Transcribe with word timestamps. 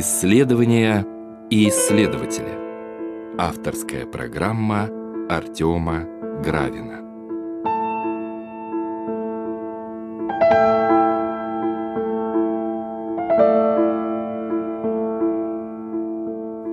Исследования 0.00 1.04
и 1.50 1.68
исследователи. 1.68 3.36
Авторская 3.36 4.06
программа 4.06 4.88
Артема 5.28 6.06
Гравина. 6.42 7.00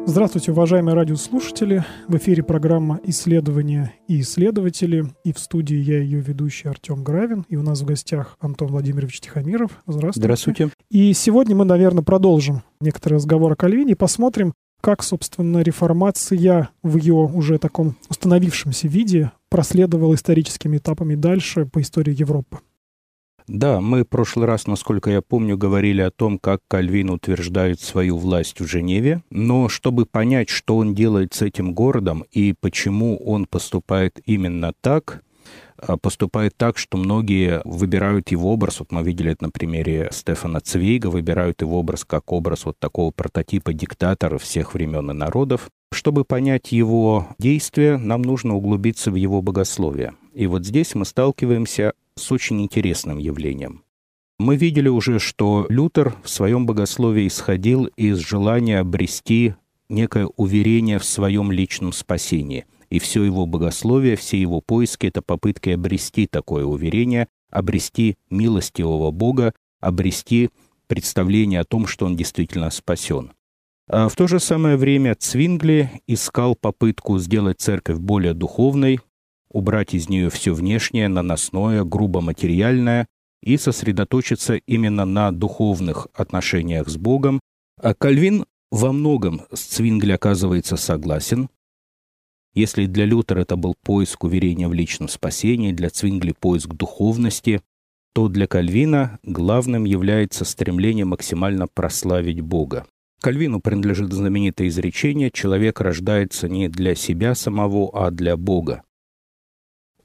Здравствуйте, 0.05 0.53
уважаемые 0.53 0.95
радиослушатели. 0.95 1.83
В 2.07 2.15
эфире 2.15 2.43
программа 2.43 3.01
«Исследования 3.03 3.93
и 4.07 4.21
исследователи». 4.21 5.05
И 5.25 5.33
в 5.33 5.39
студии 5.39 5.75
я 5.75 5.99
ее 5.99 6.21
ведущий 6.21 6.69
Артем 6.69 7.03
Гравин. 7.03 7.45
И 7.49 7.57
у 7.57 7.61
нас 7.61 7.81
в 7.81 7.85
гостях 7.85 8.37
Антон 8.39 8.69
Владимирович 8.69 9.19
Тихомиров. 9.19 9.71
Здравствуйте. 9.85 10.21
Здравствуйте. 10.21 10.69
И 10.89 11.13
сегодня 11.13 11.55
мы, 11.55 11.65
наверное, 11.65 12.03
продолжим 12.03 12.63
некоторый 12.79 13.15
разговор 13.15 13.51
о 13.51 13.55
Кальвине 13.55 13.91
и 13.91 13.95
посмотрим, 13.95 14.53
как, 14.81 15.03
собственно, 15.03 15.59
реформация 15.59 16.69
в 16.81 16.97
ее 16.97 17.13
уже 17.15 17.57
таком 17.57 17.97
установившемся 18.09 18.87
виде 18.87 19.31
проследовала 19.49 20.15
историческими 20.15 20.77
этапами 20.77 21.15
дальше 21.15 21.65
по 21.65 21.81
истории 21.81 22.17
Европы. 22.17 22.59
Да, 23.47 23.79
мы 23.79 24.03
в 24.03 24.09
прошлый 24.09 24.45
раз, 24.45 24.67
насколько 24.67 25.09
я 25.09 25.21
помню, 25.21 25.57
говорили 25.57 26.01
о 26.01 26.11
том, 26.11 26.37
как 26.37 26.59
Кальвин 26.67 27.09
утверждает 27.09 27.79
свою 27.79 28.17
власть 28.17 28.59
в 28.59 28.67
Женеве, 28.67 29.23
но 29.29 29.69
чтобы 29.69 30.05
понять, 30.05 30.49
что 30.49 30.75
он 30.75 30.93
делает 30.93 31.33
с 31.33 31.41
этим 31.41 31.73
городом 31.73 32.25
и 32.31 32.53
почему 32.59 33.17
он 33.17 33.45
поступает 33.45 34.19
именно 34.25 34.73
так, 34.81 35.23
поступает 36.01 36.55
так, 36.57 36.77
что 36.77 36.97
многие 36.97 37.61
выбирают 37.65 38.31
его 38.31 38.51
образ, 38.51 38.79
вот 38.79 38.91
мы 38.91 39.03
видели 39.03 39.31
это 39.31 39.45
на 39.45 39.49
примере 39.49 40.09
Стефана 40.11 40.59
Цвейга, 40.59 41.07
выбирают 41.07 41.61
его 41.61 41.79
образ 41.79 42.05
как 42.05 42.31
образ 42.31 42.65
вот 42.65 42.77
такого 42.79 43.11
прототипа 43.11 43.73
диктатора 43.73 44.37
всех 44.37 44.73
времен 44.73 45.11
и 45.11 45.13
народов. 45.13 45.69
Чтобы 45.91 46.25
понять 46.25 46.71
его 46.71 47.27
действия, 47.39 47.97
нам 47.97 48.21
нужно 48.21 48.55
углубиться 48.55 49.11
в 49.11 49.15
его 49.15 49.41
богословие. 49.41 50.13
И 50.33 50.45
вот 50.47 50.65
здесь 50.65 50.95
мы 50.95 51.05
сталкиваемся 51.05 51.93
с 52.15 52.31
очень 52.31 52.61
интересным 52.61 53.17
явлением. 53.17 53.83
Мы 54.39 54.55
видели 54.55 54.87
уже, 54.87 55.17
что 55.17 55.65
Лютер 55.69 56.13
в 56.23 56.29
своем 56.29 56.65
богословии 56.65 57.27
исходил 57.27 57.85
из 57.95 58.19
желания 58.19 58.79
обрести 58.79 59.55
некое 59.89 60.27
уверение 60.35 60.99
в 60.99 61.05
своем 61.05 61.51
личном 61.51 61.91
спасении. 61.91 62.65
И 62.89 62.99
все 62.99 63.23
его 63.23 63.45
богословие, 63.45 64.15
все 64.15 64.39
его 64.39 64.61
поиски— 64.61 65.07
это 65.07 65.21
попытки 65.21 65.69
обрести 65.69 66.27
такое 66.27 66.65
уверение, 66.65 67.27
обрести 67.51 68.15
милостивого 68.29 69.11
Бога, 69.11 69.53
обрести 69.79 70.49
представление 70.87 71.59
о 71.59 71.65
том, 71.65 71.85
что 71.85 72.05
он 72.05 72.15
действительно 72.15 72.69
спасен. 72.69 73.31
А 73.89 74.09
в 74.09 74.15
то 74.15 74.27
же 74.27 74.39
самое 74.39 74.75
время 74.75 75.15
Цвингли 75.15 75.91
искал 76.07 76.55
попытку 76.55 77.19
сделать 77.19 77.61
церковь 77.61 77.99
более 77.99 78.33
духовной, 78.33 78.99
убрать 79.49 79.93
из 79.93 80.09
нее 80.09 80.29
все 80.29 80.53
внешнее, 80.53 81.07
наносное, 81.07 81.83
грубо 81.83 82.21
материальное 82.21 83.07
и 83.41 83.57
сосредоточиться 83.57 84.55
именно 84.55 85.05
на 85.05 85.31
духовных 85.31 86.07
отношениях 86.13 86.89
с 86.89 86.97
Богом. 86.97 87.39
А 87.81 87.93
Кальвин 87.93 88.45
во 88.71 88.91
многом 88.91 89.43
с 89.53 89.61
Цвингли 89.61 90.11
оказывается 90.11 90.75
согласен. 90.75 91.49
Если 92.57 92.87
для 92.87 93.05
Лютера 93.05 93.41
это 93.41 93.55
был 93.55 93.75
поиск 93.83 94.23
уверения 94.23 94.67
в 94.67 94.73
личном 94.73 95.09
спасении, 95.09 95.73
для 95.73 95.91
Цвингли 95.91 96.33
поиск 96.33 96.73
духовности, 96.73 97.61
то 98.13 98.29
для 98.29 98.47
Кальвина 98.47 99.19
главным 99.21 99.85
является 99.85 100.43
стремление 100.43 101.05
максимально 101.05 101.67
прославить 101.67 102.41
Бога. 102.41 102.87
Кальвину 103.21 103.59
принадлежит 103.61 104.11
знаменитое 104.11 104.69
изречение 104.69 105.29
«Человек 105.29 105.81
рождается 105.81 106.49
не 106.49 106.67
для 106.67 106.95
себя 106.95 107.35
самого, 107.35 107.91
а 107.93 108.09
для 108.09 108.35
Бога» 108.37 108.81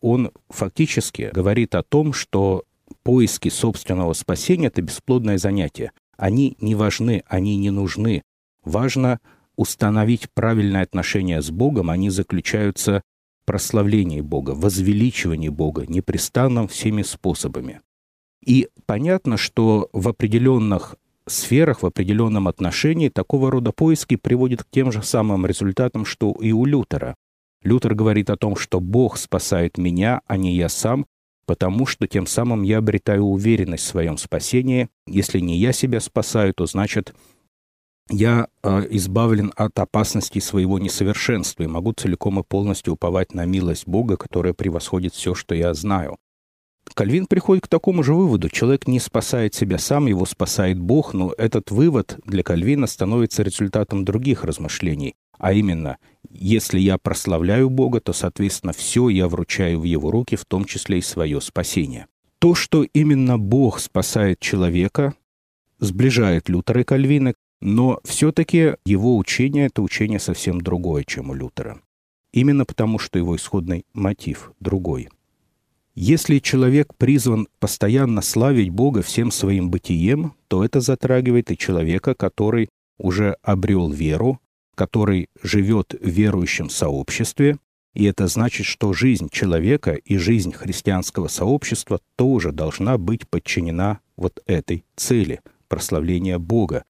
он 0.03 0.31
фактически 0.51 1.31
говорит 1.33 1.75
о 1.75 1.83
том, 1.83 2.13
что 2.13 2.65
поиски 3.03 3.49
собственного 3.49 4.13
спасения– 4.13 4.67
это 4.69 4.83
бесплодное 4.83 5.39
занятие. 5.39 5.93
Они 6.19 6.59
не 6.61 6.75
важны, 6.75 7.23
они 7.29 7.57
не 7.57 7.71
нужны. 7.71 8.23
Важно 8.63 9.21
установить 9.57 10.29
правильное 10.35 10.83
отношение 10.83 11.43
с 11.43 11.51
Богом, 11.51 11.91
они 11.91 12.11
заключаются 12.11 13.03
в 13.43 13.47
прославлении 13.47 14.21
Бога, 14.21 14.53
возвеличивании 14.53 15.49
Бога, 15.49 15.85
непрестанном 15.87 16.69
всеми 16.69 17.03
способами. 17.03 17.81
И 18.45 18.69
понятно, 18.87 19.37
что 19.37 19.89
в 19.93 20.09
определенных 20.09 20.97
сферах, 21.27 21.83
в 21.83 21.87
определенном 21.87 22.49
отношении 22.49 23.09
такого 23.09 23.51
рода 23.51 23.73
поиски 23.73 24.17
приводят 24.17 24.65
к 24.65 24.71
тем 24.71 24.91
же 24.91 25.03
самым 25.03 25.47
результатам, 25.47 26.05
что 26.05 26.33
и 26.33 26.53
у 26.53 26.65
Лютера. 26.65 27.15
Лютер 27.63 27.95
говорит 27.95 28.31
о 28.31 28.37
том, 28.37 28.57
что 28.57 28.81
Бог 28.81 29.17
спасает 29.17 29.79
меня, 29.79 30.21
а 30.27 30.37
не 30.37 30.57
я 30.57 30.69
сам, 30.69 31.07
потому 31.47 31.87
что 31.87 32.09
тем 32.09 32.27
самым 32.27 32.63
я 32.63 32.79
обретаю 32.79 33.25
уверенность 33.25 33.85
в 33.85 33.89
своем 33.89 34.19
спасении. 34.19 34.89
Если 35.07 35.39
не 35.39 35.57
я 35.59 35.73
себя 35.73 36.01
спасаю, 36.01 36.55
то 36.55 36.67
значит 36.67 37.15
я 38.13 38.49
э, 38.63 38.87
избавлен 38.91 39.53
от 39.57 39.79
опасности 39.79 40.39
своего 40.39 40.79
несовершенства 40.79 41.63
и 41.63 41.67
могу 41.67 41.93
целиком 41.93 42.39
и 42.39 42.43
полностью 42.43 42.95
уповать 42.95 43.35
на 43.35 43.45
милость 43.47 43.89
Бога, 43.89 44.17
которая 44.17 44.53
превосходит 44.53 45.15
все, 45.15 45.35
что 45.35 45.55
я 45.55 45.73
знаю. 45.75 46.17
Кальвин 46.95 47.27
приходит 47.27 47.65
к 47.65 47.69
такому 47.69 48.03
же 48.03 48.15
выводу. 48.15 48.51
Человек 48.51 48.87
не 48.87 49.01
спасает 49.01 49.55
себя 49.55 49.79
сам, 49.79 50.07
его 50.07 50.27
спасает 50.27 50.79
Бог, 50.79 51.15
но 51.15 51.33
этот 51.39 51.71
вывод 51.71 52.19
для 52.27 52.43
Кальвина 52.43 52.87
становится 52.87 53.43
результатом 53.43 54.05
других 54.05 54.45
размышлений. 54.45 55.15
А 55.39 55.53
именно, 55.53 55.97
если 56.29 56.79
я 56.79 56.99
прославляю 56.99 57.71
Бога, 57.71 58.01
то, 58.01 58.13
соответственно, 58.13 58.73
все 58.73 59.09
я 59.09 59.27
вручаю 59.29 59.81
в 59.81 59.85
Его 59.85 60.11
руки, 60.11 60.37
в 60.37 60.45
том 60.45 60.65
числе 60.65 60.99
и 60.99 61.03
свое 61.03 61.41
спасение. 61.41 62.07
То, 62.39 62.55
что 62.55 62.83
именно 62.83 63.39
Бог 63.39 63.79
спасает 63.79 64.41
человека, 64.41 65.15
сближает 65.79 66.49
Лютера 66.49 66.83
и 66.83 66.85
Кальвина, 66.85 67.35
но 67.63 68.01
все-таки 68.05 68.75
его 68.85 69.17
учение– 69.17 69.67
это 69.67 69.83
учение 69.83 70.19
совсем 70.19 70.61
другое, 70.61 71.05
чем 71.05 71.31
у 71.31 71.35
Лютера. 71.35 71.81
Именно 72.33 72.65
потому, 72.65 72.99
что 72.99 73.19
его 73.19 73.37
исходный 73.37 73.87
мотив 73.95 74.53
другой. 74.61 75.09
Если 75.95 76.39
человек 76.39 76.95
призван 76.97 77.49
постоянно 77.61 78.23
славить 78.23 78.71
Бога 78.71 79.03
всем 79.03 79.31
своим 79.31 79.71
бытием, 79.71 80.35
то 80.49 80.65
это 80.65 80.81
затрагивает 80.81 81.51
и 81.51 81.59
человека, 81.59 82.15
который 82.15 82.69
уже 82.99 83.37
обрел 83.43 83.91
веру, 83.91 84.41
который 84.75 85.29
живет 85.43 85.95
в 86.01 86.09
верующем 86.09 86.69
сообществе, 86.69 87.59
и 87.95 88.05
это 88.05 88.27
значит, 88.27 88.67
что 88.67 88.95
жизнь 88.95 89.29
человека 89.31 89.93
и 89.93 90.17
жизнь 90.17 90.53
христианского 90.53 91.29
сообщества 91.29 92.01
тоже 92.17 92.51
должна 92.51 92.97
быть 92.97 93.29
подчинена 93.29 94.01
вот 94.17 94.43
этой 94.47 94.85
цели– 94.97 95.41
прославления 95.69 96.39
Бога. 96.39 96.85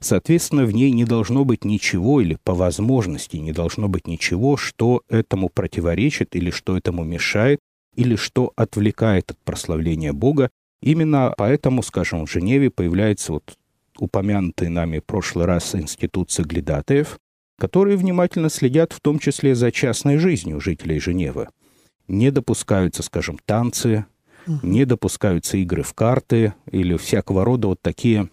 Соответственно, 0.00 0.64
в 0.64 0.72
ней 0.72 0.92
не 0.92 1.04
должно 1.04 1.44
быть 1.44 1.64
ничего 1.64 2.20
или 2.20 2.38
по 2.44 2.54
возможности 2.54 3.36
не 3.36 3.52
должно 3.52 3.88
быть 3.88 4.06
ничего, 4.06 4.56
что 4.56 5.02
этому 5.08 5.48
противоречит 5.48 6.36
или 6.36 6.50
что 6.50 6.76
этому 6.76 7.02
мешает, 7.02 7.58
или 7.96 8.14
что 8.14 8.52
отвлекает 8.54 9.32
от 9.32 9.38
прославления 9.38 10.12
Бога. 10.12 10.50
Именно 10.80 11.34
поэтому, 11.36 11.82
скажем, 11.82 12.26
в 12.26 12.30
Женеве 12.30 12.70
появляется 12.70 13.32
вот 13.32 13.56
упомянутый 13.98 14.68
нами 14.68 15.00
в 15.00 15.04
прошлый 15.04 15.46
раз 15.46 15.74
институт 15.74 16.30
соглядатаев, 16.30 17.18
которые 17.58 17.96
внимательно 17.96 18.50
следят 18.50 18.92
в 18.92 19.00
том 19.00 19.18
числе 19.18 19.56
за 19.56 19.72
частной 19.72 20.18
жизнью 20.18 20.60
жителей 20.60 21.00
Женевы. 21.00 21.48
Не 22.06 22.30
допускаются, 22.30 23.02
скажем, 23.02 23.38
танцы, 23.44 24.06
не 24.62 24.84
допускаются 24.84 25.56
игры 25.56 25.82
в 25.82 25.92
карты 25.92 26.54
или 26.70 26.96
всякого 26.96 27.44
рода 27.44 27.66
вот 27.66 27.82
такие 27.82 28.30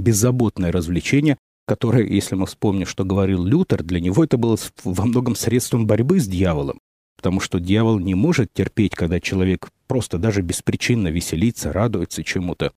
беззаботные 0.00 0.70
развлечения, 0.70 1.36
которые, 1.66 2.08
если 2.12 2.34
мы 2.34 2.46
вспомним, 2.46 2.86
что 2.86 3.04
говорил 3.04 3.44
Лютер, 3.44 3.82
для 3.82 4.00
него 4.00 4.24
это 4.24 4.38
было 4.38 4.56
во 4.84 5.04
многом 5.04 5.36
средством 5.36 5.86
борьбы 5.86 6.18
с 6.18 6.26
дьяволом, 6.26 6.80
потому 7.16 7.40
что 7.40 7.60
дьявол 7.60 7.98
не 7.98 8.14
может 8.14 8.52
терпеть, 8.52 8.94
когда 8.94 9.20
человек 9.20 9.68
просто 9.86 10.18
даже 10.18 10.40
беспричинно 10.42 11.08
веселится, 11.08 11.72
радуется 11.72 12.24
чему-то. 12.24 12.72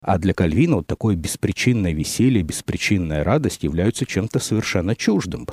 А 0.00 0.18
для 0.18 0.34
Кальвина 0.34 0.76
вот 0.76 0.86
такое 0.86 1.16
беспричинное 1.16 1.92
веселье, 1.92 2.42
беспричинная 2.42 3.24
радость 3.24 3.64
являются 3.64 4.06
чем-то 4.06 4.38
совершенно 4.38 4.94
чуждым. 4.94 5.46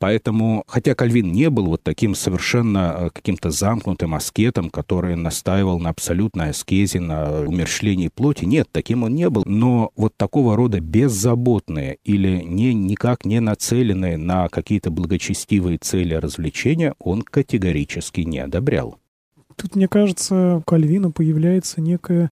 Поэтому, 0.00 0.64
хотя 0.66 0.94
Кальвин 0.94 1.30
не 1.30 1.50
был 1.50 1.66
вот 1.66 1.82
таким 1.82 2.14
совершенно 2.14 2.96
э, 2.98 3.10
каким-то 3.10 3.50
замкнутым 3.50 4.14
аскетом, 4.14 4.70
который 4.70 5.14
настаивал 5.14 5.78
на 5.78 5.90
абсолютной 5.90 6.50
аскезе, 6.50 7.00
на 7.00 7.42
умерщвлении 7.42 8.08
плоти, 8.08 8.46
нет, 8.46 8.66
таким 8.72 9.02
он 9.02 9.14
не 9.14 9.28
был. 9.28 9.42
Но 9.44 9.90
вот 9.96 10.16
такого 10.16 10.56
рода 10.56 10.80
беззаботные 10.80 11.98
или 12.02 12.40
не, 12.42 12.72
никак 12.72 13.26
не 13.26 13.40
нацеленные 13.40 14.16
на 14.16 14.48
какие-то 14.48 14.90
благочестивые 14.90 15.76
цели 15.76 16.14
развлечения 16.14 16.94
он 16.98 17.20
категорически 17.20 18.22
не 18.22 18.38
одобрял. 18.38 18.96
Тут, 19.54 19.76
мне 19.76 19.86
кажется, 19.86 20.56
у 20.56 20.62
Кальвина 20.62 21.10
появляется 21.10 21.82
некая 21.82 22.30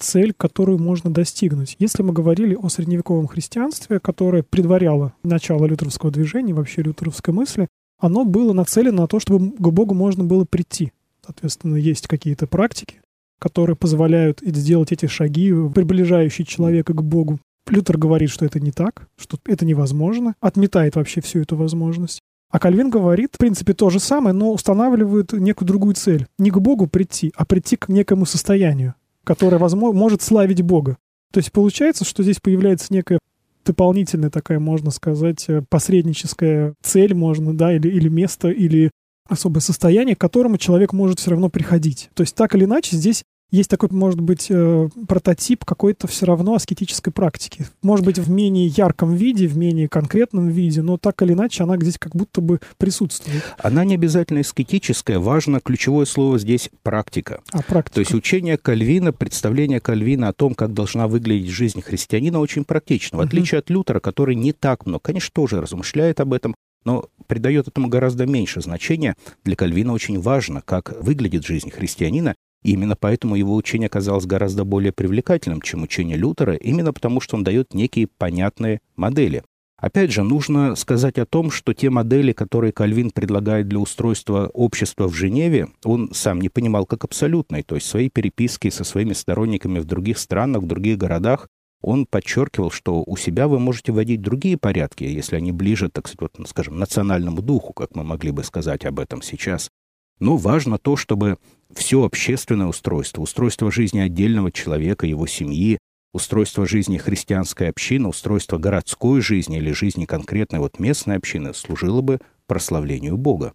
цель, 0.00 0.32
которую 0.36 0.78
можно 0.78 1.10
достигнуть. 1.10 1.76
Если 1.78 2.02
мы 2.02 2.12
говорили 2.12 2.54
о 2.54 2.68
средневековом 2.68 3.26
христианстве, 3.26 4.00
которое 4.00 4.42
предваряло 4.42 5.12
начало 5.22 5.66
лютеровского 5.66 6.10
движения, 6.10 6.54
вообще 6.54 6.82
лютеровской 6.82 7.32
мысли, 7.32 7.68
оно 7.98 8.24
было 8.24 8.52
нацелено 8.52 9.02
на 9.02 9.08
то, 9.08 9.20
чтобы 9.20 9.52
к 9.52 9.68
Богу 9.68 9.94
можно 9.94 10.24
было 10.24 10.44
прийти. 10.44 10.92
Соответственно, 11.24 11.76
есть 11.76 12.08
какие-то 12.08 12.46
практики, 12.46 13.00
которые 13.38 13.76
позволяют 13.76 14.40
сделать 14.40 14.92
эти 14.92 15.06
шаги, 15.06 15.52
приближающие 15.74 16.46
человека 16.46 16.94
к 16.94 17.02
Богу. 17.02 17.38
Лютер 17.68 17.98
говорит, 17.98 18.30
что 18.30 18.44
это 18.44 18.58
не 18.58 18.72
так, 18.72 19.06
что 19.16 19.38
это 19.44 19.64
невозможно, 19.64 20.34
отметает 20.40 20.96
вообще 20.96 21.20
всю 21.20 21.40
эту 21.40 21.56
возможность. 21.56 22.20
А 22.50 22.58
Кальвин 22.58 22.90
говорит, 22.90 23.30
в 23.34 23.38
принципе, 23.38 23.74
то 23.74 23.90
же 23.90 24.00
самое, 24.00 24.34
но 24.34 24.52
устанавливает 24.52 25.32
некую 25.32 25.68
другую 25.68 25.94
цель. 25.94 26.26
Не 26.38 26.50
к 26.50 26.58
Богу 26.58 26.88
прийти, 26.88 27.32
а 27.36 27.44
прийти 27.44 27.76
к 27.76 27.88
некому 27.88 28.26
состоянию, 28.26 28.94
которое 29.30 29.58
возможно, 29.58 29.96
может 29.96 30.22
славить 30.22 30.60
Бога. 30.60 30.96
То 31.32 31.38
есть 31.38 31.52
получается, 31.52 32.04
что 32.04 32.24
здесь 32.24 32.40
появляется 32.40 32.88
некая 32.90 33.20
дополнительная 33.64 34.28
такая, 34.28 34.58
можно 34.58 34.90
сказать, 34.90 35.44
э, 35.46 35.62
посредническая 35.68 36.74
цель, 36.82 37.14
можно, 37.14 37.56
да, 37.56 37.72
или, 37.72 37.86
или 37.86 38.08
место, 38.08 38.48
или 38.48 38.90
особое 39.28 39.60
состояние, 39.60 40.16
к 40.16 40.20
которому 40.20 40.58
человек 40.58 40.92
может 40.92 41.20
все 41.20 41.30
равно 41.30 41.48
приходить. 41.48 42.10
То 42.14 42.24
есть 42.24 42.34
так 42.34 42.56
или 42.56 42.64
иначе 42.64 42.96
здесь 42.96 43.22
есть 43.50 43.68
такой, 43.68 43.88
может 43.90 44.20
быть, 44.20 44.46
э, 44.48 44.88
прототип 45.08 45.64
какой-то 45.64 46.06
все 46.06 46.26
равно 46.26 46.54
аскетической 46.54 47.12
практики. 47.12 47.66
Может 47.82 48.04
быть, 48.04 48.18
в 48.18 48.30
менее 48.30 48.66
ярком 48.66 49.14
виде, 49.14 49.46
в 49.46 49.56
менее 49.56 49.88
конкретном 49.88 50.48
виде, 50.48 50.82
но 50.82 50.98
так 50.98 51.20
или 51.22 51.32
иначе 51.32 51.64
она 51.64 51.76
здесь 51.76 51.98
как 51.98 52.14
будто 52.14 52.40
бы 52.40 52.60
присутствует. 52.78 53.42
Она 53.58 53.84
не 53.84 53.94
обязательно 53.94 54.40
аскетическая, 54.40 55.18
важно 55.18 55.60
ключевое 55.60 56.06
слово 56.06 56.38
здесь 56.38 56.70
практика. 56.82 57.40
А, 57.52 57.62
практика. 57.62 57.94
То 57.94 58.00
есть 58.00 58.14
учение 58.14 58.56
Кальвина, 58.56 59.12
представление 59.12 59.80
Кальвина 59.80 60.28
о 60.28 60.32
том, 60.32 60.54
как 60.54 60.72
должна 60.72 61.08
выглядеть 61.08 61.50
жизнь 61.50 61.82
христианина, 61.82 62.38
очень 62.38 62.64
практично. 62.64 63.18
В 63.18 63.20
отличие 63.20 63.58
угу. 63.58 63.64
от 63.64 63.70
Лютера, 63.70 64.00
который 64.00 64.34
не 64.34 64.52
так 64.52 64.86
много, 64.86 65.02
конечно, 65.02 65.30
тоже 65.32 65.60
размышляет 65.60 66.20
об 66.20 66.32
этом, 66.32 66.54
но 66.84 67.06
придает 67.26 67.68
этому 67.68 67.88
гораздо 67.88 68.26
меньше 68.26 68.60
значения. 68.60 69.14
Для 69.44 69.56
Кальвина 69.56 69.92
очень 69.92 70.20
важно, 70.20 70.62
как 70.62 70.94
выглядит 71.02 71.44
жизнь 71.44 71.70
христианина, 71.70 72.34
и 72.62 72.72
именно 72.72 72.96
поэтому 72.96 73.36
его 73.36 73.54
учение 73.54 73.86
оказалось 73.86 74.26
гораздо 74.26 74.64
более 74.64 74.92
привлекательным, 74.92 75.62
чем 75.62 75.82
учение 75.82 76.16
Лютера, 76.16 76.54
именно 76.54 76.92
потому 76.92 77.20
что 77.20 77.36
он 77.36 77.44
дает 77.44 77.74
некие 77.74 78.06
понятные 78.06 78.80
модели. 78.96 79.42
Опять 79.80 80.12
же, 80.12 80.22
нужно 80.22 80.76
сказать 80.76 81.18
о 81.18 81.24
том, 81.24 81.50
что 81.50 81.72
те 81.72 81.88
модели, 81.88 82.32
которые 82.32 82.70
Кальвин 82.70 83.10
предлагает 83.10 83.66
для 83.66 83.78
устройства 83.78 84.50
общества 84.52 85.08
в 85.08 85.14
Женеве, 85.14 85.68
он 85.84 86.10
сам 86.12 86.38
не 86.40 86.50
понимал 86.50 86.84
как 86.84 87.04
абсолютные. 87.04 87.62
То 87.62 87.76
есть 87.76 87.86
свои 87.86 88.10
переписки 88.10 88.68
со 88.68 88.84
своими 88.84 89.14
сторонниками 89.14 89.78
в 89.78 89.86
других 89.86 90.18
странах, 90.18 90.62
в 90.62 90.66
других 90.66 90.98
городах, 90.98 91.48
он 91.80 92.04
подчеркивал, 92.04 92.70
что 92.70 93.02
у 93.06 93.16
себя 93.16 93.48
вы 93.48 93.58
можете 93.58 93.92
вводить 93.92 94.20
другие 94.20 94.58
порядки, 94.58 95.04
если 95.04 95.36
они 95.36 95.50
ближе, 95.50 95.88
так 95.88 96.08
сказать, 96.08 96.32
вот, 96.36 96.48
скажем, 96.48 96.78
национальному 96.78 97.40
духу, 97.40 97.72
как 97.72 97.96
мы 97.96 98.04
могли 98.04 98.32
бы 98.32 98.44
сказать 98.44 98.84
об 98.84 99.00
этом 99.00 99.22
сейчас. 99.22 99.70
Но 100.20 100.36
важно 100.36 100.78
то, 100.78 100.96
чтобы 100.96 101.38
все 101.74 102.04
общественное 102.04 102.66
устройство, 102.66 103.22
устройство 103.22 103.72
жизни 103.72 104.00
отдельного 104.00 104.52
человека, 104.52 105.06
его 105.06 105.26
семьи, 105.26 105.78
устройство 106.12 106.66
жизни 106.66 106.98
христианской 106.98 107.68
общины, 107.68 108.08
устройство 108.08 108.58
городской 108.58 109.20
жизни 109.20 109.58
или 109.58 109.72
жизни 109.72 110.04
конкретной 110.04 110.58
вот 110.58 110.78
местной 110.78 111.16
общины 111.16 111.54
служило 111.54 112.00
бы 112.00 112.18
прославлению 112.46 113.16
Бога. 113.16 113.54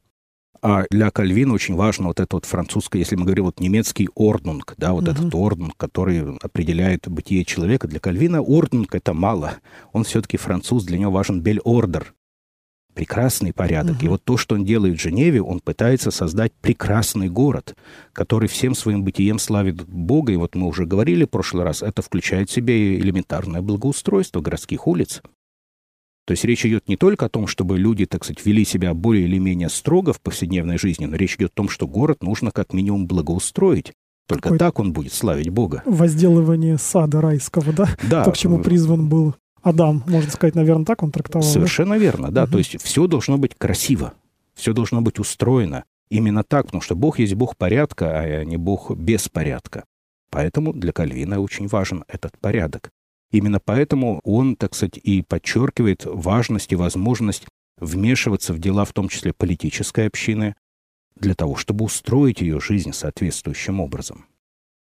А 0.62 0.86
для 0.90 1.12
Кальвина 1.12 1.54
очень 1.54 1.76
важно 1.76 2.08
вот 2.08 2.20
это 2.20 2.38
вот 2.38 2.46
французское, 2.46 3.00
если 3.00 3.16
мы 3.16 3.26
говорим 3.26 3.46
вот 3.46 3.60
немецкий 3.60 4.10
орднунг, 4.16 4.74
да, 4.78 4.94
вот 4.94 5.04
uh-huh. 5.04 5.12
этот 5.12 5.36
орднунг, 5.36 5.78
который 5.78 6.38
определяет 6.38 7.08
бытие 7.08 7.46
человека. 7.46 7.88
Для 7.88 8.00
Кальвина 8.00 8.42
орднунг 8.42 8.96
это 8.96 9.14
мало. 9.14 9.58
Он 9.92 10.06
все-таки 10.06 10.38
француз, 10.38 10.86
для 10.86 10.98
него 10.98 11.12
важен 11.12 11.42
бель-ордер, 11.42 12.16
прекрасный 12.96 13.54
порядок. 13.54 13.98
Угу. 13.98 14.06
И 14.06 14.08
вот 14.08 14.24
то, 14.24 14.38
что 14.38 14.56
он 14.56 14.66
делает 14.66 14.98
в 14.98 15.02
Женеве, 15.02 15.42
он 15.42 15.60
пытается 15.60 16.10
создать 16.10 16.54
прекрасный 16.54 17.30
город, 17.30 17.76
который 18.14 18.48
всем 18.48 18.74
своим 18.74 19.04
бытием 19.04 19.38
славит 19.38 19.86
Бога. 19.86 20.34
И 20.34 20.38
вот 20.38 20.56
мы 20.56 20.68
уже 20.68 20.86
говорили 20.86 21.26
в 21.26 21.30
прошлый 21.30 21.64
раз, 21.64 21.84
это 21.84 22.02
включает 22.02 22.50
в 22.50 22.54
себе 22.54 22.98
элементарное 22.98 23.62
благоустройство 23.62 24.42
городских 24.42 24.88
улиц. 24.88 25.22
То 26.26 26.32
есть 26.32 26.44
речь 26.44 26.66
идет 26.66 26.88
не 26.88 26.98
только 26.98 27.28
о 27.28 27.30
том, 27.30 27.46
чтобы 27.46 27.78
люди, 27.78 28.08
так 28.08 28.24
сказать, 28.24 28.44
вели 28.44 28.66
себя 28.66 28.96
более 28.96 29.26
или 29.26 29.38
менее 29.38 29.70
строго 29.70 30.12
в 30.12 30.20
повседневной 30.20 30.80
жизни, 30.80 31.06
но 31.06 31.16
речь 31.16 31.36
идет 31.36 31.52
о 31.52 31.56
том, 31.56 31.70
что 31.70 31.88
город 31.88 32.24
нужно 32.24 32.50
как 32.50 32.74
минимум 32.74 33.06
благоустроить. 33.06 33.94
Только 34.28 34.44
Какой 34.44 34.58
так 34.58 34.80
он 34.80 34.92
будет 34.92 35.14
славить 35.14 35.50
Бога. 35.50 35.84
Возделывание 35.86 36.80
сада 36.80 37.22
райского, 37.22 37.72
да? 37.74 37.90
Да. 38.10 38.24
То, 38.24 38.32
к 38.32 38.38
чему 38.38 38.58
призван 38.58 39.08
был 39.08 39.36
Адам, 39.66 40.04
можно 40.06 40.30
сказать, 40.30 40.54
наверное, 40.54 40.86
так 40.86 41.02
он 41.02 41.12
трактовал. 41.12 41.44
Совершенно 41.44 41.96
да? 41.96 41.98
верно, 41.98 42.32
да. 42.32 42.44
Угу. 42.44 42.52
То 42.52 42.58
есть 42.60 42.80
все 42.84 43.08
должно 43.08 43.40
быть 43.40 43.56
красиво, 43.56 44.14
все 44.54 44.74
должно 44.74 45.02
быть 45.02 45.18
устроено. 45.18 45.86
Именно 46.12 46.44
так, 46.44 46.68
потому 46.68 46.82
что 46.82 46.96
Бог 46.96 47.18
есть 47.18 47.34
Бог 47.34 47.58
порядка, 47.58 48.20
а 48.20 48.44
не 48.44 48.58
Бог 48.58 48.92
беспорядка. 48.92 49.84
Поэтому 50.30 50.72
для 50.72 50.92
Кальвина 50.92 51.40
очень 51.40 51.66
важен 51.66 52.04
этот 52.08 52.38
порядок. 52.38 52.92
Именно 53.32 53.60
поэтому 53.60 54.20
он, 54.24 54.56
так 54.56 54.76
сказать, 54.76 55.00
и 55.02 55.24
подчеркивает 55.24 56.06
важность 56.06 56.72
и 56.72 56.76
возможность 56.76 57.48
вмешиваться 57.80 58.54
в 58.54 58.60
дела, 58.60 58.86
в 58.86 58.94
том 58.94 59.10
числе 59.10 59.34
политической 59.34 60.06
общины, 60.06 60.54
для 61.16 61.34
того, 61.34 61.56
чтобы 61.56 61.86
устроить 61.86 62.40
ее 62.40 62.60
жизнь 62.60 62.94
соответствующим 62.94 63.80
образом. 63.80 64.26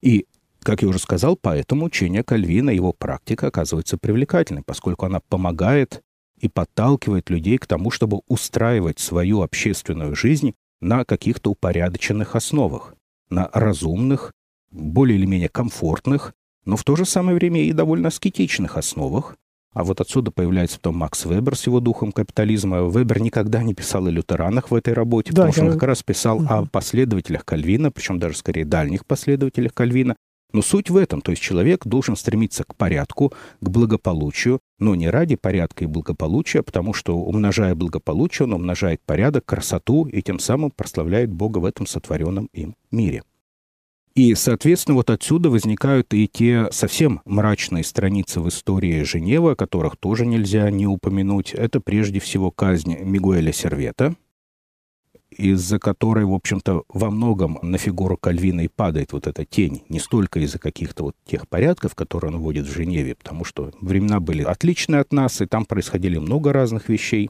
И 0.01 0.25
как 0.63 0.81
я 0.81 0.87
уже 0.87 0.99
сказал, 0.99 1.35
поэтому 1.35 1.85
учение 1.85 2.23
Кальвина, 2.23 2.69
его 2.69 2.93
практика 2.93 3.47
оказывается 3.47 3.97
привлекательной, 3.97 4.63
поскольку 4.63 5.05
она 5.05 5.19
помогает 5.19 6.01
и 6.39 6.47
подталкивает 6.49 7.29
людей 7.29 7.57
к 7.57 7.65
тому, 7.65 7.91
чтобы 7.91 8.21
устраивать 8.27 8.99
свою 8.99 9.41
общественную 9.41 10.15
жизнь 10.15 10.53
на 10.81 11.05
каких-то 11.05 11.51
упорядоченных 11.51 12.35
основах, 12.35 12.95
на 13.29 13.49
разумных, 13.53 14.33
более 14.69 15.17
или 15.17 15.25
менее 15.25 15.49
комфортных, 15.49 16.33
но 16.65 16.77
в 16.77 16.83
то 16.83 16.95
же 16.95 17.05
самое 17.05 17.35
время 17.35 17.63
и 17.63 17.71
довольно 17.71 18.09
аскетичных 18.09 18.77
основах. 18.77 19.37
А 19.73 19.83
вот 19.83 20.01
отсюда 20.01 20.29
появляется 20.29 20.77
потом 20.77 20.97
Макс 20.97 21.25
Вебер 21.25 21.55
с 21.55 21.65
его 21.65 21.79
духом 21.79 22.11
капитализма. 22.11 22.83
Вебер 22.83 23.21
никогда 23.21 23.63
не 23.63 23.73
писал 23.73 24.05
о 24.05 24.11
лютеранах 24.11 24.69
в 24.69 24.75
этой 24.75 24.93
работе, 24.93 25.31
да, 25.31 25.47
потому 25.47 25.53
что 25.53 25.65
он 25.65 25.71
как 25.71 25.83
раз 25.83 26.03
писал 26.03 26.37
угу. 26.37 26.47
о 26.47 26.65
последователях 26.65 27.43
Кальвина, 27.43 27.91
причем 27.91 28.19
даже 28.19 28.37
скорее 28.37 28.65
дальних 28.65 29.05
последователях 29.05 29.73
Кальвина, 29.73 30.15
но 30.53 30.61
суть 30.61 30.89
в 30.89 30.97
этом, 30.97 31.21
то 31.21 31.31
есть 31.31 31.41
человек 31.41 31.85
должен 31.85 32.15
стремиться 32.15 32.63
к 32.63 32.75
порядку, 32.75 33.33
к 33.59 33.69
благополучию, 33.69 34.59
но 34.79 34.95
не 34.95 35.09
ради 35.09 35.35
порядка 35.35 35.83
и 35.83 35.87
благополучия, 35.87 36.59
а 36.59 36.63
потому 36.63 36.93
что, 36.93 37.17
умножая 37.17 37.75
благополучие, 37.75 38.45
он 38.45 38.53
умножает 38.53 39.01
порядок, 39.05 39.45
красоту 39.45 40.05
и 40.05 40.21
тем 40.21 40.39
самым 40.39 40.71
прославляет 40.71 41.31
Бога 41.31 41.57
в 41.57 41.65
этом 41.65 41.87
сотворенном 41.87 42.49
им 42.53 42.75
мире. 42.91 43.23
И, 44.15 44.35
соответственно, 44.35 44.95
вот 44.95 45.09
отсюда 45.09 45.49
возникают 45.49 46.13
и 46.13 46.29
те 46.31 46.67
совсем 46.71 47.21
мрачные 47.25 47.83
страницы 47.83 48.41
в 48.41 48.47
истории 48.47 49.01
Женевы, 49.01 49.51
о 49.51 49.55
которых 49.55 49.97
тоже 49.97 50.27
нельзя 50.27 50.69
не 50.69 50.85
упомянуть. 50.85 51.51
Это 51.51 51.79
прежде 51.79 52.19
всего 52.19 52.51
казнь 52.51 52.95
Мигуэля 52.99 53.51
Сервета, 53.51 54.15
из-за 55.33 55.79
которой, 55.79 56.25
в 56.25 56.33
общем-то, 56.33 56.83
во 56.87 57.11
многом 57.11 57.59
на 57.61 57.77
фигуру 57.77 58.17
Кальвина 58.17 58.61
и 58.61 58.67
падает 58.67 59.13
вот 59.13 59.27
эта 59.27 59.45
тень, 59.45 59.83
не 59.89 59.99
столько 59.99 60.39
из-за 60.39 60.59
каких-то 60.59 61.03
вот 61.03 61.15
тех 61.25 61.47
порядков, 61.47 61.95
которые 61.95 62.31
он 62.31 62.39
вводит 62.39 62.65
в 62.65 62.73
Женеве, 62.73 63.15
потому 63.15 63.43
что 63.43 63.71
времена 63.81 64.19
были 64.19 64.43
отличные 64.43 65.01
от 65.01 65.11
нас, 65.11 65.41
и 65.41 65.45
там 65.45 65.65
происходили 65.65 66.17
много 66.17 66.53
разных 66.53 66.89
вещей. 66.89 67.29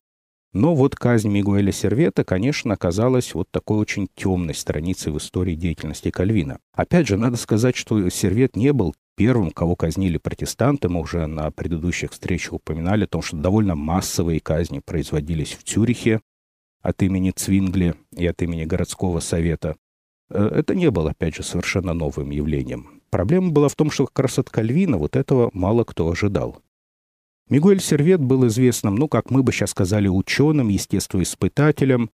Но 0.53 0.75
вот 0.75 0.95
казнь 0.95 1.29
Мигуэля 1.29 1.71
Сервета, 1.71 2.23
конечно, 2.23 2.75
оказалась 2.75 3.33
вот 3.33 3.47
такой 3.49 3.79
очень 3.79 4.07
темной 4.15 4.53
страницей 4.53 5.11
в 5.11 5.17
истории 5.17 5.55
деятельности 5.55 6.11
Кальвина. 6.11 6.59
Опять 6.75 7.07
же, 7.07 7.17
надо 7.17 7.37
сказать, 7.37 7.75
что 7.75 8.07
Сервет 8.09 8.55
не 8.55 8.71
был 8.71 8.93
первым, 9.15 9.49
кого 9.49 9.75
казнили 9.75 10.17
протестанты. 10.17 10.89
Мы 10.89 11.01
уже 11.01 11.25
на 11.25 11.49
предыдущих 11.49 12.11
встречах 12.11 12.53
упоминали 12.53 13.05
о 13.05 13.07
том, 13.07 13.23
что 13.23 13.37
довольно 13.37 13.73
массовые 13.73 14.39
казни 14.39 14.79
производились 14.79 15.53
в 15.53 15.63
Цюрихе 15.63 16.21
от 16.83 17.01
имени 17.01 17.31
Цвингли 17.31 17.95
и 18.15 18.27
от 18.27 18.41
имени 18.43 18.65
городского 18.65 19.19
совета. 19.19 19.75
Э, 20.29 20.45
это 20.53 20.75
не 20.75 20.91
было, 20.91 21.11
опять 21.11 21.35
же, 21.35 21.41
совершенно 21.41 21.93
новым 21.93 22.29
явлением. 22.29 23.01
Проблема 23.09 23.51
была 23.51 23.69
в 23.69 23.75
том, 23.75 23.89
что 23.89 24.05
как 24.05 24.19
раз 24.19 24.37
вот 24.37 25.15
этого 25.15 25.49
мало 25.53 25.83
кто 25.83 26.09
ожидал. 26.11 26.61
Мигуэль 27.49 27.81
Сервет 27.81 28.21
был 28.21 28.47
известным, 28.47 28.95
ну, 28.95 29.07
как 29.07 29.29
мы 29.31 29.43
бы 29.43 29.51
сейчас 29.51 29.71
сказали, 29.71 30.07
ученым, 30.07 30.69
естествоиспытателем, 30.69 32.09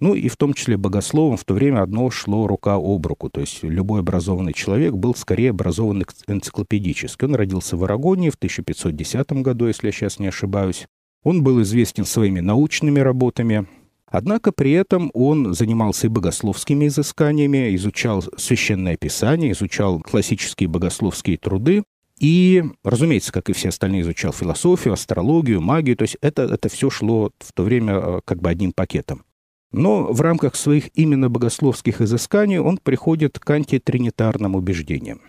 ну 0.00 0.14
и 0.14 0.28
в 0.28 0.36
том 0.36 0.54
числе 0.54 0.76
богословом 0.76 1.36
в 1.36 1.44
то 1.44 1.54
время 1.54 1.82
одно 1.82 2.10
шло 2.10 2.46
рука 2.46 2.74
об 2.74 3.06
руку. 3.06 3.30
То 3.30 3.40
есть 3.40 3.62
любой 3.62 4.00
образованный 4.00 4.52
человек 4.52 4.94
был 4.94 5.14
скорее 5.14 5.50
образован 5.50 6.04
энциклопедически. 6.26 7.24
Он 7.24 7.34
родился 7.34 7.76
в 7.76 7.84
Арагонии 7.84 8.30
в 8.30 8.34
1510 8.34 9.32
году, 9.42 9.66
если 9.66 9.88
я 9.88 9.92
сейчас 9.92 10.18
не 10.18 10.26
ошибаюсь. 10.26 10.86
Он 11.22 11.42
был 11.42 11.62
известен 11.62 12.04
своими 12.04 12.40
научными 12.40 13.00
работами, 13.00 13.66
Однако 14.14 14.52
при 14.52 14.70
этом 14.70 15.10
он 15.12 15.54
занимался 15.54 16.06
и 16.06 16.08
богословскими 16.08 16.86
изысканиями, 16.86 17.74
изучал 17.74 18.22
священное 18.36 18.96
писание, 18.96 19.50
изучал 19.50 19.98
классические 19.98 20.68
богословские 20.68 21.36
труды, 21.36 21.82
и, 22.20 22.62
разумеется, 22.84 23.32
как 23.32 23.50
и 23.50 23.52
все 23.52 23.70
остальные, 23.70 24.02
изучал 24.02 24.32
философию, 24.32 24.94
астрологию, 24.94 25.60
магию. 25.60 25.96
То 25.96 26.02
есть 26.02 26.16
это, 26.20 26.42
это 26.42 26.68
все 26.68 26.90
шло 26.90 27.32
в 27.40 27.52
то 27.52 27.64
время 27.64 27.94
э, 27.94 28.20
как 28.24 28.40
бы 28.40 28.50
одним 28.50 28.70
пакетом. 28.70 29.24
Но 29.72 30.04
в 30.04 30.20
рамках 30.20 30.54
своих 30.54 30.96
именно 30.96 31.28
богословских 31.28 32.00
изысканий 32.00 32.58
он 32.58 32.78
приходит 32.78 33.40
к 33.40 33.50
антитринитарным 33.50 34.54
убеждениям. 34.54 35.22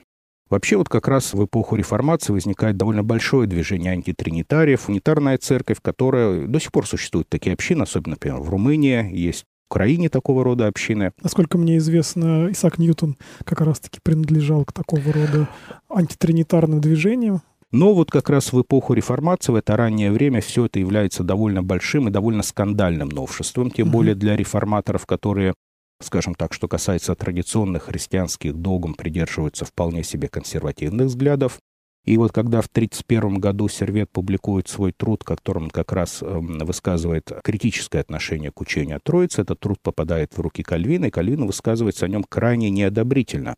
Вообще 0.49 0.77
вот 0.77 0.89
как 0.89 1.07
раз 1.07 1.33
в 1.33 1.43
эпоху 1.43 1.75
реформации 1.75 2.31
возникает 2.31 2.77
довольно 2.77 3.03
большое 3.03 3.47
движение 3.47 3.91
антитринитариев, 3.93 4.87
унитарная 4.87 5.39
церковь, 5.39 5.77
которая 5.81 6.45
до 6.45 6.59
сих 6.59 6.71
пор 6.71 6.85
существует 6.85 7.27
такие 7.29 7.53
общины, 7.53 7.81
особенно, 7.81 8.11
например, 8.11 8.39
в 8.39 8.49
Румынии 8.49 9.09
есть 9.11 9.43
в 9.43 9.73
Украине 9.73 10.09
такого 10.09 10.43
рода 10.43 10.67
общины. 10.67 11.11
Насколько 11.23 11.57
мне 11.57 11.77
известно, 11.77 12.47
Исаак 12.51 12.77
Ньютон 12.77 13.17
как 13.43 13.61
раз-таки 13.61 13.99
принадлежал 14.03 14.65
к 14.65 14.71
такого 14.71 15.11
рода 15.11 15.49
антитринитарным 15.89 16.79
движениям. 16.79 17.41
Но 17.71 17.95
вот 17.95 18.11
как 18.11 18.29
раз 18.29 18.53
в 18.53 18.61
эпоху 18.61 18.93
реформации, 18.93 19.51
в 19.51 19.55
это 19.55 19.75
раннее 19.75 20.11
время, 20.11 20.41
все 20.41 20.67
это 20.67 20.79
является 20.79 21.23
довольно 21.23 21.63
большим 21.63 22.07
и 22.07 22.11
довольно 22.11 22.43
скандальным 22.43 23.09
новшеством, 23.09 23.71
тем 23.71 23.89
более 23.89 24.13
для 24.13 24.37
реформаторов, 24.37 25.07
которые 25.07 25.55
скажем 26.01 26.35
так, 26.35 26.53
что 26.53 26.67
касается 26.67 27.15
традиционных 27.15 27.83
христианских 27.83 28.53
догм, 28.55 28.93
придерживаются 28.93 29.65
вполне 29.65 30.03
себе 30.03 30.27
консервативных 30.27 31.07
взглядов. 31.07 31.59
И 32.05 32.17
вот 32.17 32.31
когда 32.31 32.61
в 32.61 32.67
1931 32.67 33.39
году 33.39 33.67
Сервет 33.67 34.11
публикует 34.11 34.67
свой 34.67 34.91
труд, 34.91 35.23
в 35.23 35.25
котором 35.25 35.63
он 35.63 35.69
как 35.71 35.91
раз 35.91 36.21
э, 36.21 36.25
высказывает 36.27 37.31
критическое 37.43 37.99
отношение 37.99 38.51
к 38.51 38.61
учению 38.61 38.97
о 38.97 38.99
Троице, 38.99 39.41
этот 39.41 39.59
труд 39.59 39.79
попадает 39.81 40.37
в 40.37 40.39
руки 40.39 40.61
Кальвина, 40.61 41.05
и 41.05 41.09
Кальвин 41.09 41.47
высказывается 41.47 42.05
о 42.05 42.09
нем 42.09 42.23
крайне 42.23 42.69
неодобрительно. 42.69 43.55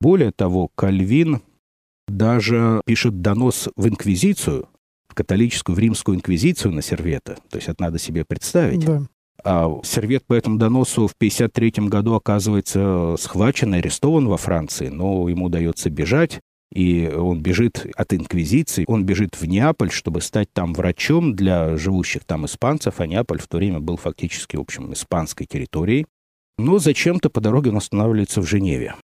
Более 0.00 0.30
того, 0.30 0.70
Кальвин 0.76 1.42
даже 2.06 2.80
пишет 2.86 3.20
донос 3.20 3.68
в 3.74 3.88
Инквизицию, 3.88 4.68
в 5.08 5.14
католическую, 5.14 5.74
в 5.74 5.78
римскую 5.80 6.16
инквизицию 6.16 6.72
на 6.72 6.82
Сервета. 6.82 7.36
То 7.50 7.56
есть 7.56 7.68
это 7.68 7.82
надо 7.82 7.98
себе 7.98 8.24
представить. 8.24 8.84
Да. 8.84 9.02
А 9.44 9.80
Сервет 9.84 10.26
по 10.26 10.34
этому 10.34 10.58
доносу 10.58 11.06
в 11.06 11.12
1953 11.12 11.88
году 11.88 12.14
оказывается 12.14 13.14
схвачен, 13.18 13.74
арестован 13.74 14.28
во 14.28 14.36
Франции, 14.36 14.88
но 14.88 15.28
ему 15.28 15.46
удается 15.46 15.90
бежать. 15.90 16.40
И 16.74 17.08
он 17.08 17.40
бежит 17.40 17.86
от 17.96 18.12
инквизиции, 18.12 18.84
он 18.86 19.04
бежит 19.04 19.40
в 19.40 19.44
Неаполь, 19.46 19.90
чтобы 19.90 20.20
стать 20.20 20.52
там 20.52 20.74
врачом 20.74 21.34
для 21.34 21.78
живущих 21.78 22.24
там 22.24 22.44
испанцев, 22.44 23.00
а 23.00 23.06
Неаполь 23.06 23.40
в 23.40 23.48
то 23.48 23.56
время 23.56 23.80
был 23.80 23.96
фактически, 23.96 24.56
в 24.56 24.60
общем, 24.60 24.92
испанской 24.92 25.46
территорией. 25.46 26.06
Но 26.58 26.78
зачем-то 26.78 27.30
по 27.30 27.40
дороге 27.40 27.70
он 27.70 27.78
останавливается 27.78 28.42
в 28.42 28.46
Женеве. 28.46 28.96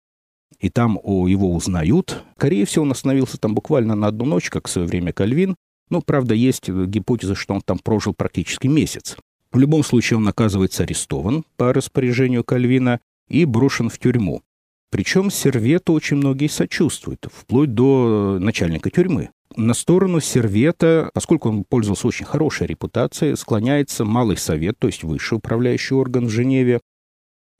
И 0.59 0.69
там 0.69 0.99
о, 1.01 1.27
его 1.27 1.53
узнают. 1.53 2.23
Скорее 2.35 2.65
всего, 2.65 2.83
он 2.83 2.91
остановился 2.91 3.37
там 3.37 3.53
буквально 3.53 3.95
на 3.95 4.07
одну 4.07 4.25
ночь, 4.25 4.49
как 4.49 4.67
в 4.67 4.71
свое 4.71 4.87
время 4.87 5.13
Кальвин. 5.13 5.55
Ну, 5.89 6.01
правда, 6.01 6.33
есть 6.33 6.67
гипотеза, 6.69 7.35
что 7.35 7.53
он 7.53 7.61
там 7.61 7.79
прожил 7.79 8.13
практически 8.13 8.67
месяц. 8.67 9.17
В 9.53 9.59
любом 9.59 9.83
случае 9.83 10.17
он 10.17 10.27
оказывается 10.27 10.81
арестован 10.81 11.45
по 11.57 11.71
распоряжению 11.71 12.43
Кальвина 12.43 12.99
и 13.29 13.45
брошен 13.45 13.89
в 13.89 13.99
тюрьму. 13.99 14.41
Причем 14.89 15.29
Сервету 15.29 15.93
очень 15.93 16.17
многие 16.17 16.47
сочувствуют, 16.47 17.27
вплоть 17.31 17.73
до 17.73 18.37
начальника 18.39 18.89
тюрьмы. 18.89 19.29
На 19.55 19.75
сторону 19.75 20.19
Сервета, 20.19 21.11
поскольку 21.13 21.49
он 21.49 21.63
пользовался 21.63 22.07
очень 22.07 22.25
хорошей 22.25 22.65
репутацией, 22.65 23.35
склоняется 23.35 24.05
Малый 24.05 24.37
Совет, 24.37 24.79
то 24.79 24.87
есть 24.87 25.03
высший 25.03 25.37
управляющий 25.37 25.93
орган 25.93 26.25
в 26.25 26.29
Женеве, 26.29 26.81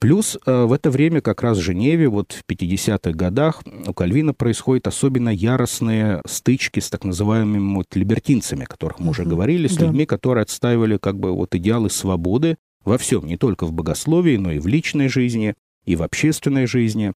Плюс 0.04 0.38
э, 0.46 0.66
в 0.66 0.74
это 0.74 0.92
время 0.92 1.22
как 1.22 1.44
раз 1.44 1.58
в 1.58 1.62
Женеве, 1.62 2.10
вот 2.10 2.34
в 2.34 2.44
50-х 2.52 3.12
годах, 3.12 3.64
у 3.88 3.94
Кальвина 3.94 4.34
происходят 4.34 4.86
особенно 4.86 5.30
яростные 5.30 6.22
стычки 6.28 6.82
с 6.82 6.90
так 6.90 7.06
называемыми 7.06 7.76
вот 7.76 7.96
либертинцами, 7.96 8.66
о 8.66 8.68
которых 8.68 9.00
мы 9.00 9.12
уже 9.12 9.24
говорили, 9.24 9.70
с 9.70 9.78
да. 9.78 9.86
людьми, 9.86 10.06
которые 10.06 10.42
отстаивали 10.42 10.98
как 10.98 11.18
бы 11.18 11.32
вот 11.32 11.56
идеалы 11.56 11.90
свободы 11.90 12.58
во 12.84 12.98
всем, 12.98 13.26
не 13.26 13.38
только 13.38 13.66
в 13.66 13.72
богословии, 13.72 14.36
но 14.36 14.52
и 14.52 14.60
в 14.60 14.68
личной 14.68 15.08
жизни, 15.08 15.56
и 15.86 15.96
в 15.96 16.04
общественной 16.04 16.68
жизни. 16.68 17.14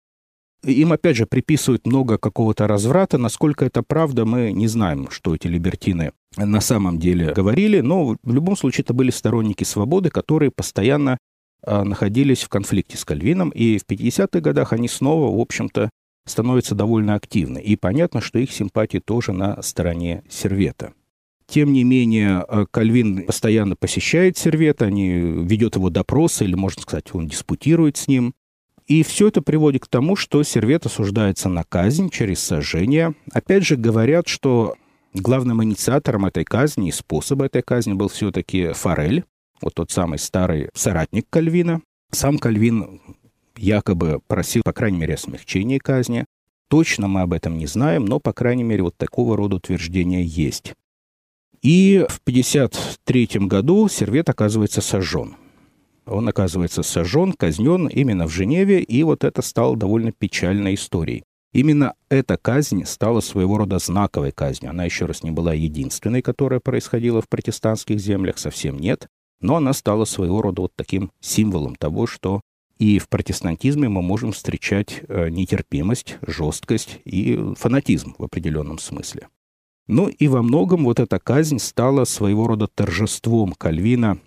Им, 0.62 0.92
опять 0.92 1.16
же, 1.16 1.26
приписывают 1.26 1.88
много 1.88 2.18
какого-то 2.18 2.68
разврата. 2.68 3.18
Насколько 3.18 3.64
это 3.64 3.82
правда, 3.82 4.24
мы 4.24 4.52
не 4.52 4.68
знаем, 4.68 5.10
что 5.10 5.34
эти 5.34 5.48
либертины 5.48 6.12
на 6.36 6.60
самом 6.60 7.00
деле 7.00 7.32
говорили, 7.32 7.80
но 7.80 8.16
в 8.22 8.32
любом 8.32 8.56
случае 8.56 8.84
это 8.84 8.94
были 8.94 9.10
сторонники 9.10 9.64
свободы, 9.64 10.10
которые 10.10 10.52
постоянно 10.52 11.18
находились 11.64 12.42
в 12.42 12.48
конфликте 12.48 12.96
с 12.96 13.04
Кальвином, 13.04 13.50
и 13.50 13.78
в 13.78 13.86
50-х 13.86 14.40
годах 14.40 14.72
они 14.72 14.88
снова, 14.88 15.36
в 15.36 15.40
общем-то, 15.40 15.90
становятся 16.26 16.74
довольно 16.74 17.14
активны. 17.14 17.58
И 17.58 17.76
понятно, 17.76 18.20
что 18.20 18.38
их 18.38 18.52
симпатии 18.52 18.98
тоже 18.98 19.32
на 19.32 19.62
стороне 19.62 20.22
Сервета. 20.28 20.92
Тем 21.46 21.72
не 21.72 21.84
менее, 21.84 22.38
а, 22.38 22.66
Кальвин 22.66 23.24
постоянно 23.24 23.76
посещает 23.76 24.36
Сервета, 24.36 24.86
они 24.86 25.10
ведет 25.10 25.76
его 25.76 25.90
допросы, 25.90 26.44
или, 26.44 26.56
можно 26.56 26.82
сказать, 26.82 27.14
он 27.14 27.28
диспутирует 27.28 27.96
с 27.96 28.08
ним. 28.08 28.34
И 28.88 29.02
все 29.02 29.28
это 29.28 29.42
приводит 29.42 29.84
к 29.84 29.88
тому, 29.88 30.16
что 30.16 30.42
Сервет 30.42 30.86
осуждается 30.86 31.48
на 31.48 31.64
казнь 31.64 32.10
через 32.10 32.40
сожжение. 32.40 33.14
Опять 33.32 33.64
же, 33.64 33.76
говорят, 33.76 34.28
что 34.28 34.74
главным 35.14 35.62
инициатором 35.62 36.26
этой 36.26 36.44
казни 36.44 36.88
и 36.88 36.92
способа 36.92 37.46
этой 37.46 37.62
казни 37.62 37.94
был 37.94 38.08
все-таки 38.08 38.72
Форель, 38.72 39.24
вот 39.60 39.74
тот 39.74 39.90
самый 39.90 40.18
старый 40.18 40.70
соратник 40.74 41.26
Кальвина. 41.30 41.82
Сам 42.10 42.38
Кальвин 42.38 43.00
якобы 43.56 44.20
просил, 44.26 44.62
по 44.64 44.72
крайней 44.72 44.98
мере, 44.98 45.14
о 45.14 45.18
смягчении 45.18 45.78
казни. 45.78 46.24
Точно 46.68 47.08
мы 47.08 47.22
об 47.22 47.32
этом 47.32 47.58
не 47.58 47.66
знаем, 47.66 48.04
но, 48.04 48.18
по 48.18 48.32
крайней 48.32 48.64
мере, 48.64 48.82
вот 48.82 48.96
такого 48.96 49.36
рода 49.36 49.56
утверждения 49.56 50.22
есть. 50.22 50.74
И 51.62 52.04
в 52.08 52.18
1953 52.20 53.46
году 53.46 53.88
Сервет 53.88 54.28
оказывается 54.28 54.80
сожжен. 54.80 55.36
Он 56.06 56.28
оказывается 56.28 56.82
сожжен, 56.82 57.32
казнен 57.32 57.88
именно 57.88 58.26
в 58.26 58.30
Женеве, 58.30 58.80
и 58.80 59.02
вот 59.02 59.24
это 59.24 59.42
стало 59.42 59.76
довольно 59.76 60.12
печальной 60.12 60.74
историей. 60.74 61.24
Именно 61.52 61.94
эта 62.10 62.36
казнь 62.36 62.84
стала 62.84 63.20
своего 63.20 63.58
рода 63.58 63.78
знаковой 63.78 64.30
казнью. 64.30 64.70
Она 64.70 64.84
еще 64.84 65.06
раз 65.06 65.22
не 65.22 65.30
была 65.30 65.54
единственной, 65.54 66.22
которая 66.22 66.60
происходила 66.60 67.22
в 67.22 67.28
протестантских 67.28 67.98
землях, 67.98 68.38
совсем 68.38 68.78
нет. 68.78 69.08
Но 69.40 69.56
она 69.56 69.72
стала 69.72 70.04
своего 70.04 70.42
рода 70.42 70.62
вот 70.62 70.72
таким 70.74 71.10
символом 71.20 71.74
того, 71.76 72.06
что 72.06 72.40
и 72.78 72.98
в 72.98 73.08
протестантизме 73.08 73.88
мы 73.88 74.02
можем 74.02 74.32
встречать 74.32 75.02
э, 75.08 75.30
нетерпимость, 75.30 76.18
жесткость 76.26 77.00
и 77.04 77.54
фанатизм 77.56 78.14
в 78.18 78.24
определенном 78.24 78.78
смысле. 78.78 79.28
Ну 79.88 80.08
и 80.08 80.28
во 80.28 80.42
многом 80.42 80.84
вот 80.84 81.00
эта 81.00 81.18
казнь 81.18 81.58
стала 81.58 82.04
своего 82.04 82.46
рода 82.48 82.66
торжеством 82.66 83.52
Кальвина 83.52 84.18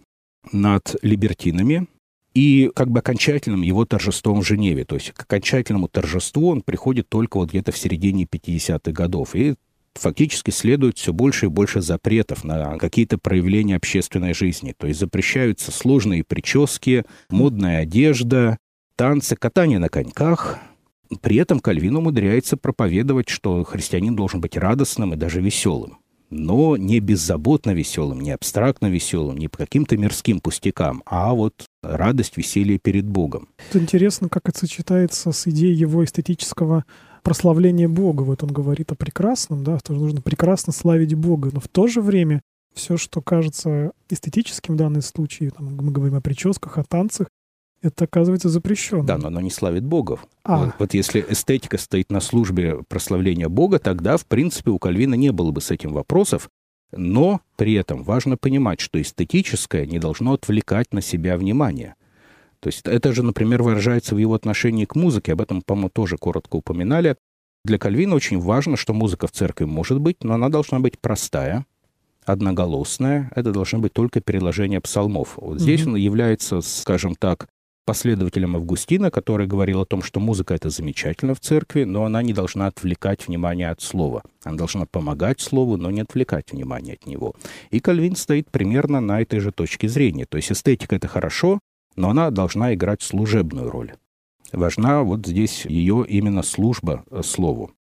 над 0.52 0.96
либертинами 1.02 1.88
и 2.34 2.72
как 2.74 2.90
бы 2.90 3.00
окончательным 3.00 3.62
его 3.62 3.86
торжеством 3.86 4.42
в 4.42 4.46
Женеве. 4.46 4.86
То 4.86 4.96
есть 4.96 5.12
к 5.12 5.22
окончательному 5.22 5.88
торжеству 5.88 6.50
он 6.50 6.62
приходит 6.62 7.10
только 7.10 7.38
вот 7.38 7.50
где-то 7.50 7.72
в 7.72 7.78
середине 7.78 8.24
50-х 8.24 8.92
годов. 8.92 9.36
И 9.36 9.56
фактически 9.96 10.52
следует 10.52 10.98
все 10.98 11.14
больше 11.14 11.48
и 11.48 11.50
больше 11.50 11.82
запретов 11.82 12.44
на 12.44 12.78
какие-то 12.78 13.18
проявления 13.18 13.76
общественной 13.76 14.34
жизни. 14.34 14.74
То 14.78 14.88
есть 14.88 15.00
запрещаются 15.00 15.72
сложные 15.72 16.24
прически, 16.24 17.06
модная 17.30 17.80
одежда, 17.82 18.58
танцы, 18.96 19.36
катание 19.36 19.80
на 19.80 19.90
коньках. 19.90 20.60
При 21.22 21.38
этом 21.38 21.60
Кальвин 21.60 21.96
умудряется 21.96 22.56
проповедовать, 22.56 23.30
что 23.30 23.64
христианин 23.64 24.16
должен 24.16 24.42
быть 24.42 24.56
радостным 24.56 25.14
и 25.14 25.18
даже 25.18 25.42
веселым. 25.42 25.98
Но 26.30 26.78
не 26.78 27.00
беззаботно 27.00 27.72
веселым, 27.72 28.22
не 28.22 28.32
абстрактно 28.32 28.88
веселым, 28.88 29.38
не 29.38 29.48
по 29.48 29.58
каким-то 29.58 29.98
мирским 29.98 30.40
пустякам, 30.40 31.02
а 31.08 31.34
вот 31.34 31.66
радость, 31.82 32.38
веселье 32.38 32.78
перед 32.78 33.06
Богом. 33.08 33.50
Это 33.70 33.80
интересно, 33.80 34.30
как 34.30 34.48
это 34.48 34.60
сочетается 34.60 35.32
с 35.32 35.48
идеей 35.48 35.74
его 35.74 36.04
эстетического 36.04 36.86
прославление 37.24 37.88
Бога. 37.88 38.24
Вот 38.24 38.44
он 38.44 38.52
говорит 38.52 38.92
о 38.92 38.96
прекрасном, 38.96 39.64
да, 39.64 39.80
что 39.80 39.94
нужно 39.94 40.22
прекрасно 40.22 40.74
славить 40.74 41.14
Бога. 41.16 41.50
Но 41.54 41.60
в 41.60 41.68
то 41.68 41.88
же 41.88 42.02
время 42.02 42.42
все, 42.74 42.98
что 42.98 43.22
кажется 43.22 43.92
эстетическим 44.10 44.76
в 44.76 44.78
данном 44.78 45.02
случае, 45.02 45.52
там, 45.52 45.76
мы 45.76 45.92
говорим 45.92 46.16
о 46.16 46.22
прическах, 46.22 46.78
о 46.78 46.84
танцах, 46.84 47.28
это 47.82 48.06
оказывается 48.06 48.50
запрещено. 48.50 49.04
Да, 49.04 49.18
но 49.18 49.28
оно 49.28 49.42
не 49.42 49.52
славит 49.52 49.86
Бога. 49.86 50.20
А. 50.44 50.66
Вот, 50.66 50.76
вот 50.80 50.94
если 50.94 51.26
эстетика 51.30 51.78
стоит 51.78 52.12
на 52.12 52.20
службе 52.20 52.84
прославления 52.88 53.48
Бога, 53.48 53.80
тогда, 53.80 54.18
в 54.18 54.26
принципе, 54.26 54.72
у 54.72 54.80
Кальвина 54.80 55.16
не 55.16 55.32
было 55.32 55.52
бы 55.52 55.62
с 55.62 55.72
этим 55.72 55.94
вопросов. 55.94 56.50
Но 56.92 57.42
при 57.56 57.74
этом 57.74 58.04
важно 58.04 58.36
понимать, 58.36 58.80
что 58.80 59.00
эстетическое 59.00 59.86
не 59.86 60.00
должно 60.00 60.34
отвлекать 60.34 60.92
на 60.92 61.02
себя 61.02 61.38
внимание. 61.38 61.96
То 62.62 62.68
есть 62.68 62.82
это 62.86 63.14
же, 63.14 63.24
например, 63.24 63.64
выражается 63.64 64.16
в 64.16 64.18
его 64.18 64.34
отношении 64.34 64.86
к 64.86 64.96
музыке. 64.96 65.34
Об 65.34 65.42
этом, 65.42 65.62
по-моему, 65.62 65.90
тоже 65.90 66.18
коротко 66.18 66.58
упоминали. 66.58 67.16
Для 67.66 67.78
Кальвина 67.78 68.16
очень 68.16 68.40
важно, 68.40 68.78
что 68.78 68.94
музыка 68.94 69.28
в 69.28 69.32
церкви 69.32 69.66
может 69.66 70.00
быть, 70.00 70.24
но 70.24 70.34
она 70.34 70.50
должна 70.50 70.80
быть 70.80 71.00
простая, 71.00 71.66
одноголосное, 72.26 73.32
это 73.36 73.52
должно 73.52 73.80
быть 73.80 73.94
только 73.94 74.22
переложение 74.22 74.82
псалмов. 74.82 75.34
Вот 75.38 75.60
здесь 75.60 75.82
mm-hmm. 75.82 75.90
он 75.90 75.96
является, 75.96 76.62
скажем 76.62 77.16
так, 77.16 77.48
последователем 77.86 78.56
Августина, 78.56 79.10
который 79.10 79.48
говорил 79.48 79.82
о 79.82 79.86
том, 79.86 80.04
что 80.04 80.20
музыка 80.20 80.54
это 80.54 80.70
замечательно 80.70 81.34
в 81.34 81.40
церкви, 81.40 81.86
но 81.86 82.06
она 82.06 82.22
не 82.22 82.34
должна 82.34 82.68
отвлекать 82.68 83.28
внимание 83.28 83.72
от 83.72 83.82
слова. 83.82 84.22
Она 84.44 84.58
должна 84.58 84.86
помогать 84.86 85.42
слову, 85.42 85.76
но 85.76 85.90
не 85.90 86.02
отвлекать 86.02 86.52
внимание 86.52 86.94
от 87.02 87.08
него. 87.08 87.34
И 87.72 87.80
Кальвин 87.80 88.16
стоит 88.16 88.52
примерно 88.52 89.02
на 89.02 89.22
этой 89.22 89.40
же 89.40 89.52
точке 89.52 89.90
зрения. 89.90 90.26
То 90.30 90.38
есть 90.38 90.52
эстетика 90.52 90.98
это 90.98 91.08
хорошо, 91.08 91.60
но 92.00 92.12
она 92.12 92.32
должна 92.32 92.74
играть 92.74 93.02
служебную 93.02 93.70
роль. 93.70 93.94
Важна 94.54 95.04
вот 95.04 95.28
здесь 95.28 95.66
ее 95.66 96.06
именно 96.08 96.44
служба 96.44 97.04
э, 97.12 97.22
слову. 97.24 97.72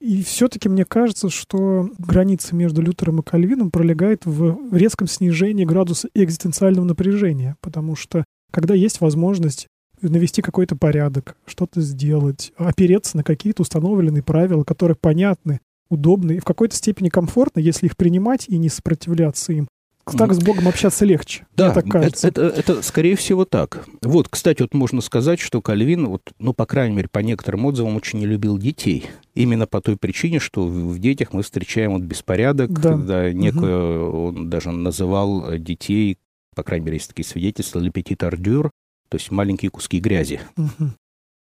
И 0.00 0.22
все-таки 0.24 0.68
мне 0.68 0.84
кажется, 0.84 1.28
что 1.30 1.88
граница 1.98 2.56
между 2.56 2.82
Лютером 2.82 3.20
и 3.20 3.22
Кальвином 3.22 3.70
пролегает 3.70 4.26
в 4.26 4.74
резком 4.74 5.06
снижении 5.06 5.64
градуса 5.64 6.08
экзистенциального 6.14 6.84
напряжения, 6.84 7.56
потому 7.60 7.94
что 7.94 8.24
когда 8.52 8.74
есть 8.74 9.00
возможность 9.00 9.68
навести 10.00 10.42
какой-то 10.42 10.76
порядок, 10.76 11.36
что-то 11.46 11.80
сделать, 11.80 12.52
опереться 12.56 13.16
на 13.16 13.22
какие-то 13.22 13.62
установленные 13.62 14.22
правила, 14.24 14.64
которые 14.64 14.96
понятны, 14.96 15.60
удобны 15.88 16.32
и 16.32 16.40
в 16.40 16.44
какой-то 16.44 16.74
степени 16.74 17.08
комфортны, 17.10 17.60
если 17.60 17.86
их 17.86 17.96
принимать 17.96 18.48
и 18.48 18.58
не 18.58 18.68
сопротивляться 18.68 19.52
им, 19.52 19.68
так 20.16 20.32
с 20.32 20.38
Богом 20.38 20.68
общаться 20.68 21.04
легче. 21.04 21.46
Да, 21.56 21.72
так 21.72 21.86
кажется. 21.86 22.28
Это, 22.28 22.42
это, 22.42 22.60
это, 22.60 22.82
скорее 22.82 23.16
всего 23.16 23.44
так. 23.44 23.86
Вот, 24.02 24.28
кстати, 24.28 24.62
вот 24.62 24.74
можно 24.74 25.00
сказать, 25.00 25.40
что 25.40 25.60
Кальвин, 25.60 26.06
вот, 26.06 26.22
ну, 26.38 26.52
по 26.52 26.66
крайней 26.66 26.96
мере, 26.96 27.08
по 27.10 27.18
некоторым 27.18 27.66
отзывам, 27.66 27.96
очень 27.96 28.18
не 28.20 28.26
любил 28.26 28.58
детей. 28.58 29.06
Именно 29.34 29.66
по 29.66 29.80
той 29.80 29.96
причине, 29.96 30.38
что 30.38 30.66
в 30.66 30.98
детях 30.98 31.32
мы 31.32 31.42
встречаем 31.42 31.92
вот 31.92 32.02
беспорядок, 32.02 32.70
да. 32.80 32.96
Да, 32.96 33.32
некое, 33.32 33.98
угу. 33.98 34.28
он 34.28 34.50
даже 34.50 34.70
называл 34.70 35.56
детей, 35.58 36.18
по 36.54 36.62
крайней 36.62 36.86
мере, 36.86 36.96
есть 36.96 37.08
такие 37.08 37.26
свидетельства, 37.26 37.78
«лепетит 37.78 38.22
ардюр», 38.22 38.70
то 39.08 39.16
есть 39.16 39.30
маленькие 39.30 39.70
куски 39.70 40.00
грязи. 40.00 40.40
Угу. 40.56 40.90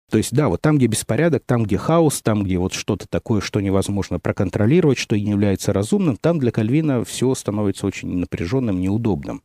То 0.10 0.18
есть, 0.18 0.34
да, 0.34 0.48
вот 0.48 0.62
там, 0.62 0.78
где 0.78 0.88
беспорядок, 0.88 1.44
там, 1.46 1.64
где 1.64 1.78
хаос, 1.78 2.22
там, 2.22 2.44
где 2.44 2.58
вот 2.58 2.74
что-то 2.74 3.08
такое, 3.10 3.42
что 3.42 3.60
невозможно 3.60 4.20
проконтролировать, 4.20 4.98
что 4.98 5.18
не 5.18 5.32
является 5.32 5.74
разумным, 5.74 6.16
там 6.16 6.40
для 6.40 6.52
Кальвина 6.52 7.04
все 7.04 7.36
становится 7.36 7.88
очень 7.88 8.18
напряженным, 8.18 8.80
неудобным. 8.80 9.44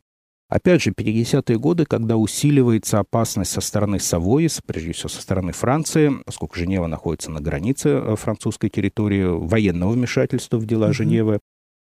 Опять 0.53 0.83
же, 0.83 0.91
50-е 0.91 1.57
годы, 1.57 1.85
когда 1.85 2.15
усиливается 2.15 2.99
опасность 2.99 3.51
со 3.51 3.59
стороны 3.59 3.99
Савои, 3.99 4.47
прежде 4.65 4.93
всего 4.93 5.09
со 5.09 5.21
стороны 5.21 5.51
Франции, 5.51 6.11
поскольку 6.25 6.55
Женева 6.55 6.85
находится 6.87 7.31
на 7.31 7.41
границе 7.41 7.89
э, 7.89 8.15
французской 8.15 8.69
территории, 8.69 9.23
военного 9.23 9.93
вмешательства 9.93 10.57
в 10.57 10.65
дела 10.65 10.89
mm-hmm. 10.89 10.93
Женевы, 10.93 11.39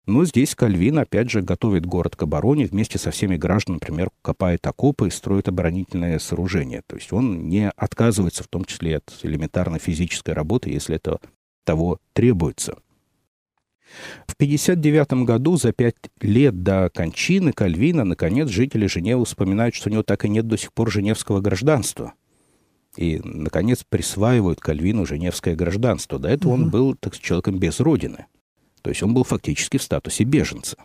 но 0.07 0.23
здесь 0.23 0.55
Кальвин, 0.55 0.99
опять 0.99 1.29
же, 1.29 1.41
готовит 1.41 1.85
город 1.85 2.15
к 2.15 2.23
обороне, 2.23 2.65
вместе 2.65 2.97
со 2.97 3.11
всеми 3.11 3.35
гражданами, 3.35 3.79
например, 3.81 4.09
копает 4.21 4.65
окопы 4.65 5.09
и 5.09 5.11
строит 5.11 5.49
оборонительное 5.49 6.17
сооружение. 6.17 6.81
То 6.87 6.95
есть 6.95 7.11
он 7.11 7.49
не 7.49 7.69
отказывается 7.69 8.43
в 8.43 8.47
том 8.47 8.63
числе 8.63 8.97
от 8.97 9.19
элементарной 9.23 9.79
физической 9.79 10.31
работы, 10.31 10.69
если 10.69 10.95
это 10.95 11.19
того 11.65 11.99
требуется. 12.13 12.77
В 14.27 14.33
1959 14.35 15.25
году, 15.25 15.57
за 15.57 15.73
пять 15.73 15.95
лет 16.21 16.63
до 16.63 16.89
кончины 16.89 17.51
Кальвина, 17.51 18.05
наконец, 18.05 18.47
жители 18.47 18.87
Женевы 18.87 19.25
вспоминают, 19.25 19.75
что 19.75 19.89
у 19.89 19.91
него 19.91 20.03
так 20.03 20.23
и 20.23 20.29
нет 20.29 20.47
до 20.47 20.57
сих 20.57 20.71
пор 20.71 20.89
женевского 20.89 21.41
гражданства. 21.41 22.13
И, 22.95 23.19
наконец, 23.23 23.83
присваивают 23.87 24.61
Кальвину 24.61 25.05
женевское 25.05 25.55
гражданство. 25.55 26.17
До 26.17 26.29
этого 26.29 26.53
угу. 26.53 26.63
он 26.63 26.69
был 26.69 26.95
так, 26.95 27.17
человеком 27.17 27.59
без 27.59 27.79
родины. 27.81 28.25
То 28.81 28.89
есть 28.89 29.03
он 29.03 29.13
был 29.13 29.23
фактически 29.23 29.77
в 29.77 29.83
статусе 29.83 30.23
беженца. 30.23 30.77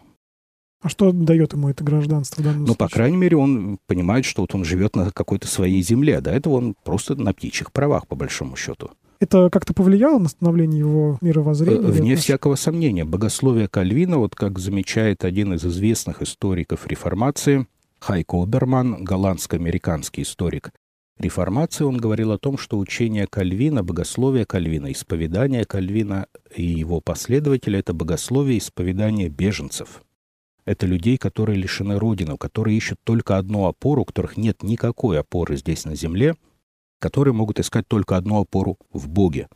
А 0.83 0.89
что 0.89 1.13
дает 1.13 1.53
ему 1.53 1.69
это 1.69 1.85
гражданство 1.85 2.43
в 2.43 2.45
данном 2.45 2.65
Ну, 2.65 2.75
по 2.75 2.89
крайней 2.89 3.17
мере, 3.17 3.37
он 3.37 3.79
понимает, 3.87 4.25
что 4.25 4.43
вот 4.43 4.55
он 4.55 4.65
живет 4.65 4.97
на 4.97 5.13
какой-то 5.13 5.47
своей 5.47 5.81
земле. 5.81 6.21
До 6.21 6.31
этого 6.31 6.55
он 6.55 6.75
просто 6.85 7.15
на 7.15 7.33
птичьих 7.33 7.71
правах, 7.73 8.09
по 8.09 8.17
большому 8.17 8.57
счету. 8.57 8.91
Это 9.21 9.49
как-то 9.51 9.73
повлияло 9.73 10.19
на 10.19 10.29
становление 10.29 10.81
его 10.81 11.19
мировоззрения? 11.21 11.79
Э, 11.79 11.93
вне 11.93 12.17
всякого 12.17 12.57
сомнения. 12.57 13.05
Богословие 13.05 13.69
Кальвина, 13.69 14.19
вот 14.19 14.35
как 14.35 14.59
замечает 14.59 15.25
один 15.25 15.55
из 15.55 15.65
известных 15.65 16.23
историков 16.23 16.89
реформации, 16.89 17.69
Хайко 18.01 18.43
Оберман, 18.43 19.05
голландско-американский 19.05 20.23
историк, 20.23 20.73
реформации 21.19 21.85
он 21.85 21.99
говорил 21.99 22.33
о 22.33 22.39
том, 22.39 22.59
что 22.59 22.79
учение 22.79 23.27
Кальвина, 23.27 23.83
богословие 23.83 24.45
Кальвина, 24.45 24.93
исповедание 24.93 25.65
Кальвина 25.65 26.27
и 26.55 26.63
его 26.63 27.01
последователи— 27.01 27.79
это 27.81 27.93
богословие 27.93 28.59
исповедания 28.59 29.29
беженцев. 29.29 30.03
Это 30.65 30.87
людей, 30.87 31.19
которые 31.19 31.59
лишены 31.59 31.99
родины, 31.99 32.37
которые 32.37 32.77
ищут 32.77 33.01
только 33.03 33.37
одну 33.37 33.67
опору, 33.67 34.03
у 34.03 34.05
которых 34.05 34.37
нет 34.37 34.63
никакой 34.63 35.19
опоры 35.19 35.57
здесь 35.57 35.85
на 35.85 35.97
земле, 35.97 36.37
которые 37.01 37.35
могут 37.35 37.59
искать 37.59 37.89
только 37.89 38.17
одну 38.17 38.41
опору 38.41 38.79
в 38.93 39.09
Боге. 39.09 39.49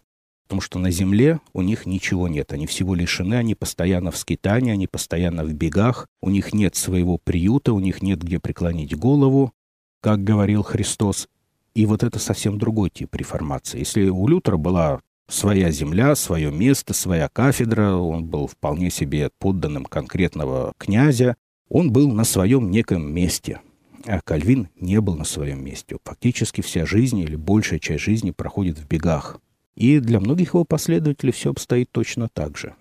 Потому 0.47 0.61
что 0.61 0.79
на 0.79 0.90
земле 0.90 1.40
у 1.53 1.62
них 1.62 1.87
ничего 1.87 2.29
нет. 2.29 2.53
Они 2.53 2.66
всего 2.66 2.95
лишены, 2.95 3.35
они 3.35 3.55
постоянно 3.55 4.11
в 4.11 4.16
скитании, 4.16 4.73
они 4.73 4.87
постоянно 4.87 5.45
в 5.45 5.53
бегах, 5.53 6.07
у 6.21 6.31
них 6.31 6.53
нет 6.53 6.77
своего 6.77 7.19
приюта, 7.19 7.73
у 7.73 7.81
них 7.81 8.03
нет 8.03 8.23
где 8.23 8.38
преклонить 8.38 8.97
голову, 8.97 9.53
как 10.01 10.23
говорил 10.23 10.62
Христос. 10.62 11.29
И 11.76 11.84
вот 11.84 12.02
это 12.02 12.18
совсем 12.18 12.56
другой 12.56 12.88
тип 12.88 13.14
реформации. 13.16 13.80
Если 13.80 14.08
у 14.08 14.26
Лютера 14.26 14.56
была 14.56 15.02
своя 15.28 15.70
земля, 15.70 16.14
свое 16.14 16.50
место, 16.50 16.94
своя 16.94 17.28
кафедра, 17.28 17.92
он 17.96 18.24
был 18.24 18.46
вполне 18.46 18.88
себе 18.90 19.28
подданным 19.38 19.84
конкретного 19.84 20.72
князя, 20.78 21.36
он 21.68 21.92
был 21.92 22.10
на 22.10 22.24
своем 22.24 22.70
неком 22.70 23.12
месте. 23.12 23.60
А 24.06 24.22
Кальвин 24.22 24.70
не 24.80 25.02
был 25.02 25.16
на 25.16 25.24
своем 25.24 25.62
месте. 25.62 25.98
Фактически 26.02 26.62
вся 26.62 26.86
жизнь 26.86 27.18
или 27.18 27.36
большая 27.36 27.78
часть 27.78 28.04
жизни 28.04 28.30
проходит 28.30 28.78
в 28.78 28.88
бегах. 28.88 29.38
И 29.74 29.98
для 29.98 30.18
многих 30.18 30.54
его 30.54 30.64
последователей 30.64 31.34
все 31.34 31.50
обстоит 31.50 31.90
точно 31.92 32.28
так 32.32 32.56
же. 32.56 32.74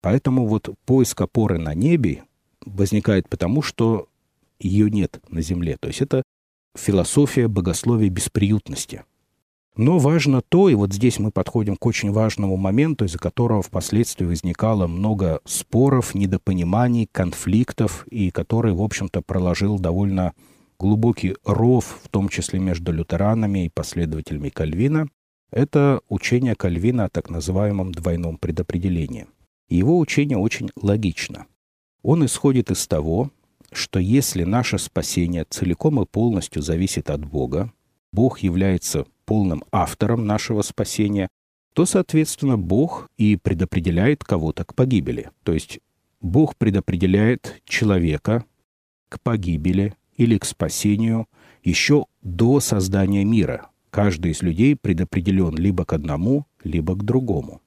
Поэтому 0.00 0.44
вот 0.48 0.70
поиск 0.86 1.20
опоры 1.20 1.58
на 1.58 1.74
небе 1.74 2.24
возникает 2.66 3.28
потому, 3.28 3.62
что 3.62 4.08
ее 4.58 4.90
нет 4.90 5.20
на 5.28 5.40
земле. 5.40 5.76
То 5.78 5.86
есть 5.86 6.00
это 6.00 6.24
философия 6.76 7.48
богословия 7.48 8.08
бесприютности. 8.10 9.04
Но 9.76 9.98
важно 9.98 10.42
то, 10.42 10.68
и 10.68 10.74
вот 10.74 10.92
здесь 10.92 11.18
мы 11.18 11.30
подходим 11.30 11.76
к 11.76 11.86
очень 11.86 12.10
важному 12.10 12.56
моменту, 12.56 13.04
из-за 13.04 13.18
которого 13.18 13.62
впоследствии 13.62 14.24
возникало 14.24 14.86
много 14.86 15.40
споров, 15.44 16.14
недопониманий, 16.14 17.08
конфликтов, 17.10 18.06
и 18.10 18.30
который, 18.30 18.72
в 18.72 18.82
общем-то, 18.82 19.22
проложил 19.22 19.78
довольно 19.78 20.34
глубокий 20.78 21.36
ров, 21.44 21.98
в 22.02 22.08
том 22.08 22.28
числе 22.28 22.58
между 22.58 22.92
лютеранами 22.92 23.66
и 23.66 23.70
последователями 23.70 24.48
Кальвина, 24.48 25.08
это 25.50 26.00
учение 26.08 26.54
Кальвина 26.54 27.04
о 27.04 27.08
так 27.08 27.30
называемом 27.30 27.92
двойном 27.92 28.38
предопределении. 28.38 29.26
Его 29.68 29.98
учение 29.98 30.38
очень 30.38 30.70
логично. 30.76 31.46
Он 32.02 32.24
исходит 32.24 32.70
из 32.70 32.86
того, 32.86 33.30
что 33.72 33.98
если 33.98 34.44
наше 34.44 34.78
спасение 34.78 35.44
целиком 35.48 36.00
и 36.00 36.06
полностью 36.06 36.62
зависит 36.62 37.10
от 37.10 37.24
Бога, 37.24 37.72
Бог 38.12 38.40
является 38.40 39.06
полным 39.24 39.62
автором 39.70 40.26
нашего 40.26 40.62
спасения, 40.62 41.28
то, 41.74 41.86
соответственно, 41.86 42.58
Бог 42.58 43.08
и 43.16 43.36
предопределяет 43.36 44.24
кого-то 44.24 44.64
к 44.64 44.74
погибели. 44.74 45.30
То 45.44 45.52
есть 45.52 45.78
Бог 46.20 46.56
предопределяет 46.56 47.60
человека 47.64 48.44
к 49.08 49.20
погибели 49.20 49.94
или 50.16 50.36
к 50.38 50.44
спасению 50.44 51.26
еще 51.62 52.06
до 52.22 52.60
создания 52.60 53.24
мира. 53.24 53.70
Каждый 53.90 54.32
из 54.32 54.42
людей 54.42 54.76
предопределен 54.76 55.56
либо 55.56 55.84
к 55.84 55.92
одному, 55.92 56.46
либо 56.62 56.94
к 56.94 57.04
другому. 57.04 57.60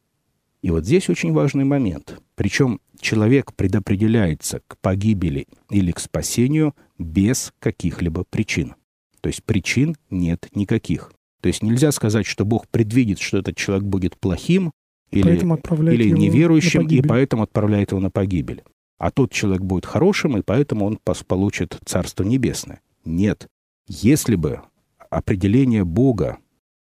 И 0.63 0.71
вот 0.71 0.86
здесь 0.86 1.10
очень 1.10 1.34
важный 1.34 1.65
момент. 1.65 2.21
Причем 2.36 2.80
человек 2.99 3.54
предопределяется 3.54 4.62
к 4.65 4.78
погибели 4.80 5.45
или 5.69 5.91
к 5.91 5.99
спасению 5.99 6.73
без 6.97 7.54
каких-либо 7.60 8.23
причин. 8.23 8.76
То 9.19 9.28
есть 9.28 9.43
причин 9.43 9.97
нет 10.10 10.47
никаких. 10.56 11.12
То 11.41 11.47
есть 11.47 11.63
нельзя 11.63 11.91
сказать, 11.91 12.26
что 12.26 12.45
Бог 12.45 12.69
предвидит, 12.69 13.19
что 13.19 13.39
этот 13.39 13.58
человек 13.58 13.84
будет 13.84 14.17
плохим 14.17 14.71
или, 15.12 15.32
или 15.32 16.10
неверующим, 16.12 16.88
и 16.88 17.02
поэтому 17.02 17.43
отправляет 17.43 17.91
его 17.91 17.99
на 17.99 18.10
погибель. 18.10 18.63
А 18.97 19.12
тот 19.12 19.34
человек 19.34 19.63
будет 19.63 19.86
хорошим, 19.86 20.38
и 20.38 20.41
поэтому 20.41 20.86
он 20.86 20.97
получит 21.28 21.78
Царство 21.84 22.23
Небесное. 22.23 22.80
Нет. 23.04 23.47
Если 23.89 24.36
бы 24.36 24.62
определение 25.10 25.84
Бога 25.84 26.38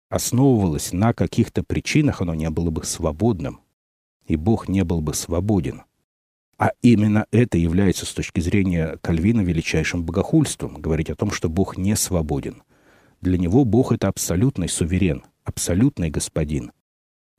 основывалось 0.09 0.95
на 0.95 1.13
каких-то 1.13 1.63
причинах, 1.63 2.23
оно 2.23 2.35
не 2.35 2.49
было 2.49 2.71
бы 2.71 2.83
свободным 2.85 3.61
и 4.27 4.37
Бог 4.37 4.69
не 4.69 4.85
был 4.85 5.01
бы 5.01 5.15
свободен. 5.15 5.83
А 6.59 6.71
именно 6.81 7.27
это 7.31 7.59
является 7.59 8.07
с 8.07 8.13
точки 8.15 8.41
зрения 8.41 8.99
Кальвина 9.03 9.43
величайшим 9.43 10.05
богохульством, 10.05 10.81
говорить 10.81 11.11
о 11.11 11.15
том, 11.15 11.31
что 11.31 11.49
Бог 11.49 11.77
не 11.77 11.97
свободен. 11.97 12.63
Для 13.21 13.37
него 13.37 13.65
Бог— 13.65 13.93
это 13.93 14.09
абсолютный 14.09 14.69
суверен, 14.69 15.23
абсолютный 15.45 16.11
господин. 16.11 16.73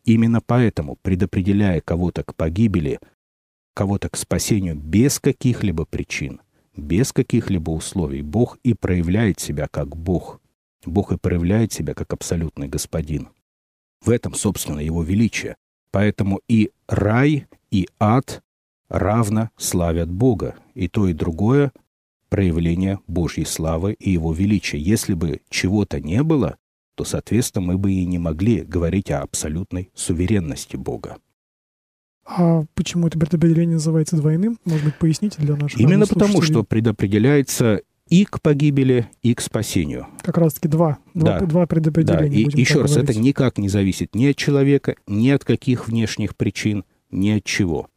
Именно 0.04 0.42
поэтому, 0.42 0.98
предопределяя 1.02 1.82
кого-то 1.82 2.24
к 2.24 2.36
погибели, 2.36 3.00
кого-то 3.74 4.10
к 4.10 4.18
спасению 4.18 4.76
без 4.76 5.20
каких-либо 5.20 5.86
причин, 5.86 6.42
без 6.76 7.12
каких-либо 7.12 7.72
условий, 7.72 8.22
Бог 8.22 8.58
и 8.64 8.74
проявляет 8.74 9.40
себя 9.40 9.68
как 9.70 9.96
Бог. 9.96 10.40
Бог 10.86 11.12
и 11.12 11.18
проявляет 11.18 11.74
себя 11.74 11.94
как 11.94 12.14
абсолютный 12.14 12.68
господин. 12.68 13.30
В 14.02 14.12
этом, 14.12 14.36
собственно, 14.36 14.80
его 14.80 15.04
величие. 15.04 15.56
Поэтому 15.92 16.42
и 16.48 16.72
рай, 16.88 17.48
и 17.72 17.88
ад 18.00 18.44
равно 18.90 19.50
славят 19.58 20.10
Бога. 20.10 20.56
И 20.74 20.88
то, 20.88 21.08
и 21.08 21.14
другое— 21.14 21.72
проявление 22.30 23.00
Божьей 23.08 23.46
славы 23.46 23.94
и 23.94 24.12
его 24.12 24.34
величия. 24.34 24.78
Если 24.78 25.14
бы 25.14 25.42
чего-то 25.50 26.00
не 26.00 26.24
было, 26.24 26.58
то, 26.96 27.04
соответственно, 27.04 27.66
мы 27.66 27.78
бы 27.78 27.94
и 27.94 28.06
не 28.06 28.20
могли 28.20 28.62
говорить 28.62 29.12
о 29.12 29.22
абсолютной 29.22 29.92
суверенности 29.94 30.76
Бога. 30.76 31.18
А 32.26 32.66
почему 32.74 33.08
это 33.08 33.18
предопределение 33.18 33.76
называется 33.76 34.18
двойным? 34.18 34.60
Может 34.66 34.84
быть, 34.84 34.96
поясните 34.96 35.42
для 35.42 35.56
наших 35.56 35.80
Именно 35.80 36.08
потому, 36.08 36.42
что 36.42 36.64
предопределяется 36.64 37.82
и 38.10 38.26
к 38.26 38.42
погибели, 38.42 39.10
и 39.22 39.34
к 39.34 39.42
спасению. 39.42 40.08
Как 40.22 40.38
раз-таки 40.38 40.68
два, 40.68 40.98
да. 41.14 41.40
два, 41.40 41.48
два 41.48 41.68
предопределения. 41.68 42.46
Да. 42.46 42.58
И 42.58 42.62
еще 42.62 42.82
раз, 42.82 42.92
говорить. 42.92 43.10
это 43.12 43.20
никак 43.20 43.58
не 43.58 43.70
зависит 43.70 44.16
ни 44.16 44.28
от 44.28 44.36
человека, 44.36 44.96
ни 45.08 45.30
от 45.30 45.44
каких 45.44 45.88
внешних 45.88 46.36
причин, 46.36 46.84
ни 47.12 47.30
от 47.30 47.44
чего. 47.44 47.90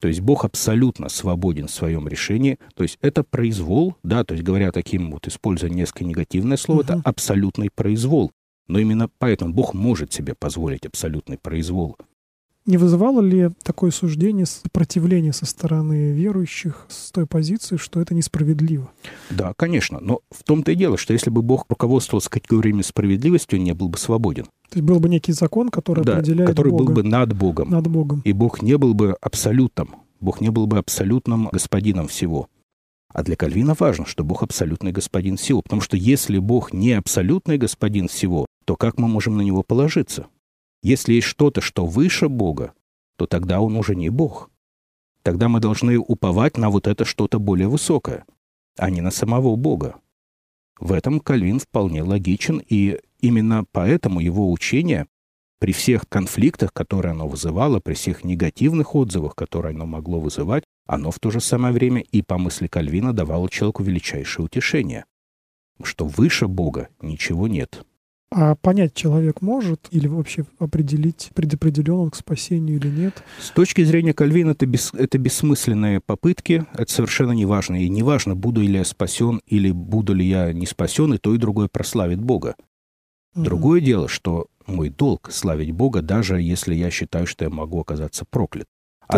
То 0.00 0.08
есть 0.08 0.20
Бог 0.20 0.44
абсолютно 0.44 1.08
свободен 1.08 1.68
в 1.68 1.70
своем 1.70 2.08
решении. 2.08 2.58
То 2.74 2.82
есть 2.82 2.98
это 3.02 3.22
произвол, 3.22 3.94
да, 4.02 4.24
то 4.24 4.34
есть 4.34 4.44
говоря 4.44 4.72
таким 4.72 5.12
вот, 5.12 5.28
используя 5.28 5.70
несколько 5.70 6.04
негативное 6.04 6.56
слово, 6.56 6.80
угу. 6.80 6.84
это 6.84 7.02
абсолютный 7.04 7.70
произвол. 7.72 8.32
Но 8.66 8.80
именно 8.80 9.08
поэтому 9.18 9.52
Бог 9.52 9.74
может 9.74 10.12
себе 10.12 10.34
позволить 10.34 10.86
абсолютный 10.86 11.38
произвол. 11.38 11.96
Не 12.64 12.76
вызывало 12.76 13.20
ли 13.20 13.50
такое 13.64 13.90
суждение 13.90 14.46
сопротивление 14.46 15.32
со 15.32 15.46
стороны 15.46 16.12
верующих 16.12 16.86
с 16.88 17.10
той 17.10 17.26
позиции, 17.26 17.76
что 17.76 18.00
это 18.00 18.14
несправедливо? 18.14 18.90
Да, 19.30 19.52
конечно. 19.56 19.98
Но 20.00 20.20
в 20.30 20.44
том-то 20.44 20.70
и 20.70 20.76
дело, 20.76 20.96
что 20.96 21.12
если 21.12 21.30
бы 21.30 21.42
Бог 21.42 21.66
руководствовался 21.68 22.30
категориями 22.30 22.82
справедливости, 22.82 23.56
он 23.56 23.64
не 23.64 23.74
был 23.74 23.88
бы 23.88 23.98
свободен. 23.98 24.44
То 24.44 24.78
есть 24.78 24.86
был 24.86 25.00
бы 25.00 25.08
некий 25.08 25.32
закон, 25.32 25.70
который 25.70 26.04
да, 26.04 26.18
определяет 26.18 26.50
который 26.50 26.70
Бога. 26.70 26.84
был 26.84 26.94
бы 26.94 27.02
над 27.02 27.36
Богом. 27.36 27.70
Над 27.70 27.88
Богом. 27.88 28.22
И 28.24 28.32
Бог 28.32 28.62
не 28.62 28.78
был 28.78 28.94
бы 28.94 29.16
абсолютом. 29.20 29.96
Бог 30.20 30.40
не 30.40 30.50
был 30.50 30.68
бы 30.68 30.78
абсолютным 30.78 31.48
господином 31.48 32.06
всего. 32.06 32.48
А 33.12 33.24
для 33.24 33.34
Кальвина 33.34 33.74
важно, 33.78 34.06
что 34.06 34.22
Бог 34.22 34.44
абсолютный 34.44 34.92
господин 34.92 35.36
всего. 35.36 35.62
Потому 35.62 35.82
что 35.82 35.96
если 35.96 36.38
Бог 36.38 36.72
не 36.72 36.92
абсолютный 36.92 37.58
господин 37.58 38.06
всего, 38.06 38.46
то 38.64 38.76
как 38.76 38.98
мы 38.98 39.08
можем 39.08 39.36
на 39.36 39.42
него 39.42 39.62
положиться? 39.62 40.26
Если 40.82 41.14
есть 41.14 41.28
что-то, 41.28 41.60
что 41.60 41.86
выше 41.86 42.28
Бога, 42.28 42.72
то 43.16 43.26
тогда 43.26 43.60
он 43.60 43.76
уже 43.76 43.94
не 43.94 44.10
Бог. 44.10 44.50
Тогда 45.22 45.48
мы 45.48 45.60
должны 45.60 45.98
уповать 45.98 46.56
на 46.56 46.70
вот 46.70 46.88
это 46.88 47.04
что-то 47.04 47.38
более 47.38 47.68
высокое, 47.68 48.24
а 48.76 48.90
не 48.90 49.00
на 49.00 49.12
самого 49.12 49.54
Бога. 49.54 49.96
В 50.80 50.92
этом 50.92 51.20
Кальвин 51.20 51.60
вполне 51.60 52.02
логичен, 52.02 52.60
и 52.66 52.98
именно 53.20 53.64
поэтому 53.70 54.18
его 54.18 54.50
учение 54.50 55.06
при 55.60 55.72
всех 55.72 56.08
конфликтах, 56.08 56.72
которые 56.72 57.12
оно 57.12 57.28
вызывало, 57.28 57.78
при 57.78 57.94
всех 57.94 58.24
негативных 58.24 58.96
отзывах, 58.96 59.36
которые 59.36 59.74
оно 59.74 59.86
могло 59.86 60.18
вызывать, 60.18 60.64
оно 60.86 61.12
в 61.12 61.20
то 61.20 61.30
же 61.30 61.40
самое 61.40 61.72
время 61.72 62.00
и 62.00 62.22
по 62.22 62.36
мысли 62.36 62.66
Кальвина 62.66 63.12
давало 63.12 63.48
человеку 63.48 63.84
величайшее 63.84 64.46
утешение, 64.46 65.04
что 65.84 66.06
выше 66.06 66.48
Бога 66.48 66.88
ничего 67.00 67.46
нет. 67.46 67.86
А 68.34 68.54
понять 68.54 68.94
человек 68.94 69.42
может 69.42 69.88
или 69.90 70.08
вообще 70.08 70.44
определить, 70.58 71.30
предопределен 71.34 71.94
он 71.94 72.10
к 72.10 72.16
спасению 72.16 72.76
или 72.78 72.88
нет? 72.88 73.22
С 73.38 73.50
точки 73.50 73.84
зрения 73.84 74.14
Кальвина 74.14 74.52
это, 74.52 74.66
бес, 74.66 74.92
это 74.94 75.18
бессмысленные 75.18 76.00
попытки, 76.00 76.64
это 76.72 76.90
совершенно 76.90 77.32
не 77.32 77.44
важно. 77.44 77.82
И 77.82 77.88
не 77.88 78.02
важно, 78.02 78.34
буду 78.34 78.62
ли 78.62 78.72
я 78.72 78.84
спасен 78.84 79.40
или 79.46 79.70
буду 79.70 80.14
ли 80.14 80.26
я 80.26 80.52
не 80.52 80.66
спасен, 80.66 81.12
и 81.14 81.18
то 81.18 81.34
и 81.34 81.38
другое 81.38 81.68
прославит 81.68 82.20
Бога. 82.20 82.54
Угу. 83.34 83.44
Другое 83.44 83.80
дело, 83.80 84.08
что 84.08 84.46
мой 84.66 84.88
долг 84.88 85.30
славить 85.30 85.72
Бога, 85.72 86.02
даже 86.02 86.40
если 86.40 86.74
я 86.74 86.90
считаю, 86.90 87.26
что 87.26 87.44
я 87.44 87.50
могу 87.50 87.80
оказаться 87.80 88.24
проклят. 88.28 88.66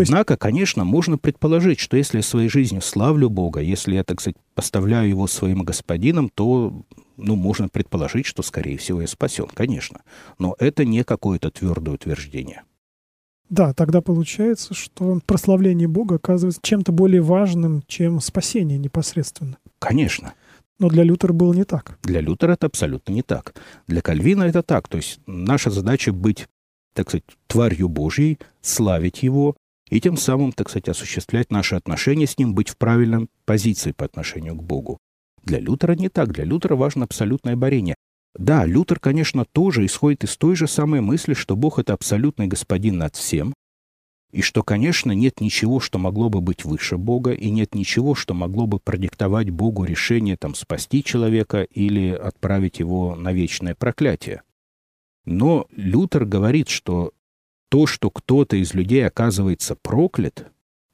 Однако, 0.02 0.34
есть... 0.34 0.40
конечно, 0.40 0.84
можно 0.84 1.18
предположить, 1.18 1.80
что 1.80 1.96
если 1.96 2.18
я 2.18 2.22
своей 2.22 2.48
жизнью 2.48 2.82
славлю 2.82 3.30
Бога, 3.30 3.60
если 3.60 3.94
я, 3.94 4.04
так 4.04 4.20
сказать, 4.20 4.36
поставляю 4.54 5.08
Его 5.08 5.26
своим 5.26 5.62
господином, 5.62 6.30
то 6.34 6.84
ну, 7.16 7.36
можно 7.36 7.68
предположить, 7.68 8.26
что, 8.26 8.42
скорее 8.42 8.78
всего, 8.78 9.00
я 9.00 9.06
спасен, 9.06 9.46
конечно. 9.52 10.02
Но 10.38 10.56
это 10.58 10.84
не 10.84 11.04
какое-то 11.04 11.50
твердое 11.50 11.94
утверждение. 11.94 12.62
Да, 13.50 13.74
тогда 13.74 14.00
получается, 14.00 14.74
что 14.74 15.20
прославление 15.26 15.86
Бога 15.86 16.16
оказывается 16.16 16.60
чем-то 16.62 16.92
более 16.92 17.20
важным, 17.20 17.82
чем 17.86 18.20
спасение 18.20 18.78
непосредственно. 18.78 19.58
Конечно. 19.78 20.34
Но 20.78 20.88
для 20.88 21.04
Лютера 21.04 21.32
было 21.32 21.52
не 21.52 21.64
так. 21.64 21.98
Для 22.02 22.20
Лютера 22.20 22.52
это 22.52 22.66
абсолютно 22.66 23.12
не 23.12 23.22
так. 23.22 23.54
Для 23.86 24.00
Кальвина 24.00 24.44
это 24.44 24.62
так. 24.62 24.88
То 24.88 24.96
есть 24.96 25.20
наша 25.26 25.70
задача 25.70 26.12
быть, 26.12 26.48
так 26.94 27.08
сказать, 27.08 27.24
тварью 27.46 27.88
Божьей, 27.88 28.38
славить 28.60 29.22
Его, 29.22 29.56
и 29.90 30.00
тем 30.00 30.16
самым, 30.16 30.52
так 30.52 30.70
сказать, 30.70 30.88
осуществлять 30.88 31.50
наши 31.50 31.74
отношения 31.74 32.26
с 32.26 32.38
Ним, 32.38 32.54
быть 32.54 32.68
в 32.68 32.76
правильной 32.76 33.28
позиции 33.44 33.92
по 33.92 34.04
отношению 34.04 34.54
к 34.56 34.62
Богу. 34.62 34.98
Для 35.42 35.60
Лютера 35.60 35.94
не 35.94 36.08
так. 36.08 36.32
Для 36.32 36.44
Лютера 36.44 36.74
важно 36.74 37.04
абсолютное 37.04 37.56
борение. 37.56 37.94
Да, 38.34 38.64
Лютер, 38.64 38.98
конечно, 38.98 39.44
тоже 39.44 39.84
исходит 39.84 40.24
из 40.24 40.36
той 40.36 40.56
же 40.56 40.66
самой 40.66 41.00
мысли, 41.00 41.34
что 41.34 41.54
Бог— 41.54 41.78
это 41.80 41.92
абсолютный 41.92 42.46
господин 42.46 42.98
над 42.98 43.14
всем, 43.14 43.54
и 44.34 44.42
что, 44.42 44.64
конечно, 44.64 45.12
нет 45.12 45.40
ничего, 45.40 45.78
что 45.78 46.00
могло 46.00 46.28
бы 46.28 46.40
быть 46.40 46.64
выше 46.64 46.96
Бога, 46.96 47.30
и 47.30 47.50
нет 47.50 47.76
ничего, 47.76 48.16
что 48.16 48.34
могло 48.34 48.66
бы 48.66 48.80
продиктовать 48.80 49.50
Богу 49.50 49.84
решение 49.84 50.36
там, 50.36 50.56
спасти 50.56 51.04
человека 51.04 51.62
или 51.62 52.08
отправить 52.08 52.80
его 52.80 53.14
на 53.14 53.32
вечное 53.32 53.76
проклятие. 53.76 54.42
Но 55.24 55.68
Лютер 55.70 56.24
говорит, 56.24 56.68
что 56.68 57.12
то, 57.74 57.88
что 57.88 58.08
кто-то 58.08 58.54
из 58.54 58.72
людей 58.72 59.04
оказывается 59.04 59.74
проклят, 59.74 60.46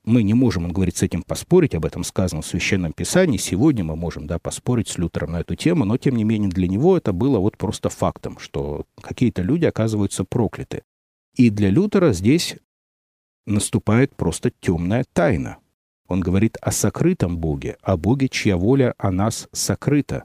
мы 0.03 0.23
не 0.23 0.33
можем, 0.33 0.65
он 0.65 0.73
говорит, 0.73 0.97
с 0.97 1.03
этим 1.03 1.23
поспорить, 1.23 1.75
об 1.75 1.85
этом 1.85 2.05
сказано 2.05 2.41
в 2.41 2.47
Священном 2.47 2.95
Писании. 2.95 3.37
Сегодня 3.37 3.85
мы 3.85 3.97
можем, 3.97 4.27
да, 4.27 4.39
поспорить 4.39 4.89
с 4.89 4.97
Лютером 4.97 5.33
на 5.33 5.41
эту 5.41 5.57
тему, 5.57 5.85
но, 5.85 5.99
тем 5.99 6.17
не 6.17 6.25
менее, 6.25 6.49
для 6.49 6.67
него 6.67 6.97
это 6.97 7.13
было 7.13 7.39
вот 7.39 7.59
просто 7.59 7.91
фактом, 7.91 8.39
что 8.39 8.87
какие-то 8.99 9.43
люди 9.43 9.67
оказываются 9.67 10.25
прокляты. 10.25 10.83
И 11.37 11.51
для 11.51 11.69
Лютера 11.69 12.15
здесь 12.15 12.57
наступает 13.45 14.17
просто 14.17 14.51
темная 14.51 15.05
тайна. 15.13 15.59
Он 16.09 16.21
говорит 16.21 16.57
о 16.63 16.73
сокрытом 16.73 17.37
Боге, 17.37 17.77
о 17.83 17.99
Боге, 17.99 18.31
чья 18.31 18.57
воля 18.57 18.95
о 18.97 19.13
нас 19.13 19.51
сокрыта. 19.53 20.23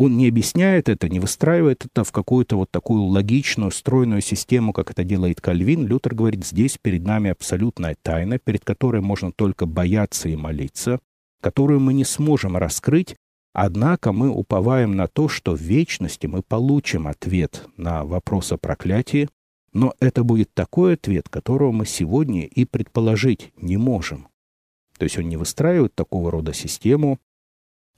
Он 0.00 0.16
не 0.16 0.28
объясняет 0.28 0.88
это, 0.88 1.10
не 1.10 1.20
выстраивает 1.20 1.84
это 1.84 2.04
в 2.04 2.10
какую-то 2.10 2.56
вот 2.56 2.70
такую 2.70 3.02
логичную, 3.02 3.70
стройную 3.70 4.22
систему, 4.22 4.72
как 4.72 4.90
это 4.90 5.04
делает 5.04 5.42
Кальвин. 5.42 5.86
Лютер 5.86 6.14
говорит, 6.14 6.46
здесь 6.46 6.78
перед 6.80 7.04
нами 7.04 7.28
абсолютная 7.28 7.98
тайна, 8.00 8.38
перед 8.38 8.64
которой 8.64 9.02
можно 9.02 9.30
только 9.30 9.66
бояться 9.66 10.30
и 10.30 10.36
молиться, 10.36 11.00
которую 11.42 11.80
мы 11.80 11.92
не 11.92 12.06
сможем 12.06 12.56
раскрыть, 12.56 13.14
однако 13.52 14.12
мы 14.12 14.30
уповаем 14.30 14.96
на 14.96 15.06
то, 15.06 15.28
что 15.28 15.54
в 15.54 15.60
вечности 15.60 16.26
мы 16.26 16.40
получим 16.40 17.06
ответ 17.06 17.66
на 17.76 18.02
вопрос 18.02 18.52
о 18.52 18.56
проклятии, 18.56 19.28
но 19.74 19.92
это 20.00 20.24
будет 20.24 20.48
такой 20.54 20.94
ответ, 20.94 21.28
которого 21.28 21.72
мы 21.72 21.84
сегодня 21.84 22.46
и 22.46 22.64
предположить 22.64 23.52
не 23.58 23.76
можем. 23.76 24.28
То 24.96 25.04
есть 25.04 25.18
он 25.18 25.28
не 25.28 25.36
выстраивает 25.36 25.94
такого 25.94 26.30
рода 26.30 26.54
систему, 26.54 27.18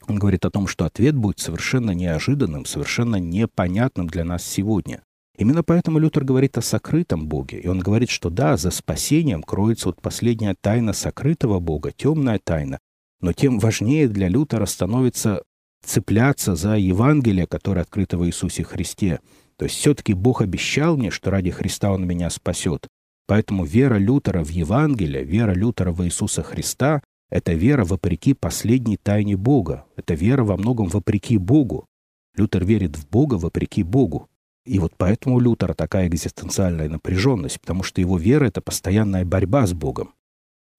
он 0.09 0.19
говорит 0.19 0.45
о 0.45 0.51
том, 0.51 0.67
что 0.67 0.85
ответ 0.85 1.15
будет 1.15 1.39
совершенно 1.39 1.93
неожиданным, 1.93 2.65
совершенно 2.65 3.17
непонятным 3.17 4.07
для 4.07 4.25
нас 4.25 4.45
сегодня. 4.45 5.03
Именно 5.39 5.63
поэтому 5.63 5.99
Лютер 5.99 6.25
говорит 6.25 6.59
о 6.59 6.63
сокрытом 6.63 7.27
Боге. 7.27 7.59
И 7.59 7.67
он 7.67 7.81
говорит, 7.81 8.11
что 8.11 8.31
да, 8.31 8.57
за 8.57 8.71
спасением 8.71 9.43
кроется 9.43 9.89
вот 9.89 10.01
последняя 10.01 10.55
тайна 10.61 10.93
сокрытого 10.93 11.59
Бога, 11.59 11.91
темная 11.91 12.39
тайна. 12.43 12.79
Но 13.21 13.33
тем 13.33 13.59
важнее 13.59 14.09
для 14.09 14.29
Лютера 14.29 14.67
становится 14.67 15.43
цепляться 15.85 16.55
за 16.55 16.77
Евангелие, 16.77 17.47
которое 17.47 17.81
открыто 17.81 18.19
в 18.19 18.27
Иисусе 18.27 18.63
Христе. 18.63 19.21
То 19.57 19.65
есть 19.65 19.77
все-таки 19.77 20.13
Бог 20.13 20.43
обещал 20.43 20.97
мне, 20.97 21.11
что 21.11 21.31
ради 21.31 21.51
Христа 21.51 21.93
Он 21.93 22.07
меня 22.07 22.31
спасет. 22.31 22.89
Поэтому 23.27 23.65
вера 23.65 23.97
Лютера 23.97 24.45
в 24.45 24.51
Евангелие, 24.51 25.25
вера 25.25 25.53
Лютера 25.53 25.93
в 25.93 26.05
Иисуса 26.05 26.43
Христа 26.43 27.03
это 27.33 27.55
вера 27.55 27.87
вопреки 27.87 28.35
последней 28.35 28.99
тайне 28.99 29.39
Бога. 29.39 29.87
Это 29.97 30.13
вера 30.13 30.45
во 30.45 30.59
многом 30.59 30.89
вопреки 30.89 31.39
Богу. 31.39 31.87
Лютер 32.37 32.63
верит 32.63 32.97
в 32.97 33.09
Бога 33.09 33.37
вопреки 33.37 33.83
Богу. 33.83 34.29
И 34.67 34.79
вот 34.79 34.93
поэтому 34.99 35.37
у 35.37 35.41
Лютера 35.41 35.73
такая 35.73 36.09
экзистенциальная 36.09 36.91
напряженность, 36.91 37.59
потому 37.59 37.85
что 37.85 38.03
его 38.03 38.19
вера— 38.19 38.45
это 38.49 38.61
постоянная 38.61 39.25
борьба 39.25 39.67
с 39.67 39.73
Богом. 39.73 40.13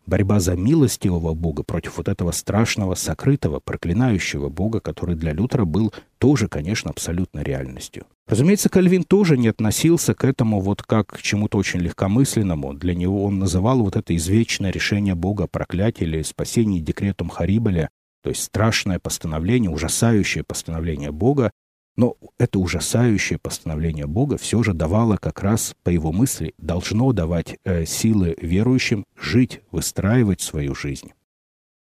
Борьба 0.05 0.39
за 0.39 0.55
милостивого 0.55 1.33
Бога 1.33 1.63
против 1.63 1.97
вот 1.97 2.07
этого 2.07 2.31
страшного, 2.31 2.95
сокрытого, 2.95 3.59
проклинающего 3.59 4.49
Бога, 4.49 4.79
который 4.79 5.15
для 5.15 5.33
Лютера 5.33 5.65
был 5.65 5.93
тоже, 6.17 6.47
конечно, 6.47 6.89
абсолютно 6.89 7.41
реальностью. 7.41 8.05
Разумеется, 8.27 8.69
Кальвин 8.69 9.03
тоже 9.03 9.37
не 9.37 9.49
относился 9.49 10.13
к 10.13 10.23
этому 10.23 10.61
вот 10.61 10.81
как 10.81 11.07
к 11.07 11.21
чему-то 11.21 11.57
очень 11.57 11.81
легкомысленному. 11.81 12.73
Для 12.73 12.95
него 12.95 13.23
он 13.25 13.39
называл 13.39 13.83
вот 13.83 13.95
это 13.95 14.15
извечное 14.15 14.71
решение 14.71 15.15
Бога 15.15 15.43
о 15.45 15.47
проклятии 15.47 16.03
или 16.03 16.21
спасении 16.21 16.79
декретум 16.79 17.29
Харибеля, 17.29 17.89
то 18.23 18.29
есть 18.29 18.43
страшное 18.43 18.99
постановление, 18.99 19.69
ужасающее 19.69 20.45
постановление 20.45 21.11
Бога, 21.11 21.51
но 21.95 22.17
это 22.37 22.59
ужасающее 22.59 23.37
постановление 23.37 24.07
Бога 24.07 24.37
все 24.37 24.63
же 24.63 24.73
давало 24.73 25.17
как 25.17 25.41
раз, 25.41 25.75
по 25.83 25.89
его 25.89 26.11
мысли, 26.11 26.53
должно 26.57 27.11
давать 27.13 27.57
э, 27.63 27.85
силы 27.85 28.35
верующим 28.41 29.05
жить, 29.15 29.61
выстраивать 29.71 30.41
свою 30.41 30.73
жизнь 30.75 31.11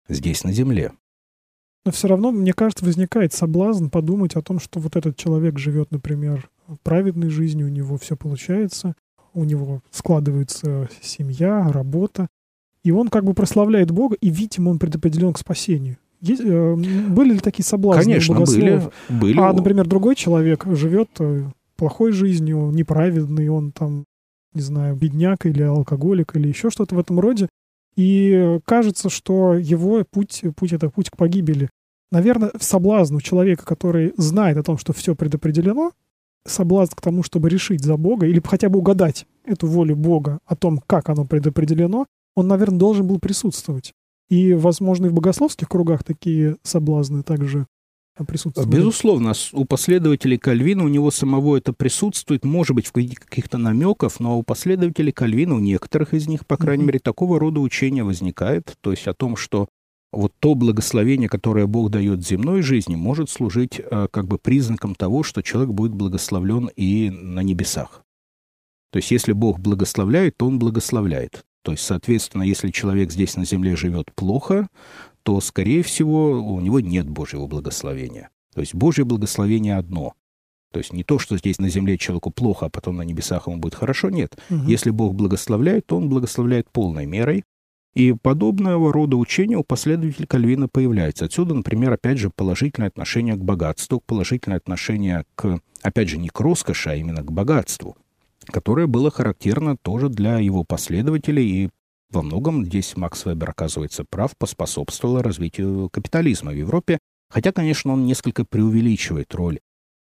здесь, 0.09 0.43
на 0.43 0.51
земле. 0.51 0.91
Но 1.85 1.91
все 1.91 2.07
равно, 2.07 2.31
мне 2.31 2.53
кажется, 2.53 2.85
возникает 2.85 3.33
соблазн 3.33 3.87
подумать 3.87 4.35
о 4.35 4.41
том, 4.41 4.59
что 4.59 4.79
вот 4.79 4.95
этот 4.95 5.17
человек 5.17 5.57
живет, 5.57 5.91
например, 5.91 6.49
праведной 6.83 7.29
жизнью, 7.29 7.67
у 7.67 7.69
него 7.69 7.97
все 7.97 8.15
получается, 8.15 8.95
у 9.33 9.43
него 9.43 9.81
складывается 9.89 10.89
семья, 11.01 11.71
работа, 11.71 12.27
и 12.83 12.91
он 12.91 13.07
как 13.07 13.23
бы 13.23 13.33
прославляет 13.33 13.91
Бога, 13.91 14.15
и, 14.19 14.29
видимо, 14.29 14.69
он 14.69 14.79
предопределен 14.79 15.33
к 15.33 15.39
спасению. 15.39 15.97
Есть, 16.21 16.41
э, 16.45 16.75
были 16.75 17.33
ли 17.33 17.39
такие 17.39 17.65
соблазны 17.65 18.03
Конечно, 18.03 18.39
были, 18.39 18.89
были. 19.09 19.39
А, 19.39 19.51
например, 19.53 19.87
другой 19.87 20.15
человек 20.15 20.65
живет 20.67 21.09
э, 21.19 21.45
плохой 21.75 22.11
жизнью, 22.11 22.69
неправедный, 22.71 23.49
он 23.49 23.71
там, 23.71 24.05
не 24.53 24.61
знаю, 24.61 24.95
бедняк 24.95 25.45
или 25.47 25.63
алкоголик 25.63 26.35
или 26.35 26.47
еще 26.47 26.69
что-то 26.69 26.95
в 26.95 26.99
этом 26.99 27.19
роде. 27.19 27.49
И 27.95 28.59
кажется, 28.65 29.09
что 29.09 29.55
его 29.55 30.03
путь, 30.09 30.43
путь— 30.55 30.73
это 30.73 30.89
путь 30.89 31.09
к 31.09 31.17
погибели. 31.17 31.69
Наверное, 32.11 32.51
соблазн 32.59 33.15
у 33.15 33.21
человека, 33.21 33.65
который 33.65 34.13
знает 34.17 34.57
о 34.57 34.63
том, 34.63 34.77
что 34.77 34.93
все 34.93 35.15
предопределено, 35.15 35.91
соблазн 36.45 36.93
к 36.95 37.01
тому, 37.01 37.23
чтобы 37.23 37.49
решить 37.49 37.83
за 37.83 37.97
Бога 37.97 38.27
или 38.27 38.41
хотя 38.45 38.69
бы 38.69 38.79
угадать 38.79 39.25
эту 39.45 39.67
волю 39.67 39.95
Бога 39.95 40.39
о 40.45 40.55
том, 40.55 40.81
как 40.85 41.09
оно 41.09 41.25
предопределено, 41.25 42.05
он, 42.35 42.47
наверное, 42.47 42.79
должен 42.79 43.07
был 43.07 43.19
присутствовать. 43.19 43.93
И, 44.31 44.53
возможно, 44.53 45.07
и 45.07 45.09
в 45.09 45.13
богословских 45.13 45.67
кругах 45.67 46.05
такие 46.05 46.55
соблазны 46.63 47.21
также 47.21 47.67
присутствуют. 48.25 48.69
Безусловно, 48.69 49.33
у 49.51 49.65
последователей 49.65 50.37
Кальвина 50.37 50.85
у 50.85 50.87
него 50.87 51.11
самого 51.11 51.57
это 51.57 51.73
присутствует, 51.73 52.45
может 52.45 52.73
быть, 52.73 52.87
в 52.87 52.93
каких-то 52.93 53.57
намеках, 53.57 54.21
но 54.21 54.39
у 54.39 54.43
последователей 54.43 55.11
Кальвина, 55.11 55.55
у 55.55 55.59
некоторых 55.59 56.13
из 56.13 56.29
них, 56.29 56.47
по 56.47 56.55
крайней 56.55 56.83
mm-hmm. 56.83 56.87
мере, 56.87 56.99
такого 56.99 57.39
рода 57.41 57.59
учение 57.59 58.05
возникает, 58.05 58.75
то 58.79 58.91
есть 58.91 59.05
о 59.05 59.13
том, 59.13 59.35
что 59.35 59.67
вот 60.13 60.31
то 60.39 60.55
благословение, 60.55 61.27
которое 61.27 61.67
Бог 61.67 61.89
дает 61.89 62.25
земной 62.25 62.61
жизни, 62.61 62.95
может 62.95 63.29
служить 63.29 63.79
э, 63.79 64.07
как 64.11 64.27
бы 64.27 64.37
признаком 64.37 64.95
того, 64.95 65.23
что 65.23 65.41
человек 65.41 65.71
будет 65.71 65.91
благословлен 65.91 66.69
и 66.77 67.09
на 67.09 67.41
небесах. 67.41 68.03
То 68.93 68.97
есть 68.97 69.11
если 69.11 69.33
Бог 69.33 69.59
благословляет, 69.59 70.37
то 70.37 70.47
Он 70.47 70.57
благословляет. 70.57 71.43
То 71.63 71.73
есть, 71.73 71.83
соответственно, 71.83 72.43
если 72.43 72.71
человек 72.71 73.11
здесь 73.11 73.35
на 73.35 73.45
земле 73.45 73.75
живет 73.75 74.11
плохо, 74.15 74.67
то, 75.23 75.39
скорее 75.41 75.83
всего, 75.83 76.41
у 76.41 76.59
него 76.59 76.79
нет 76.79 77.07
Божьего 77.07 77.47
благословения. 77.47 78.29
То 78.53 78.61
есть 78.61 78.73
Божье 78.73 79.05
благословение 79.05 79.77
одно. 79.77 80.13
То 80.71 80.79
есть 80.79 80.93
не 80.93 81.03
то, 81.03 81.19
что 81.19 81.37
здесь 81.37 81.59
на 81.59 81.69
земле 81.69 81.97
человеку 81.97 82.31
плохо, 82.31 82.67
а 82.67 82.69
потом 82.69 82.95
на 82.97 83.03
небесах 83.03 83.47
ему 83.47 83.57
будет 83.57 83.75
хорошо, 83.75 84.09
нет. 84.09 84.37
Угу. 84.49 84.63
Если 84.67 84.89
Бог 84.89 85.13
благословляет, 85.13 85.85
то 85.85 85.97
Он 85.97 86.09
благословляет 86.09 86.69
полной 86.71 87.05
мерой. 87.05 87.43
И 87.93 88.13
подобного 88.13 88.93
рода 88.93 89.17
учения 89.17 89.57
у 89.57 89.63
последователей 89.63 90.25
Кальвина 90.25 90.69
появляется. 90.69 91.25
Отсюда, 91.25 91.53
например, 91.53 91.91
опять 91.91 92.19
же, 92.19 92.29
положительное 92.29 92.87
отношение 92.87 93.35
к 93.35 93.43
богатству, 93.43 94.01
положительное 94.05 94.57
отношение 94.57 95.25
к, 95.35 95.59
опять 95.81 96.07
же, 96.07 96.17
не 96.17 96.29
к 96.29 96.39
роскоши, 96.39 96.89
а 96.89 96.95
именно 96.95 97.21
к 97.21 97.31
богатству 97.31 97.97
которое 98.51 98.87
было 98.87 99.09
характерно 99.09 99.77
тоже 99.77 100.09
для 100.09 100.37
его 100.37 100.63
последователей, 100.63 101.65
и 101.65 101.69
во 102.11 102.21
многом 102.21 102.65
здесь 102.65 102.95
Макс 102.97 103.25
Вебер 103.25 103.49
оказывается 103.51 104.05
прав, 104.09 104.37
поспособствовало 104.37 105.23
развитию 105.23 105.89
капитализма 105.89 106.51
в 106.51 106.55
Европе, 106.55 106.99
хотя, 107.29 107.51
конечно, 107.51 107.93
он 107.93 108.05
несколько 108.05 108.45
преувеличивает 108.45 109.33
роль 109.33 109.59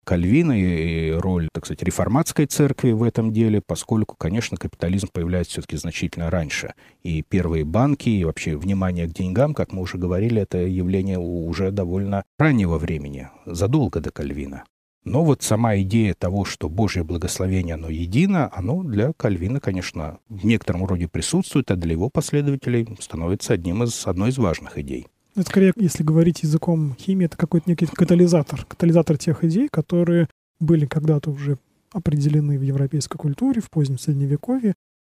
Кальвина 0.07 0.57
и 0.57 1.11
роль, 1.11 1.49
так 1.53 1.65
сказать, 1.65 1.83
реформатской 1.83 2.45
церкви 2.45 2.91
в 2.91 3.03
этом 3.03 3.33
деле, 3.33 3.61
поскольку, 3.61 4.15
конечно, 4.15 4.55
капитализм 4.55 5.09
появляется 5.11 5.51
все-таки 5.51 5.75
значительно 5.75 6.29
раньше. 6.29 6.75
И 7.03 7.23
первые 7.23 7.65
банки, 7.65 8.07
и 8.07 8.23
вообще 8.23 8.55
внимание 8.55 9.07
к 9.07 9.13
деньгам, 9.13 9.53
как 9.53 9.73
мы 9.73 9.81
уже 9.81 9.97
говорили, 9.97 10.41
это 10.41 10.59
явление 10.59 11.19
уже 11.19 11.71
довольно 11.71 12.23
раннего 12.39 12.77
времени, 12.77 13.27
задолго 13.45 13.99
до 13.99 14.11
Кальвина. 14.11 14.63
Но 15.03 15.23
вот 15.23 15.41
сама 15.41 15.77
идея 15.77 16.13
того, 16.13 16.43
что 16.43 16.67
Божье 16.69 17.03
благословение, 17.03 17.75
оно 17.75 17.89
едино, 17.89 18.49
оно 18.53 18.83
для 18.83 19.13
Кальвина, 19.13 19.59
конечно, 19.59 20.19
в 20.27 20.45
некотором 20.45 20.85
роде 20.85 21.07
присутствует, 21.07 21.71
а 21.71 21.75
для 21.75 21.93
его 21.93 22.09
последователей 22.09 22.87
становится 22.99 23.53
одним 23.53 23.83
из, 23.83 24.05
одной 24.05 24.29
из 24.29 24.37
важных 24.37 24.77
идей. 24.77 25.07
Это 25.35 25.49
скорее, 25.49 25.71
если 25.77 26.03
говорить 26.03 26.43
языком 26.43 26.95
химии, 26.99 27.25
это 27.25 27.37
какой-то 27.37 27.69
некий 27.69 27.85
катализатор. 27.85 28.65
Катализатор 28.65 29.17
тех 29.17 29.43
идей, 29.43 29.69
которые 29.71 30.27
были 30.59 30.85
когда-то 30.85 31.29
уже 31.31 31.57
определены 31.93 32.57
в 32.57 32.61
европейской 32.61 33.17
культуре, 33.17 33.61
в 33.61 33.69
позднем 33.69 33.99
Средневековье. 33.99 34.73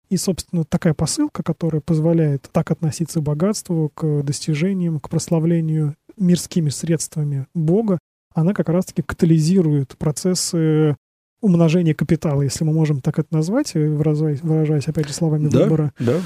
И, 0.09 0.17
собственно, 0.17 0.65
такая 0.65 0.95
посылка, 0.95 1.43
которая 1.43 1.81
позволяет 1.81 2.49
так 2.53 2.71
относиться 2.71 3.21
к 3.21 3.23
богатству, 3.23 3.91
к 3.95 4.23
достижениям, 4.23 5.01
к 5.01 5.09
прославлению 5.09 5.97
мирскими 6.17 6.69
средствами 6.69 7.47
Бога, 7.55 7.99
она 8.35 8.55
как 8.55 8.69
раз-таки 8.69 9.03
катализирует 9.03 9.97
процессы 9.99 10.97
умножения 11.41 11.95
капитала, 11.95 12.43
если 12.43 12.65
мы 12.65 12.73
можем 12.73 13.01
так 13.01 13.19
это 13.19 13.35
назвать, 13.35 13.75
выражаясь, 13.75 14.41
выражаясь 14.43 14.89
опять 14.89 15.09
же 15.09 15.13
словами 15.13 15.49
да, 15.49 15.65
выбора. 15.65 15.93
Да, 15.99 16.21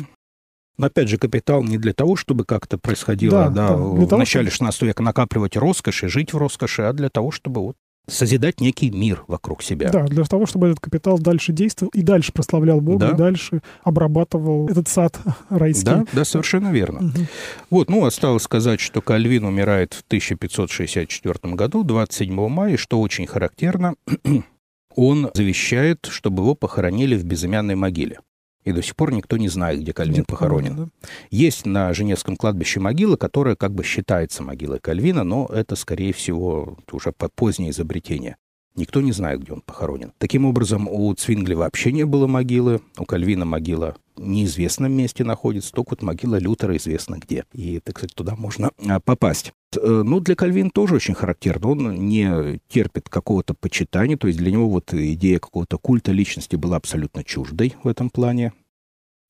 но 0.79 0.87
опять 0.87 1.09
же, 1.09 1.17
капитал 1.17 1.63
не 1.63 1.79
для 1.79 1.95
того, 1.95 2.17
чтобы 2.17 2.45
как-то 2.45 2.77
происходило 2.79 3.45
да, 3.45 3.49
да, 3.49 3.69
да, 3.69 3.77
в 3.77 4.07
того, 4.07 4.19
начале 4.19 4.51
чтобы... 4.51 4.67
16 4.71 4.83
века 4.83 5.03
накапливать 5.03 5.57
роскошь 5.57 6.05
и 6.05 6.09
жить 6.09 6.33
в 6.33 6.37
роскоши, 6.37 6.83
а 6.83 6.93
для 6.93 7.09
того, 7.09 7.31
чтобы 7.31 7.63
вот 7.63 7.77
созидать 8.09 8.61
некий 8.61 8.91
мир 8.91 9.25
вокруг 9.27 9.63
себя. 9.63 9.91
Да, 9.91 10.05
для 10.05 10.25
того, 10.25 10.47
чтобы 10.47 10.69
этот 10.69 10.81
капитал 10.81 11.19
дальше 11.19 11.53
действовал 11.53 11.91
и 11.95 12.03
дальше 12.03 12.33
прославлял 12.33 12.81
Бога, 12.81 13.09
да. 13.09 13.13
и 13.13 13.17
дальше 13.17 13.63
обрабатывал 13.83 14.69
этот 14.69 14.89
сад 14.89 15.19
райский. 15.51 15.85
Да, 15.85 16.05
да, 16.13 16.25
совершенно 16.25 16.73
верно. 16.73 17.01
Угу. 17.01 17.27
Вот, 17.71 17.91
ну, 17.91 18.05
осталось 18.05 18.45
сказать, 18.45 18.81
что 18.81 19.01
Кальвин 19.01 19.45
умирает 19.45 19.95
в 19.95 20.03
1564 20.03 21.55
году, 21.55 21.83
27 21.83 22.49
мая, 22.49 22.77
что 22.77 23.01
очень 23.01 23.27
характерно, 23.27 23.95
он 24.95 25.31
завещает, 25.35 26.07
чтобы 26.09 26.43
его 26.43 26.55
похоронили 26.55 27.17
в 27.17 27.25
безымянной 27.25 27.75
могиле. 27.75 28.21
И 28.67 28.73
до 28.73 28.83
сих 28.83 28.97
пор 28.97 29.13
никто 29.13 29.37
не 29.37 29.49
знает, 29.49 29.81
где 29.81 29.93
Кальвин 29.93 30.15
где 30.15 30.25
похоронен. 30.25 30.77
Да? 30.77 30.89
Есть 31.31 31.67
на 31.67 31.95
Женевском 31.95 32.37
кладбище 32.37 32.81
могила, 32.81 33.17
которая 33.17 33.55
как 33.55 33.73
бы 33.73 33.85
считается 33.85 34.43
могилой 34.43 34.81
Кальвина, 34.81 35.23
но 35.23 35.47
это, 35.47 35.77
скорее 35.77 36.13
всего, 36.13 36.77
уже 36.91 37.13
позднее 37.13 37.71
изобретение. 37.71 38.37
Никто 38.77 39.01
не 39.01 39.13
знает, 39.13 39.43
где 39.43 39.53
он 39.53 39.63
похоронен. 39.63 40.13
Таким 40.19 40.45
образом, 40.45 40.87
у 40.89 41.13
Цвингли 41.15 41.55
вообще 41.55 41.93
не 41.93 42.05
было 42.05 42.27
могилы, 42.27 42.81
у 42.99 43.05
Кальвина 43.05 43.47
могила 43.47 43.97
в 44.17 44.21
неизвестном 44.21 44.93
месте 44.93 45.25
находится, 45.25 45.73
только 45.73 45.91
вот 45.91 46.03
могила 46.03 46.39
Лютера 46.39 46.77
известно 46.77 47.17
где. 47.17 47.45
И, 47.53 47.81
так 47.81 47.99
сказать, 47.99 48.15
туда 48.15 48.35
можно 48.37 48.71
а, 48.87 49.01
попасть. 49.01 49.53
Э, 49.77 50.03
ну, 50.05 50.21
для 50.21 50.35
Кальвина 50.35 50.71
тоже 50.71 50.95
очень 50.95 51.15
характерно. 51.15 51.71
Он 51.71 52.09
не 52.09 52.61
терпит 52.69 53.09
какого-то 53.09 53.55
почитания, 53.55 54.17
то 54.17 54.27
есть 54.27 54.39
для 54.39 54.51
него 54.51 54.69
вот 54.69 54.93
идея 54.93 55.39
какого-то 55.39 55.79
культа 55.79 56.13
личности 56.13 56.57
была 56.57 56.77
абсолютно 56.77 57.25
чуждой 57.25 57.75
в 57.83 57.89
этом 57.89 58.11
плане. 58.11 58.53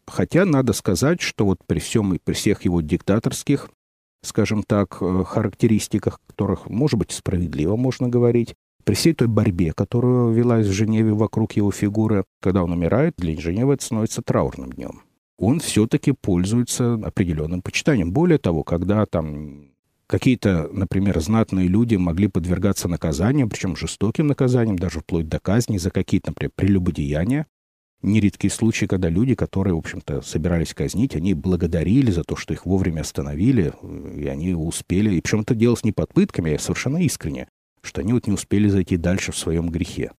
Хотя 0.07 0.45
надо 0.45 0.73
сказать, 0.73 1.21
что 1.21 1.45
вот 1.45 1.61
при 1.67 1.81
всем 1.81 2.15
и 2.15 2.19
при 2.19 2.35
всех 2.35 2.65
его 2.65 2.81
диктаторских, 2.81 3.71
скажем 4.23 4.63
так, 4.63 4.99
э, 5.01 5.25
характеристиках, 5.25 6.21
которых, 6.29 6.69
может 6.69 6.99
быть, 6.99 7.11
справедливо 7.13 7.77
можно 7.77 8.09
говорить, 8.09 8.55
при 8.87 8.95
всей 8.95 9.15
той 9.15 9.27
борьбе, 9.27 9.73
которую 9.73 10.33
велась 10.33 10.69
в 10.69 10.73
Женеве 10.73 11.13
вокруг 11.13 11.55
его 11.55 11.73
фигуры, 11.73 12.25
когда 12.41 12.63
он 12.63 12.71
умирает, 12.71 13.15
для 13.19 13.39
Женевы 13.39 13.75
это 13.75 13.85
становится 13.85 14.23
траурным 14.23 14.73
днем. 14.73 15.03
Он 15.39 15.59
все-таки 15.59 16.13
пользуется 16.13 16.95
определенным 16.95 17.63
почитанием. 17.63 18.13
Более 18.13 18.39
того, 18.39 18.63
когда 18.63 19.05
там 19.05 19.73
какие-то, 20.07 20.71
например, 20.73 21.21
знатные 21.21 21.67
люди 21.67 21.97
могли 21.97 22.29
подвергаться 22.29 22.87
наказаниям, 22.87 23.51
причем 23.51 23.75
жестоким 23.75 24.29
наказаниям, 24.29 24.79
даже 24.79 25.01
вплоть 25.01 25.29
до 25.29 25.41
казни 25.41 25.79
за 25.79 25.91
какие-то, 25.91 26.31
например, 26.31 26.53
прелюбодеяния. 26.55 27.47
Нередкие 28.03 28.53
случаи, 28.53 28.87
когда 28.87 29.09
люди, 29.09 29.35
которые, 29.35 29.75
в 29.75 29.79
общем-то, 29.79 30.23
собирались 30.23 30.75
казнить, 30.75 31.17
они 31.17 31.35
благодарили 31.35 32.13
за 32.13 32.23
то, 32.23 32.37
что 32.37 32.55
их 32.55 32.65
вовремя 32.65 33.01
остановили, 33.01 33.73
и 34.17 34.29
они 34.29 34.55
успели. 34.55 35.17
И 35.17 35.21
причем 35.21 35.41
это 35.41 35.57
делалось 35.57 35.83
не 35.83 35.91
под 35.91 36.15
пытками, 36.15 36.55
а 36.55 36.59
совершенно 36.61 36.99
искренне, 36.99 37.49
что 37.87 38.01
они 38.01 38.13
вот 38.13 38.27
не 38.27 38.33
успели 38.33 38.69
зайти 38.69 38.97
дальше 38.97 39.33
в 39.33 39.39
своем 39.39 39.69
грехе. 39.69 40.13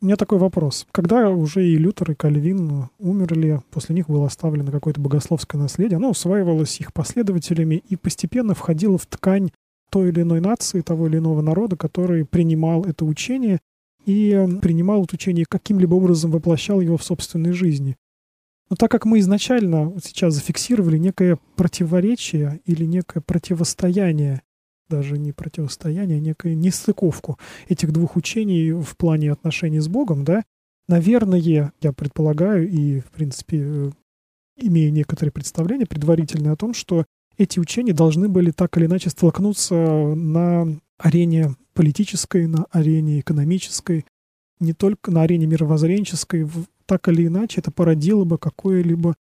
У 0.00 0.06
меня 0.06 0.16
такой 0.16 0.38
вопрос. 0.38 0.86
Когда 0.92 1.30
уже 1.30 1.66
и 1.66 1.78
Лютер, 1.78 2.10
и 2.10 2.14
Кальвин 2.14 2.90
умерли, 2.98 3.62
после 3.70 3.94
них 3.94 4.08
было 4.08 4.26
оставлено 4.26 4.70
какое-то 4.70 5.00
богословское 5.00 5.58
наследие, 5.58 5.96
оно 5.96 6.10
усваивалось 6.10 6.78
их 6.80 6.92
последователями 6.92 7.82
и 7.88 7.96
постепенно 7.96 8.54
входило 8.54 8.98
в 8.98 9.06
ткань 9.06 9.50
той 9.90 10.10
или 10.10 10.22
иной 10.22 10.40
нации, 10.40 10.82
того 10.82 11.06
или 11.06 11.18
иного 11.18 11.40
народа, 11.40 11.76
который 11.76 12.26
принимал 12.26 12.84
это 12.84 13.04
учение 13.04 13.60
и 14.04 14.46
принимал 14.60 15.04
это 15.04 15.14
учение 15.14 15.46
каким-либо 15.48 15.94
образом 15.94 16.30
воплощал 16.32 16.80
его 16.80 16.96
в 16.96 17.04
собственной 17.04 17.52
жизни. 17.52 17.96
Но 18.70 18.76
так 18.76 18.90
как 18.90 19.04
мы 19.04 19.20
изначально 19.20 19.92
сейчас 20.02 20.34
зафиксировали 20.34 20.98
некое 20.98 21.38
противоречие 21.56 22.60
или 22.66 22.84
некое 22.84 23.20
противостояние, 23.20 24.42
даже 24.88 25.18
не 25.18 25.32
противостояние, 25.32 26.18
а 26.18 26.20
некую 26.20 26.56
нестыковку 26.56 27.38
этих 27.68 27.92
двух 27.92 28.16
учений 28.16 28.72
в 28.72 28.96
плане 28.96 29.32
отношений 29.32 29.80
с 29.80 29.88
Богом, 29.88 30.24
да, 30.24 30.42
наверное, 30.88 31.38
я 31.38 31.72
предполагаю 31.92 32.68
и, 32.68 33.00
в 33.00 33.10
принципе, 33.10 33.62
э, 33.62 33.90
имею 34.56 34.92
некоторые 34.92 35.32
представления 35.32 35.86
предварительные 35.86 36.52
о 36.52 36.56
том, 36.56 36.74
что 36.74 37.04
эти 37.36 37.58
учения 37.58 37.92
должны 37.92 38.28
были 38.28 38.50
так 38.50 38.76
или 38.76 38.86
иначе 38.86 39.10
столкнуться 39.10 39.74
на 39.74 40.66
арене 40.98 41.56
политической, 41.72 42.46
на 42.46 42.66
арене 42.70 43.20
экономической, 43.20 44.06
не 44.60 44.72
только 44.72 45.10
на 45.10 45.22
арене 45.22 45.46
мировоззренческой, 45.46 46.48
так 46.86 47.08
или 47.08 47.26
иначе 47.26 47.60
это 47.60 47.70
породило 47.70 48.24
бы 48.24 48.38
какой-либо 48.38 49.16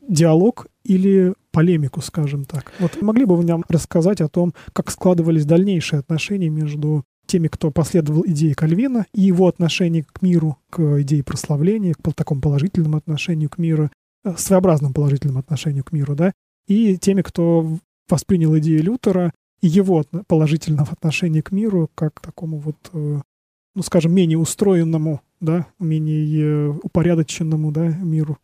диалог 0.00 0.66
или 0.84 1.34
полемику, 1.52 2.00
скажем 2.00 2.44
так. 2.44 2.72
Вот 2.78 3.00
могли 3.02 3.24
бы 3.24 3.36
вы 3.36 3.44
нам 3.44 3.64
рассказать 3.68 4.20
о 4.20 4.28
том, 4.28 4.54
как 4.72 4.90
складывались 4.90 5.44
дальнейшие 5.44 6.00
отношения 6.00 6.50
между 6.50 7.04
теми, 7.26 7.48
кто 7.48 7.70
последовал 7.70 8.24
идее 8.26 8.54
Кальвина, 8.54 9.06
и 9.14 9.20
его 9.20 9.46
отношение 9.46 10.04
к 10.04 10.20
миру, 10.20 10.58
к 10.68 11.00
идее 11.02 11.22
прославления, 11.22 11.94
к 11.94 12.12
такому 12.12 12.40
положительному 12.40 12.96
отношению 12.96 13.48
к 13.50 13.58
миру, 13.58 13.90
э, 14.24 14.34
своеобразному 14.36 14.92
положительному 14.92 15.38
отношению 15.38 15.84
к 15.84 15.92
миру, 15.92 16.16
да, 16.16 16.32
и 16.66 16.96
теми, 16.96 17.22
кто 17.22 17.78
воспринял 18.08 18.56
идею 18.58 18.82
Лютера 18.82 19.32
и 19.60 19.68
его 19.68 20.04
положительного 20.26 20.90
отношения 20.90 21.42
к 21.42 21.52
миру 21.52 21.88
как 21.94 22.20
такому 22.20 22.58
вот, 22.58 22.76
э, 22.92 23.20
ну, 23.74 23.82
скажем, 23.82 24.12
менее 24.12 24.38
устроенному, 24.38 25.20
да, 25.40 25.66
менее 25.78 26.42
э, 26.42 26.68
упорядоченному, 26.82 27.70
да, 27.70 27.88
миру. 27.88 28.38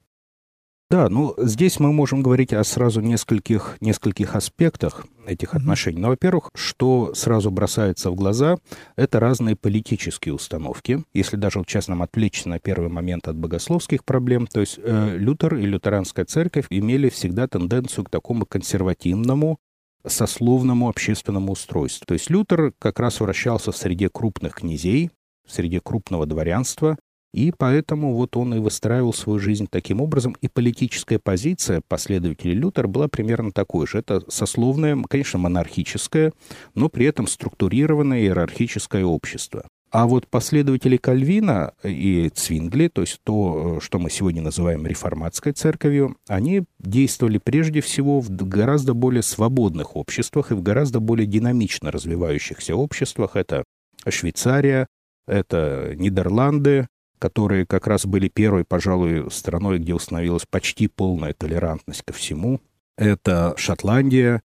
Да, 0.88 1.08
ну 1.08 1.34
здесь 1.38 1.80
мы 1.80 1.92
можем 1.92 2.22
говорить 2.22 2.52
о 2.52 2.62
сразу 2.62 3.00
нескольких, 3.00 3.76
нескольких 3.80 4.36
аспектах 4.36 5.04
этих 5.26 5.52
mm-hmm. 5.52 5.58
отношений. 5.58 6.00
Ну, 6.00 6.08
во-первых, 6.08 6.50
что 6.54 7.12
сразу 7.12 7.50
бросается 7.50 8.12
в 8.12 8.14
глаза, 8.14 8.58
это 8.94 9.18
разные 9.18 9.56
политические 9.56 10.34
установки. 10.34 11.02
Если 11.12 11.36
даже 11.36 11.58
вот 11.58 11.68
сейчас 11.68 11.88
нам 11.88 12.02
отвлечься 12.02 12.48
на 12.48 12.60
первый 12.60 12.88
момент 12.88 13.26
от 13.26 13.36
богословских 13.36 14.04
проблем, 14.04 14.46
то 14.46 14.60
есть 14.60 14.78
э, 14.80 15.16
Лютер 15.16 15.56
и 15.56 15.66
лютеранская 15.66 16.24
церковь 16.24 16.66
имели 16.70 17.08
всегда 17.08 17.48
тенденцию 17.48 18.04
к 18.04 18.10
такому 18.10 18.46
консервативному, 18.46 19.58
сословному 20.06 20.88
общественному 20.88 21.50
устройству. 21.50 22.06
То 22.06 22.14
есть 22.14 22.30
Лютер 22.30 22.72
как 22.78 23.00
раз 23.00 23.18
вращался 23.18 23.72
в 23.72 23.76
среде 23.76 24.08
крупных 24.08 24.54
князей, 24.54 25.10
в 25.44 25.52
среде 25.52 25.80
крупного 25.80 26.26
дворянства, 26.26 26.96
и 27.36 27.52
поэтому 27.56 28.14
вот 28.14 28.34
он 28.38 28.54
и 28.54 28.58
выстраивал 28.58 29.12
свою 29.12 29.38
жизнь 29.38 29.66
таким 29.70 30.00
образом. 30.00 30.34
И 30.40 30.48
политическая 30.48 31.18
позиция 31.18 31.82
последователей 31.86 32.54
Лютера 32.54 32.88
была 32.88 33.08
примерно 33.08 33.52
такой 33.52 33.86
же. 33.86 33.98
Это 33.98 34.22
сословное, 34.28 34.96
конечно, 35.06 35.38
монархическое, 35.38 36.32
но 36.74 36.88
при 36.88 37.04
этом 37.04 37.26
структурированное 37.26 38.20
иерархическое 38.20 39.04
общество. 39.04 39.64
А 39.90 40.06
вот 40.06 40.28
последователи 40.28 40.96
Кальвина 40.96 41.74
и 41.84 42.30
Цвингли, 42.34 42.88
то 42.88 43.02
есть 43.02 43.20
то, 43.22 43.80
что 43.80 43.98
мы 43.98 44.08
сегодня 44.08 44.40
называем 44.40 44.86
реформатской 44.86 45.52
церковью, 45.52 46.16
они 46.28 46.64
действовали 46.78 47.36
прежде 47.36 47.82
всего 47.82 48.20
в 48.20 48.30
гораздо 48.30 48.94
более 48.94 49.22
свободных 49.22 49.94
обществах 49.94 50.52
и 50.52 50.54
в 50.54 50.62
гораздо 50.62 51.00
более 51.00 51.26
динамично 51.26 51.90
развивающихся 51.90 52.74
обществах. 52.74 53.36
Это 53.36 53.64
Швейцария, 54.08 54.86
это 55.26 55.92
Нидерланды, 55.96 56.86
которые 57.18 57.66
как 57.66 57.86
раз 57.86 58.06
были 58.06 58.28
первой, 58.28 58.64
пожалуй, 58.64 59.30
страной, 59.30 59.78
где 59.78 59.94
установилась 59.94 60.46
почти 60.48 60.88
полная 60.88 61.32
толерантность 61.32 62.02
ко 62.02 62.12
всему. 62.12 62.60
Это 62.96 63.54
Шотландия. 63.56 64.42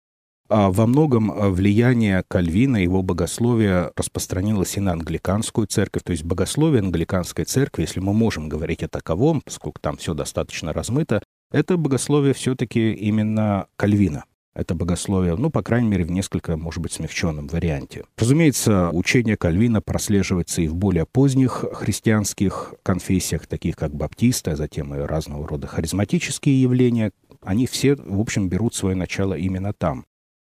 А 0.49 0.69
во 0.69 0.85
многом 0.85 1.31
влияние 1.53 2.25
Кальвина, 2.27 2.75
его 2.75 3.01
богословия 3.01 3.91
распространилось 3.95 4.75
и 4.75 4.81
на 4.81 4.91
англиканскую 4.91 5.65
церковь. 5.65 6.03
То 6.03 6.11
есть 6.11 6.25
богословие 6.25 6.81
англиканской 6.81 7.45
церкви, 7.45 7.83
если 7.83 8.01
мы 8.01 8.11
можем 8.11 8.49
говорить 8.49 8.83
о 8.83 8.89
таковом, 8.89 9.39
поскольку 9.39 9.79
там 9.79 9.95
все 9.95 10.13
достаточно 10.13 10.73
размыто, 10.73 11.23
это 11.51 11.77
богословие 11.77 12.33
все-таки 12.33 12.91
именно 12.91 13.67
Кальвина. 13.77 14.25
Это 14.53 14.75
богословие, 14.75 15.35
ну, 15.37 15.49
по 15.49 15.63
крайней 15.63 15.87
мере, 15.87 16.03
в 16.03 16.11
несколько, 16.11 16.57
может 16.57 16.81
быть, 16.81 16.91
смягченном 16.91 17.47
варианте. 17.47 18.03
Разумеется, 18.17 18.89
учение 18.91 19.37
Кальвина 19.37 19.81
прослеживается 19.81 20.61
и 20.61 20.67
в 20.67 20.75
более 20.75 21.05
поздних 21.05 21.63
христианских 21.71 22.73
конфессиях, 22.83 23.47
таких 23.47 23.77
как 23.77 23.95
баптисты, 23.95 24.51
а 24.51 24.55
затем 24.57 24.93
и 24.93 24.99
разного 24.99 25.47
рода 25.47 25.67
харизматические 25.67 26.61
явления. 26.61 27.11
Они 27.41 27.65
все, 27.65 27.95
в 27.95 28.19
общем, 28.19 28.49
берут 28.49 28.75
свое 28.75 28.95
начало 28.95 29.35
именно 29.35 29.71
там. 29.71 30.05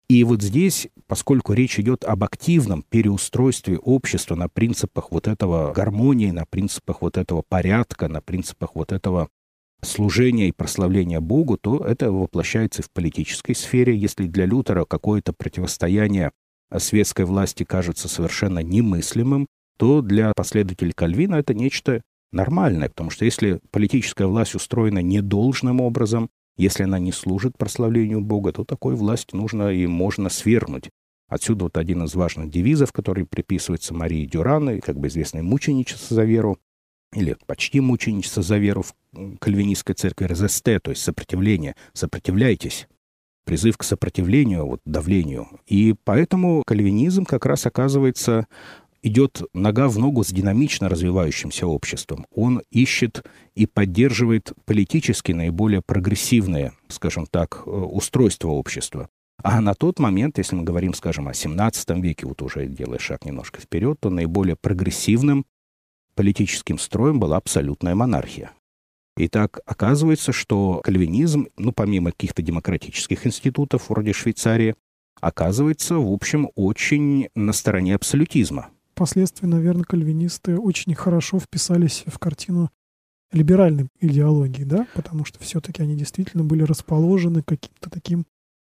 И 0.08 0.23
вот 0.23 0.41
здесь, 0.43 0.88
поскольку 1.08 1.53
речь 1.53 1.79
идет 1.79 2.03
об 2.03 2.23
активном 2.23 2.84
переустройстве 2.84 3.79
общества 3.79 4.36
на 4.36 4.49
принципах 4.49 5.12
вот 5.12 5.27
этого 5.27 5.73
гармонии, 5.73 6.29
на 6.29 6.45
принципах 6.45 7.01
вот 7.01 7.17
этого 7.17 7.41
порядка, 7.47 8.08
на 8.08 8.21
принципах 8.21 8.75
вот 8.75 8.91
этого 8.91 9.29
служения 9.86 10.50
и 10.50 10.52
прославления 10.52 11.21
Богу, 11.21 11.58
то 11.58 11.78
это 11.78 12.12
воплощается 12.12 12.82
в 12.82 12.91
политической 12.91 13.54
сфере. 13.54 13.95
Если 13.95 14.28
для 14.28 14.45
Лютера 14.45 14.86
какое-то 14.86 15.34
противостояние 15.34 16.32
светской 16.78 17.26
власти 17.26 17.63
кажется 17.63 18.08
совершенно 18.08 18.60
немыслимым, 18.60 19.48
то 19.78 20.02
для 20.02 20.34
последователей 20.36 20.93
Кальвина 20.93 21.36
это 21.36 21.54
нечто 21.54 22.02
нормальное, 22.32 22.89
потому 22.89 23.10
что 23.10 23.26
если 23.26 23.60
политическая 23.71 24.26
власть 24.26 24.56
устроена 24.56 25.00
недолжным 25.00 25.82
образом, 25.82 26.30
если 26.58 26.84
она 26.84 27.00
не 27.00 27.12
служит 27.12 27.58
прославлению 27.58 28.21
Бога, 28.21 28.52
то 28.54 28.63
такой 28.63 28.95
власть 28.95 29.34
нужно 29.34 29.69
и 29.69 29.86
можно 29.88 30.30
свергнуть. 30.30 30.89
Отсюда 31.28 31.65
вот 31.65 31.78
один 31.78 32.04
из 32.04 32.13
важных 32.15 32.50
девизов, 32.50 32.91
который 32.91 33.26
приписывается 33.26 33.93
Марии 33.93 34.26
Дюран, 34.26 34.80
как 34.82 35.00
бы 35.00 35.08
известной 35.08 35.41
мученичество 35.41 36.15
за 36.15 36.24
веру, 36.24 36.60
или 37.13 37.38
почти 37.46 37.80
мученичество 37.80 38.44
за 38.44 38.58
веру 38.58 38.84
в 38.84 38.94
кальвинистской 39.39 39.96
церкви 39.96 40.26
резесте, 40.26 40.80
то 40.80 40.91
есть 40.91 41.04
сопротивление, 41.04 41.76
сопротивляйтесь, 41.94 42.88
призыв 43.46 43.78
к 43.78 43.84
сопротивлению, 43.84 44.65
вот, 44.65 44.82
давлению. 44.86 45.48
И 45.68 45.96
поэтому 46.04 46.63
кальвинизм 46.65 47.26
как 47.26 47.46
раз 47.46 47.65
оказывается 47.65 48.48
идет 49.06 49.44
нога 49.54 49.88
в 49.88 50.00
ногу 50.00 50.24
с 50.24 50.30
динамично 50.30 50.89
развивающимся 50.89 51.68
обществом. 51.68 52.26
Он 52.34 52.63
ищет 52.72 53.24
и 53.54 53.68
поддерживает 53.68 54.52
политически 54.65 55.32
наиболее 55.32 55.84
прогрессивные, 55.86 56.74
скажем 56.88 57.28
так, 57.28 57.62
э, 57.65 57.70
устройства 57.70 58.50
общества. 58.50 59.10
А 59.44 59.62
на 59.62 59.76
тот 59.76 60.00
момент, 60.00 60.39
если 60.39 60.56
мы 60.56 60.63
говорим, 60.63 60.96
скажем, 60.96 61.28
о 61.28 61.36
17 61.36 62.02
веке, 62.02 62.26
вот 62.26 62.41
уже 62.41 62.65
делая 62.65 62.98
шаг 62.98 63.26
немножко 63.26 63.62
вперед, 63.62 64.00
то 64.00 64.10
наиболее 64.10 64.56
прогрессивным 64.56 65.46
политическим 66.15 66.80
строем 66.80 67.19
была 67.19 67.38
абсолютная 67.38 67.95
монархия. 67.95 68.51
Итак, 69.17 69.60
оказывается, 69.65 70.34
что 70.34 70.82
кальвинизм, 70.84 71.47
ну, 71.58 71.71
помимо 71.71 72.12
каких-то 72.12 72.41
демократических 72.41 73.25
институтов 73.25 73.89
вроде 73.89 74.12
Швейцарии, 74.12 74.75
оказывается, 75.21 75.95
в 75.95 76.12
общем, 76.12 76.49
очень 76.56 77.30
на 77.36 77.54
стороне 77.54 77.95
абсолютизма. 77.95 78.69
Впоследствии, 78.93 79.47
наверное, 79.47 79.84
кальвинисты 79.84 80.58
очень 80.58 80.93
хорошо 80.95 81.39
вписались 81.39 82.04
в 82.08 82.19
картину 82.19 82.69
либеральной 83.32 83.88
идеологии, 83.99 84.63
да, 84.63 84.88
потому 84.93 85.25
что 85.25 85.39
все-таки 85.39 85.82
они 85.82 85.95
действительно 85.95 86.43
были 86.43 86.63
расположены 86.63 87.41
каким-то 87.41 87.89
таким 87.89 88.25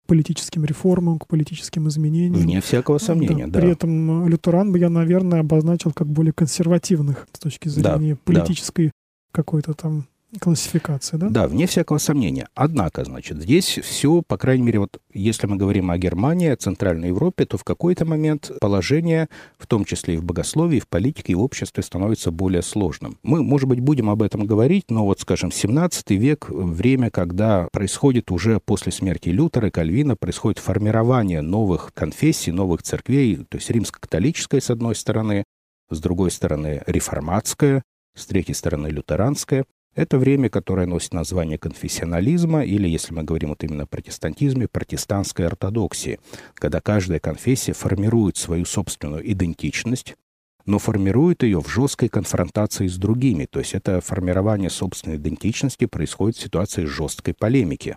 политическим 0.09 0.65
реформам, 0.65 1.19
к 1.19 1.27
политическим 1.27 1.87
изменениям. 1.87 2.43
Вне 2.43 2.61
всякого 2.61 2.99
сомнения, 2.99 3.47
да. 3.47 3.53
да. 3.53 3.61
При 3.61 3.71
этом 3.71 4.27
лютеран 4.27 4.73
бы 4.73 4.79
я, 4.79 4.89
наверное, 4.89 5.41
обозначил 5.41 5.93
как 5.93 6.09
более 6.09 6.33
консервативных 6.33 7.29
с 7.33 7.39
точки 7.39 7.69
зрения 7.69 8.15
да, 8.15 8.21
политической 8.25 8.87
да. 8.87 8.93
какой-то 9.31 9.75
там 9.75 10.07
классификации, 10.41 11.17
да? 11.17 11.29
Да, 11.29 11.49
вне 11.49 11.67
всякого 11.67 11.99
сомнения. 11.99 12.49
Однако, 12.55 13.05
значит, 13.05 13.39
здесь 13.39 13.79
все, 13.83 14.23
по 14.23 14.37
крайней 14.37 14.65
мере, 14.65 14.81
вот 14.81 15.01
если 15.13 15.47
мы 15.47 15.57
говорим 15.57 15.91
о 15.91 15.99
Германии, 15.99 16.49
о 16.49 16.57
Центральной 16.57 17.09
Европе, 17.09 17.47
то 17.47 17.57
в 17.57 17.65
какой-то 17.65 18.05
момент 18.05 18.51
положение, 18.61 19.29
в 19.59 19.67
том 19.67 19.85
числе 19.85 20.15
и 20.15 20.17
в 20.19 20.25
богословии, 20.25 20.77
и 20.77 20.81
в 20.81 20.89
политике, 20.89 21.33
и 21.33 21.35
в 21.35 21.41
обществе, 21.41 21.83
становится 21.83 22.31
более 22.31 22.63
сложным. 22.63 23.19
Мы, 23.23 23.43
может 23.43 23.69
быть, 23.69 23.81
будем 23.81 24.11
об 24.11 24.23
этом 24.23 24.45
говорить, 24.47 24.85
но 24.91 25.07
вот, 25.07 25.21
скажем, 25.21 25.51
17 25.51 26.11
век, 26.11 26.47
время, 26.51 27.11
когда 27.11 27.69
происходит 27.73 28.31
уже 28.31 28.61
после 28.61 28.93
смерти 28.93 29.31
Лютера 29.31 29.71
Кальвина, 29.71 30.17
происходит 30.17 30.59
формирование 30.59 31.41
новых 31.41 31.93
конфессий, 31.95 32.53
новых 32.53 32.83
церквей, 32.83 33.37
то 33.49 33.57
есть 33.57 33.71
римско-католической, 33.71 34.61
с 34.61 34.71
одной 34.71 34.95
стороны, 34.95 35.45
с 35.91 36.01
другой 36.01 36.31
стороны 36.31 36.83
реформатское, 36.87 37.83
с 38.15 38.27
третьей 38.27 38.55
стороны 38.55 38.89
лютеранское. 38.89 39.65
Это 39.99 40.17
время, 40.17 40.49
которое 40.49 40.87
носит 40.87 41.13
название 41.13 41.59
конфессионализма, 41.59 42.63
или, 42.63 42.87
если 42.87 43.13
мы 43.13 43.25
говорим 43.25 43.49
вот 43.49 43.65
именно 43.65 43.83
о 43.83 43.87
протестантизме, 43.87 44.69
протестантской 44.69 45.45
ортодоксии, 45.45 46.21
когда 46.55 46.81
каждая 46.81 47.19
конфессия 47.19 47.73
формирует 47.73 48.37
свою 48.37 48.65
собственную 48.65 49.29
идентичность, 49.29 50.15
но 50.67 50.79
формирует 50.79 51.43
ее 51.43 51.61
в 51.61 51.69
жесткой 51.69 52.11
конфронтации 52.11 52.87
с 52.87 52.97
другими. 52.97 53.47
То 53.47 53.59
есть 53.59 53.75
это 53.75 54.01
формирование 54.01 54.71
собственной 54.71 55.17
идентичности 55.17 55.87
происходит 55.87 56.37
в 56.37 56.43
ситуации 56.43 56.85
жесткой 56.85 57.35
полемики. 57.35 57.97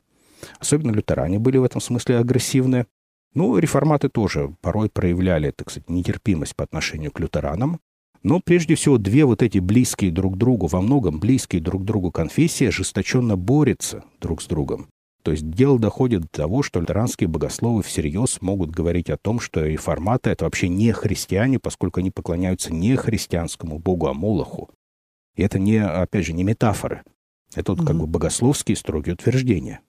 Особенно 0.57 0.89
лютеране 0.93 1.37
были 1.37 1.59
в 1.59 1.63
этом 1.63 1.81
смысле 1.81 2.17
агрессивны. 2.17 2.87
Ну, 3.35 3.59
реформаты 3.59 4.09
тоже 4.09 4.55
порой 4.61 4.89
проявляли, 4.89 5.51
так 5.51 5.69
сказать, 5.69 5.87
нетерпимость 5.87 6.55
по 6.55 6.63
отношению 6.63 7.11
к 7.11 7.19
лютеранам. 7.19 7.79
Но 8.23 8.39
прежде 8.39 8.75
всего 8.75 8.97
две 8.97 9.25
вот 9.25 9.41
эти 9.41 9.57
близкие 9.57 10.11
друг 10.11 10.37
другу, 10.37 10.67
во 10.67 10.81
многом 10.81 11.19
близкие 11.19 11.61
друг 11.61 11.83
другу 11.85 12.11
конфессии 12.11 12.67
ожесточенно 12.67 13.35
борются 13.35 14.03
друг 14.19 14.41
с 14.41 14.45
другом. 14.45 14.87
То 15.23 15.31
есть 15.31 15.49
дело 15.51 15.79
доходит 15.79 16.21
до 16.21 16.27
того, 16.27 16.63
что 16.63 16.79
лютеранские 16.79 17.27
богословы 17.27 17.83
всерьез 17.83 18.41
могут 18.41 18.71
говорить 18.71 19.09
о 19.09 19.17
том, 19.17 19.39
что 19.39 19.65
реформаты— 19.65 20.29
это 20.31 20.45
вообще 20.45 20.67
не 20.67 20.91
христиане, 20.91 21.59
поскольку 21.59 21.99
они 21.99 22.09
поклоняются 22.09 22.73
не 22.73 22.95
христианскому 22.95 23.77
богу, 23.77 24.07
а 24.07 24.13
Молоху. 24.13 24.69
И 25.35 25.43
это 25.43 25.59
не, 25.59 25.77
опять 25.77 26.25
же, 26.25 26.33
не 26.33 26.43
метафоры. 26.43 27.03
Это 27.55 27.71
вот 27.73 27.81
угу. 27.81 27.87
как 27.87 27.97
бы 27.97 28.07
богословские 28.07 28.75
строгие 28.75 29.13
утверждения. 29.13 29.81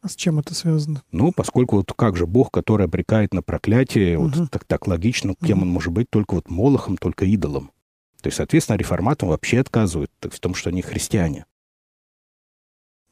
А 0.00 0.08
с 0.08 0.14
чем 0.14 0.38
это 0.38 0.54
связано? 0.54 1.02
Ну, 1.10 1.32
поскольку 1.32 1.76
вот 1.76 1.92
как 1.92 2.16
же 2.16 2.26
Бог, 2.26 2.50
который 2.52 2.86
обрекает 2.86 3.34
на 3.34 3.42
проклятие, 3.42 4.18
угу. 4.18 4.28
вот 4.28 4.50
так, 4.50 4.64
так 4.64 4.86
логично, 4.86 5.34
кем 5.44 5.58
угу. 5.58 5.66
он 5.66 5.72
может 5.72 5.92
быть, 5.92 6.08
только 6.10 6.34
вот 6.34 6.48
молохом, 6.50 6.96
только 6.96 7.24
идолом. 7.24 7.72
То 8.20 8.28
есть, 8.28 8.36
соответственно, 8.36 8.76
реформатам 8.76 9.28
вообще 9.28 9.60
отказывают 9.60 10.10
в 10.20 10.40
том, 10.40 10.54
что 10.54 10.70
они 10.70 10.82
христиане. 10.82 11.46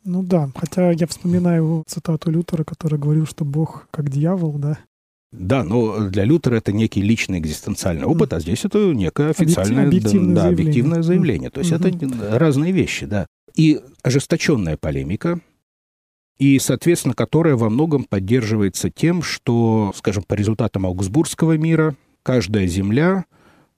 Ну 0.05 0.23
да, 0.23 0.51
хотя 0.55 0.93
я 0.93 1.07
вспоминаю 1.09 1.83
цитату 1.89 2.31
Лютера, 2.31 2.63
который 2.63 2.99
говорил, 2.99 3.27
что 3.27 3.45
Бог 3.45 3.89
как 3.91 4.09
дьявол, 4.09 4.53
да? 4.53 4.79
Да, 5.33 5.65
но 5.65 6.09
для 6.09 6.25
Лютера 6.25 6.57
это 6.57 6.73
некий 6.73 7.03
личный 7.03 7.41
экзистенциальный 7.41 8.05
опыт, 8.05 8.33
а 8.33 8.41
здесь 8.41 8.65
это 8.65 8.79
некое 8.95 9.31
официальное 9.31 9.87
объективное, 9.87 10.35
да, 10.35 10.43
заявление. 10.43 10.71
объективное 10.71 11.03
заявление. 11.03 11.51
То 11.51 11.61
есть 11.61 11.73
угу. 11.73 11.89
это 11.89 12.39
разные 12.39 12.71
вещи, 12.71 13.07
да. 13.07 13.27
И 13.57 13.81
ожесточенная 14.03 14.77
полемика, 14.77 15.41
и, 16.39 16.59
соответственно, 16.59 17.15
которая 17.15 17.57
во 17.57 17.71
многом 17.71 18.05
поддерживается 18.05 18.91
тем, 18.91 19.23
что, 19.23 19.93
скажем, 19.97 20.23
по 20.23 20.35
результатам 20.35 20.87
Аугсбургского 20.87 21.57
мира 21.57 21.97
каждая 22.23 22.67
земля 22.67 23.25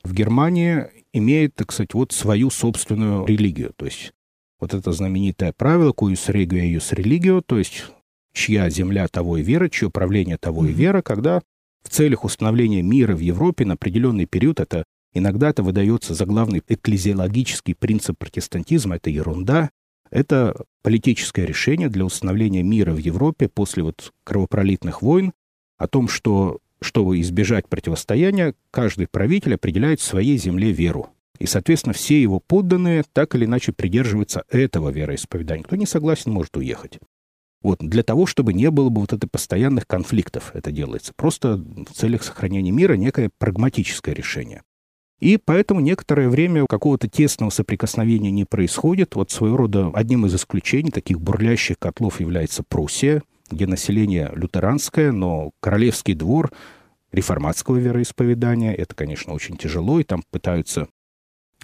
в 0.02 0.12
Германии 0.12 0.86
имеет, 1.12 1.54
так 1.54 1.72
сказать, 1.72 1.94
вот 1.94 2.12
свою 2.12 2.50
собственную 2.50 3.26
религию. 3.26 3.72
То 3.76 3.86
есть 3.86 4.12
вот 4.61 4.74
это 4.74 4.92
знаменитое 4.92 5.52
правило 5.56 5.92
«cuius 5.92 6.28
regio 6.32 6.76
ius 6.76 6.94
religio», 6.94 7.42
то 7.44 7.59
есть 7.59 7.84
чья 8.32 8.68
земля 8.70 9.06
того 9.09 9.36
и 9.36 9.42
вера, 9.42 9.68
чье 9.68 9.90
правление 9.90 10.36
того 10.36 10.66
и 10.66 10.72
вера, 10.72 11.02
когда 11.02 11.42
в 11.82 11.90
целях 11.90 12.24
установления 12.24 12.82
мира 12.82 13.14
в 13.14 13.20
Европе 13.20 13.64
на 13.64 13.74
определенный 13.74 14.26
период 14.26 14.61
это 14.61 14.84
иногда 15.14 15.50
это 15.50 15.62
выдается 15.62 16.14
за 16.14 16.26
главный 16.26 16.62
экклезиологический 16.66 17.74
принцип 17.74 18.18
протестантизма, 18.18 18.96
это 18.96 19.11
ерунда, 19.11 19.70
это 20.11 20.64
политическое 20.82 21.46
решение 21.46 21.88
для 21.88 22.04
установления 22.04 22.62
мира 22.62 22.92
в 22.92 22.98
Европе 22.98 23.48
после 23.48 23.82
вот 23.82 24.12
кровопролитных 24.24 25.02
войн 25.02 25.32
о 25.76 25.86
том, 25.86 26.09
что 26.09 26.59
чтобы 26.80 27.20
избежать 27.20 27.68
противостояния, 27.68 28.54
каждый 28.70 29.09
правитель 29.09 29.54
определяет 29.54 30.00
в 30.00 30.04
своей 30.04 30.38
земле 30.38 30.72
веру. 30.72 31.11
И, 31.38 31.46
соответственно, 31.46 31.92
все 31.92 32.20
его 32.20 32.40
подданные 32.40 33.04
так 33.12 33.34
или 33.34 33.44
иначе 33.44 33.72
придерживаются 33.72 34.44
этого 34.50 34.90
вероисповедания. 34.90 35.64
Кто 35.64 35.76
не 35.76 35.86
согласен, 35.86 36.32
может 36.32 36.56
уехать. 36.56 36.98
Вот, 37.62 37.78
для 37.80 38.02
того, 38.02 38.26
чтобы 38.26 38.52
не 38.52 38.70
было 38.70 38.88
бы 38.88 39.00
вот 39.00 39.12
этих 39.12 39.30
постоянных 39.30 39.86
конфликтов 39.86 40.52
это 40.54 40.70
делается. 40.70 41.12
Просто 41.16 41.56
в 41.56 41.92
целях 41.92 42.22
сохранения 42.22 42.70
мира 42.70 42.94
некое 42.94 43.30
прагматическое 43.38 44.14
решение. 44.14 44.62
И 45.21 45.37
поэтому 45.37 45.81
некоторое 45.81 46.29
время 46.29 46.64
какого-то 46.69 47.09
тесного 47.09 47.51
соприкосновения 47.51 48.31
не 48.31 48.45
происходит. 48.45 49.16
Вот 49.16 49.31
своего 49.31 49.57
рода 49.57 49.91
одним 49.93 50.27
из 50.27 50.35
исключений 50.35 50.91
таких 50.91 51.21
бурлящих 51.21 51.79
котлов 51.79 52.21
является 52.21 52.62
Пруссия, 52.62 53.23
где 53.51 53.66
население 53.66 54.31
лютеранское, 54.35 55.11
но 55.11 55.51
королевский 55.61 56.14
двор 56.14 56.53
реформатского 57.11 57.77
вероисповедания. 57.77 58.73
Это, 58.73 58.95
конечно, 58.95 59.33
очень 59.33 59.57
тяжело, 59.57 59.99
и 59.99 60.05
там 60.05 60.23
пытаются 60.31 60.89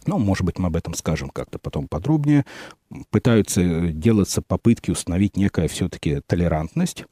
ну, 0.06 0.18
может 0.18 0.44
быть, 0.44 0.58
мы 0.58 0.66
об 0.66 0.76
этом 0.76 0.92
скажем 0.92 1.30
как-то 1.30 1.58
потом 1.58 1.88
подробнее. 1.88 2.44
Пытаются 3.10 3.88
делаться 3.88 4.42
попытки 4.42 4.90
установить 4.90 5.36
некая 5.36 5.68
все-таки 5.68 6.20
толерантность. 6.26 7.04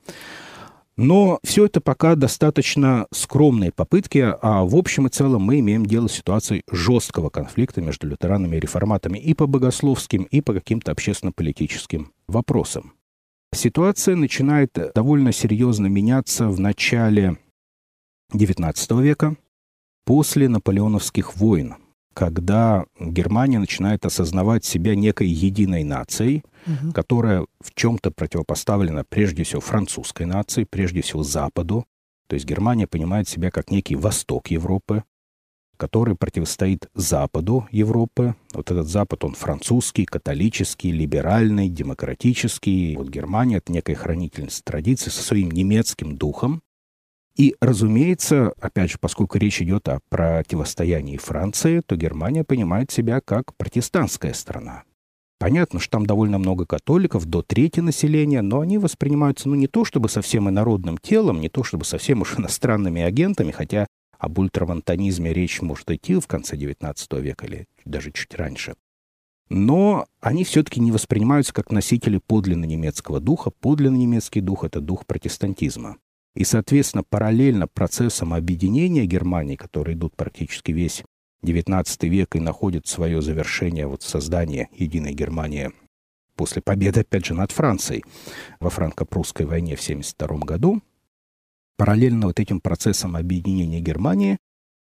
Но 1.03 1.41
все 1.43 1.67
это 1.67 1.81
пока 1.81 2.15
достаточно 2.15 3.09
скромные 3.11 3.73
попытки, 3.73 4.37
а 4.41 4.63
в 4.65 4.77
общем 4.77 5.09
и 5.09 5.11
целом 5.11 5.43
мы 5.43 5.59
имеем 5.59 5.85
дело 5.85 6.07
с 6.07 6.13
ситуацией 6.13 6.63
жесткого 6.71 7.29
конфликта 7.29 7.83
между 7.83 8.07
лютеранами 8.07 8.55
и 8.55 8.61
реформатами 8.61 9.19
и 9.19 9.35
по 9.35 9.49
богословским, 9.49 10.23
и 10.23 10.41
по 10.41 10.53
каким-то 10.55 10.93
общественно-политическим 10.93 12.13
вопросам. 12.29 12.93
Ситуация 13.53 14.15
начинает 14.15 14.79
довольно 14.95 15.33
серьезно 15.33 15.89
меняться 15.89 16.47
в 16.49 16.61
начале 16.61 17.37
XIX 18.33 19.03
века, 19.03 19.35
после 20.05 20.49
наполеоновских 20.49 21.35
войн, 21.35 21.75
когда 22.15 22.85
Германия 22.99 23.59
начинает 23.59 24.05
осознавать 24.07 24.65
себя 24.65 24.95
некой 24.95 25.29
единой 25.29 25.85
нацией, 25.85 26.43
угу. 26.67 26.93
которая 26.93 27.47
в 27.61 27.75
чем-то 27.75 28.11
противопоставлена 28.11 29.05
прежде 29.05 29.45
всего 29.45 29.61
французской 29.61 30.27
нации, 30.27 30.65
прежде 30.65 31.03
всего 31.03 31.23
Западу. 31.23 31.85
То 32.29 32.35
есть 32.35 32.47
Германия 32.47 32.87
понимает 32.87 33.29
себя 33.29 33.51
как 33.51 33.71
некий 33.71 33.97
восток 33.97 34.49
Европы, 34.49 35.05
который 35.77 36.15
противостоит 36.15 36.87
Западу 36.95 37.67
Европы. 37.71 38.37
Вот 38.53 38.71
этот 38.71 38.87
Запад, 38.87 39.25
он 39.25 39.35
французский, 39.35 40.05
католический, 40.05 40.93
либеральный, 40.93 41.69
демократический. 41.69 42.97
Вот 42.97 43.09
Германия— 43.09 43.57
это 43.59 43.73
некая 43.73 43.97
хранительница 43.97 44.63
традиций 44.63 45.11
со 45.11 45.23
своим 45.23 45.51
немецким 45.51 46.17
духом. 46.17 46.63
И, 47.37 47.57
разумеется, 47.61 48.53
опять 48.61 48.91
же, 48.91 48.99
поскольку 49.01 49.39
речь 49.39 49.63
идет 49.63 49.89
о 49.89 50.01
противостоянии 50.11 51.17
Франции, 51.17 51.81
то 51.81 51.97
Германия 51.97 52.45
понимает 52.45 52.91
себя 52.91 53.21
как 53.21 53.55
протестантская 53.57 54.35
страна. 54.35 54.85
Понятно, 55.39 55.81
что 55.81 55.91
там 55.93 56.07
довольно 56.07 56.39
много 56.39 56.67
католиков, 56.67 57.25
до 57.25 57.43
трети 57.43 57.81
населения, 57.81 58.43
но 58.43 58.61
они 58.61 58.79
воспринимаются, 58.79 59.49
ну, 59.49 59.57
не 59.57 59.67
то 59.67 59.85
чтобы 59.85 60.09
совсем 60.09 60.49
инородным 60.49 60.99
телом, 60.99 61.41
не 61.41 61.49
то 61.49 61.65
чтобы 61.65 61.85
совсем 61.85 62.21
уж 62.21 62.35
иностранными 62.39 63.03
агентами, 63.03 63.51
хотя 63.51 63.87
об 64.19 64.39
ультравантонизме 64.39 65.33
речь 65.33 65.61
может 65.61 65.91
идти 65.91 66.15
в 66.21 66.29
конце 66.29 66.57
XIX 66.57 66.95
века 67.21 67.47
или 67.47 67.67
даже 67.85 68.13
чуть 68.13 68.35
раньше. 68.37 68.77
Но 69.49 70.07
они 70.21 70.45
все-таки 70.45 70.81
не 70.81 70.93
воспринимаются 70.93 71.53
как 71.53 71.73
носители 71.73 72.21
подлинно 72.25 72.65
немецкого 72.65 73.19
духа. 73.19 73.51
Подлинно 73.51 73.97
немецкий 73.97 74.41
дух— 74.41 74.63
это 74.65 74.81
дух 74.81 75.07
протестантизма. 75.07 75.97
И, 76.35 76.45
соответственно, 76.45 77.05
параллельно 77.05 77.69
процессам 77.69 78.33
объединения 78.33 79.05
Германии, 79.05 79.57
которые 79.57 79.97
идут 79.97 80.17
практически 80.17 80.73
весь 80.73 81.03
XIX 81.45 82.09
век 82.09 82.37
и 82.37 82.41
находят 82.41 82.87
свое 82.87 83.21
завершение 83.21 83.87
вот 83.87 84.03
создание 84.03 84.69
единой 84.73 85.13
Германии 85.13 85.73
после 86.37 86.63
победы, 86.63 87.01
опять 87.01 87.27
же, 87.27 87.35
над 87.35 87.53
Францией 87.53 88.05
во 88.59 88.71
франко-прусской 88.71 89.47
войне 89.47 89.77
в 89.77 89.83
1972 89.83 90.39
году, 90.39 90.83
параллельно 91.77 92.27
вот 92.27 92.41
этим 92.41 92.61
процессом 92.61 93.17
объединения 93.17 93.81
Германии 93.81 94.39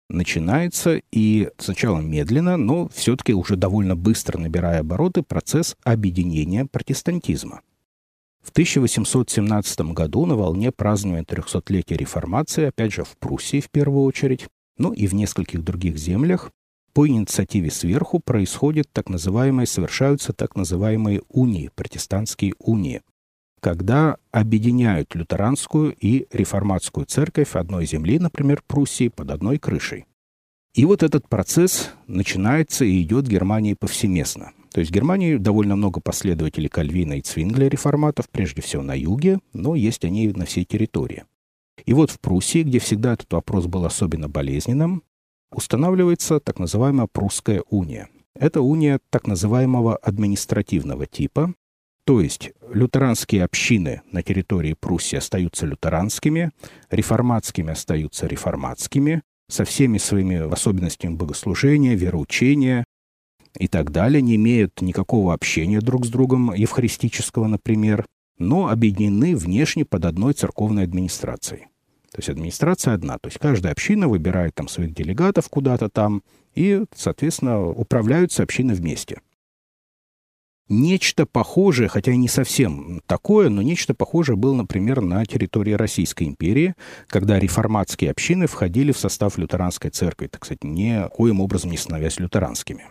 начинается 0.09 1.01
и 1.11 1.51
сначала 1.59 2.01
медленно, 2.01 2.57
но 2.57 2.89
все-таки 2.89 3.35
уже 3.35 3.57
довольно 3.57 3.97
быстро 3.97 4.39
набирая 4.39 4.81
обороты 4.81 5.23
процесс 5.23 5.77
объединения 5.85 6.65
протестантизма. 6.65 7.63
В 8.49 8.51
1817 8.51 9.93
году 9.93 10.25
на 10.25 10.35
волне 10.35 10.73
празднования 10.73 11.23
300-летия 11.23 11.99
реформации, 11.99 12.65
опять 12.65 12.95
же 12.95 13.05
в 13.05 13.15
Пруссии 13.19 13.61
в 13.61 13.69
первую 13.69 14.05
очередь, 14.05 14.47
ну 14.79 14.95
и 14.95 15.07
в 15.07 15.13
нескольких 15.13 15.63
других 15.63 15.99
землях, 15.99 16.51
по 16.95 17.07
инициативе 17.07 17.71
сверху 17.71 18.21
происходят 18.21 18.89
так 18.91 19.11
называемые, 19.11 19.67
совершаются 19.67 20.33
так 20.33 20.57
называемые 20.57 21.21
унии, 21.29 21.71
протестантские 21.75 22.55
унии, 22.59 23.03
когда 23.61 24.17
объединяют 24.33 25.15
лютеранскую 25.15 25.95
и 25.95 26.27
реформатскую 26.33 27.05
церковь 27.05 27.55
одной 27.55 27.85
земли, 27.85 28.19
например, 28.19 28.63
Пруссии, 28.67 29.09
под 29.09 29.31
одной 29.31 29.59
крышей. 29.59 30.07
И 30.73 30.87
вот 30.87 31.03
этот 31.03 31.29
процесс 31.29 31.91
начинается 32.07 32.87
и 32.87 33.03
идет 33.03 33.27
в 33.27 33.31
Германии 33.31 33.75
повсеместно. 33.79 34.53
То 34.79 34.81
есть 34.81 34.93
в 34.93 34.95
Германии 34.95 35.39
довольно 35.39 35.75
много 35.75 36.01
последователей 36.01 36.69
Кальвина 36.69 37.15
и 37.15 37.21
Цвингля 37.21 37.67
реформатов, 37.67 38.31
прежде 38.31 38.63
всего 38.63 38.81
на 38.81 38.97
юге, 38.97 39.41
но 39.53 39.75
есть 39.75 40.05
они 40.05 40.29
на 40.29 40.45
всей 40.45 40.65
территории. 40.65 41.25
И 41.85 41.93
вот 41.93 42.13
в 42.13 42.21
Пруссии, 42.21 42.63
где 42.63 42.79
всегда 42.79 43.15
этот 43.15 43.33
вопрос 43.33 43.67
был 43.67 43.85
особенно 43.85 44.29
болезненным, 44.29 45.03
устанавливается 45.51 46.39
так 46.39 46.61
называемая 46.61 47.09
Прусская 47.11 47.65
уния. 47.69 48.09
Это 48.37 48.61
уния 48.61 49.01
так 49.11 49.27
называемого 49.27 49.97
административного 49.97 51.07
типа, 51.07 51.55
то 52.05 52.21
есть 52.21 52.53
лютеранские 52.73 53.43
общины 53.43 54.03
на 54.13 54.23
территории 54.23 54.77
Пруссии 54.79 55.17
остаются 55.17 55.67
лютеранскими, 55.67 56.53
реформатскими 56.89 57.73
остаются 57.73 58.29
реформатскими, 58.29 59.23
со 59.51 59.65
всеми 59.65 59.99
своими 59.99 60.37
особенностями 60.53 61.17
богослужения, 61.17 61.97
вероучения 61.97 62.85
и 63.59 63.67
так 63.67 63.91
далее, 63.91 64.23
не 64.23 64.37
имеют 64.37 64.81
никакого 64.81 65.35
общения 65.35 65.81
друг 65.81 66.07
с 66.07 66.09
другом, 66.09 66.55
евхаристического, 66.55 67.47
например, 67.47 68.07
но 68.39 68.69
объединены 68.69 69.37
внешне 69.37 69.85
под 69.85 70.05
одной 70.05 70.33
церковной 70.33 70.85
администрацией. 70.85 71.67
То 72.13 72.19
есть 72.19 72.31
администрация 72.31 72.95
одна. 72.95 73.19
То 73.19 73.29
есть 73.29 73.39
каждая 73.39 73.73
община 73.73 74.09
выбирает 74.09 74.55
там 74.55 74.69
своих 74.69 74.95
делегатов 74.95 75.49
куда-то 75.49 75.89
там 75.89 76.23
и, 76.55 76.85
соответственно, 76.95 77.67
управляются 77.67 78.43
общины 78.43 78.75
вместе. 78.75 79.21
Нечто 80.71 81.25
похожее, 81.25 81.89
хотя 81.89 82.13
и 82.13 82.17
не 82.17 82.29
совсем 82.29 83.01
такое, 83.07 83.49
но 83.49 83.63
нечто 83.63 83.95
похожее 83.95 84.37
было, 84.37 84.55
например, 84.55 85.01
на 85.01 85.25
территории 85.25 85.73
Российской 85.73 86.25
империи, 86.25 86.75
когда 87.07 87.39
реформатские 87.39 88.11
общины 88.11 88.47
входили 88.47 88.93
в 88.93 88.99
состав 88.99 89.39
лютеранской 89.39 89.91
церкви, 89.91 90.27
так 90.27 90.45
сказать, 90.45 90.65
никоим 90.65 91.41
образом 91.41 91.71
не 91.71 91.79
становясь 91.79 92.19
лютеранскими. 92.19 92.85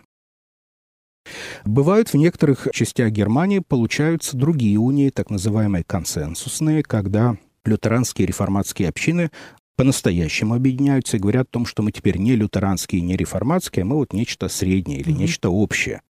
Бывают 1.64 2.12
в 2.12 2.14
некоторых 2.14 2.68
частях 2.72 3.10
Германии 3.10 3.60
получаются 3.60 4.36
другие 4.36 4.78
унии, 4.78 5.10
так 5.10 5.30
называемые 5.30 5.84
консенсусные, 5.84 6.82
когда 6.82 7.36
лютеранские 7.64 8.26
реформатские 8.26 8.88
общины 8.88 9.30
по-настоящему 9.76 10.54
объединяются 10.54 11.16
и 11.16 11.20
говорят 11.20 11.46
о 11.48 11.52
том, 11.52 11.66
что 11.66 11.82
мы 11.82 11.92
теперь 11.92 12.18
не 12.18 12.34
лютеранские, 12.34 13.00
не 13.00 13.16
реформатские, 13.16 13.84
а 13.84 13.86
мы 13.86 13.96
вот 13.96 14.12
нечто 14.12 14.48
среднее 14.48 14.98
или 15.00 15.12
mm-hmm. 15.12 15.18
нечто 15.18 15.50
общее. 15.50 16.02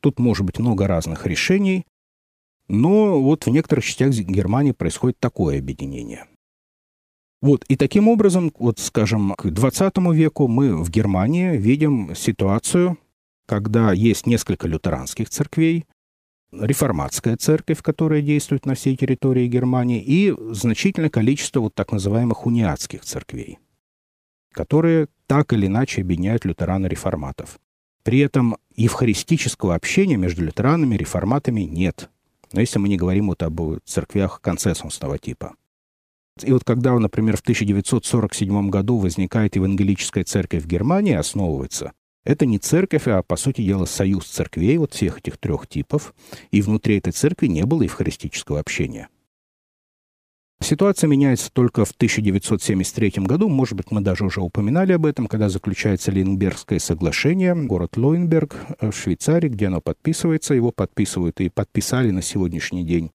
Тут 0.00 0.18
может 0.18 0.44
быть 0.44 0.58
много 0.58 0.86
разных 0.86 1.26
решений, 1.26 1.86
но 2.68 3.22
вот 3.22 3.46
в 3.46 3.50
некоторых 3.50 3.84
частях 3.84 4.12
Германии 4.12 4.72
происходит 4.72 5.18
такое 5.20 5.58
объединение. 5.58 6.26
Вот, 7.42 7.64
и 7.68 7.76
таким 7.76 8.08
образом, 8.08 8.52
вот, 8.58 8.78
скажем, 8.80 9.34
к 9.36 9.46
20 9.46 9.98
веку 10.12 10.48
мы 10.48 10.82
в 10.82 10.90
Германии 10.90 11.56
видим 11.56 12.14
ситуацию, 12.16 12.98
когда 13.46 13.92
есть 13.92 14.26
несколько 14.26 14.68
лютеранских 14.68 15.30
церквей, 15.30 15.86
реформатская 16.52 17.36
церковь, 17.36 17.82
которая 17.82 18.22
действует 18.22 18.66
на 18.66 18.74
всей 18.74 18.96
территории 18.96 19.46
Германии, 19.46 20.02
и 20.02 20.34
значительное 20.52 21.10
количество 21.10 21.60
вот 21.60 21.74
так 21.74 21.92
называемых 21.92 22.46
униатских 22.46 23.02
церквей, 23.02 23.58
которые 24.52 25.08
так 25.26 25.52
или 25.52 25.66
иначе 25.66 26.02
объединяют 26.02 26.44
лютеран 26.44 26.86
и 26.86 26.88
реформатов. 26.88 27.58
При 28.02 28.20
этом 28.20 28.56
евхаристического 28.76 29.74
общения 29.74 30.16
между 30.16 30.44
лютеранами 30.44 30.94
и 30.94 30.98
реформатами 30.98 31.62
нет. 31.62 32.08
Но 32.52 32.60
если 32.60 32.78
мы 32.78 32.88
не 32.88 32.96
говорим 32.96 33.26
вот 33.28 33.42
об 33.42 33.60
церквях 33.84 34.40
концессионного 34.40 35.18
типа. 35.18 35.56
И 36.42 36.52
вот 36.52 36.64
когда, 36.64 36.96
например, 36.98 37.36
в 37.36 37.40
1947 37.40 38.70
году 38.70 38.98
возникает 38.98 39.56
евангелическая 39.56 40.22
церковь 40.22 40.62
в 40.62 40.66
Германии, 40.66 41.14
основывается, 41.14 41.92
это 42.26 42.44
не 42.44 42.58
церковь, 42.58 43.06
а, 43.06 43.22
по 43.22 43.36
сути 43.36 43.62
дела, 43.62 43.86
союз 43.86 44.26
церквей 44.26 44.76
вот 44.76 44.92
всех 44.92 45.18
этих 45.18 45.38
трех 45.38 45.66
типов, 45.66 46.14
и 46.50 46.60
внутри 46.60 46.98
этой 46.98 47.12
церкви 47.12 47.46
не 47.46 47.64
было 47.64 47.82
евхаристического 47.82 48.60
общения. 48.60 49.08
Ситуация 50.60 51.06
меняется 51.08 51.50
только 51.52 51.84
в 51.84 51.90
1973 51.92 53.26
году. 53.26 53.48
Может 53.48 53.76
быть, 53.76 53.90
мы 53.90 54.00
даже 54.00 54.24
уже 54.24 54.40
упоминали 54.40 54.92
об 54.92 55.04
этом, 55.04 55.26
когда 55.26 55.48
заключается 55.48 56.10
Лейнбергское 56.10 56.78
соглашение. 56.78 57.54
Город 57.54 57.96
Лойнберг 57.96 58.56
в 58.80 58.92
Швейцарии, 58.92 59.48
где 59.48 59.66
оно 59.66 59.80
подписывается. 59.82 60.54
Его 60.54 60.72
подписывают 60.72 61.40
и 61.40 61.50
подписали 61.50 62.10
на 62.10 62.22
сегодняшний 62.22 62.84
день 62.84 63.10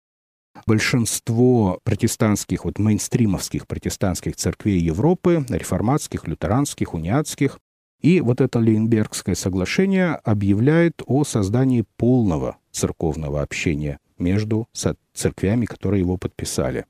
большинство 0.68 1.80
протестантских, 1.84 2.66
вот 2.66 2.78
мейнстримовских 2.78 3.68
протестантских 3.68 4.36
церквей 4.36 4.80
Европы, 4.80 5.46
реформатских, 5.50 6.28
лютеранских, 6.28 6.94
униатских. 6.94 7.58
И 8.02 8.20
вот 8.20 8.42
это 8.42 8.60
Лейнбергское 8.60 9.36
соглашение 9.36 10.16
объявляет 10.24 11.02
о 11.06 11.24
создании 11.24 11.86
полного 11.98 12.58
церковного 12.72 13.42
общения 13.42 14.00
между 14.18 14.68
церквями, 15.14 15.66
которые 15.66 16.02
его 16.02 16.18
подписали. 16.18 16.86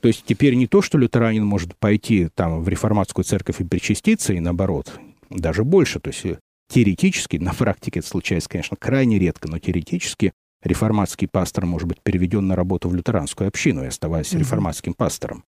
То 0.00 0.08
есть 0.08 0.24
теперь 0.26 0.54
не 0.54 0.66
то, 0.66 0.82
что 0.82 0.98
лютеранин 0.98 1.44
может 1.44 1.76
пойти 1.76 2.28
там 2.34 2.62
в 2.62 2.68
реформатскую 2.68 3.24
церковь 3.24 3.60
и 3.60 3.64
причаститься, 3.64 4.32
и 4.32 4.40
наоборот, 4.40 4.98
даже 5.30 5.64
больше. 5.64 5.98
То 5.98 6.08
есть 6.08 6.26
э, 6.26 6.38
теоретически, 6.68 7.36
на 7.40 7.52
практике 7.52 8.00
это 8.00 8.08
случается, 8.08 8.50
конечно, 8.50 8.76
крайне 8.76 9.18
редко, 9.18 9.48
но 9.48 9.58
теоретически 9.58 10.32
реформатский 10.62 11.28
пастор 11.28 11.66
может 11.66 11.88
быть 11.88 12.00
переведен 12.02 12.46
на 12.46 12.56
работу 12.56 12.88
в 12.88 12.94
лютеранскую 12.94 13.48
общину 13.48 13.84
и 13.84 13.88
оставаясь 13.88 14.32
угу. 14.32 14.40
реформатским 14.40 14.94
пастором. 14.94 15.44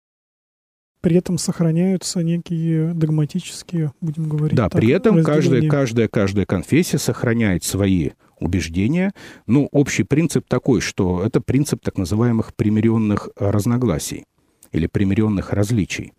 При 1.00 1.16
этом 1.16 1.38
сохраняются 1.38 2.22
некие 2.22 2.92
догматические, 2.92 3.92
будем 4.00 4.28
говорить. 4.28 4.56
Да, 4.56 4.68
так, 4.68 4.80
при 4.80 4.90
этом 4.90 5.22
каждая, 5.22 5.66
каждая, 5.68 6.08
каждая 6.08 6.44
конфессия 6.44 6.98
сохраняет 6.98 7.64
свои 7.64 8.10
убеждения. 8.38 9.12
Ну, 9.46 9.68
общий 9.72 10.02
принцип 10.02 10.46
такой, 10.46 10.80
что 10.80 11.22
это 11.24 11.40
принцип 11.40 11.82
так 11.82 11.96
называемых 11.96 12.54
примиренных 12.54 13.30
разногласий 13.36 14.24
или 14.72 14.86
примиренных 14.86 15.52
различий. 15.52 16.12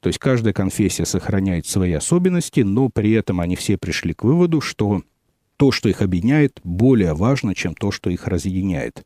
То 0.00 0.08
есть 0.08 0.18
каждая 0.18 0.52
конфессия 0.52 1.04
сохраняет 1.04 1.66
свои 1.66 1.92
особенности, 1.92 2.60
но 2.60 2.88
при 2.88 3.12
этом 3.12 3.40
они 3.40 3.56
все 3.56 3.76
пришли 3.76 4.14
к 4.14 4.22
выводу, 4.22 4.60
что 4.60 5.02
то, 5.56 5.72
что 5.72 5.88
их 5.88 6.02
объединяет, 6.02 6.60
более 6.62 7.14
важно, 7.14 7.54
чем 7.54 7.74
то, 7.74 7.90
что 7.90 8.10
их 8.10 8.28
разъединяет. 8.28 9.04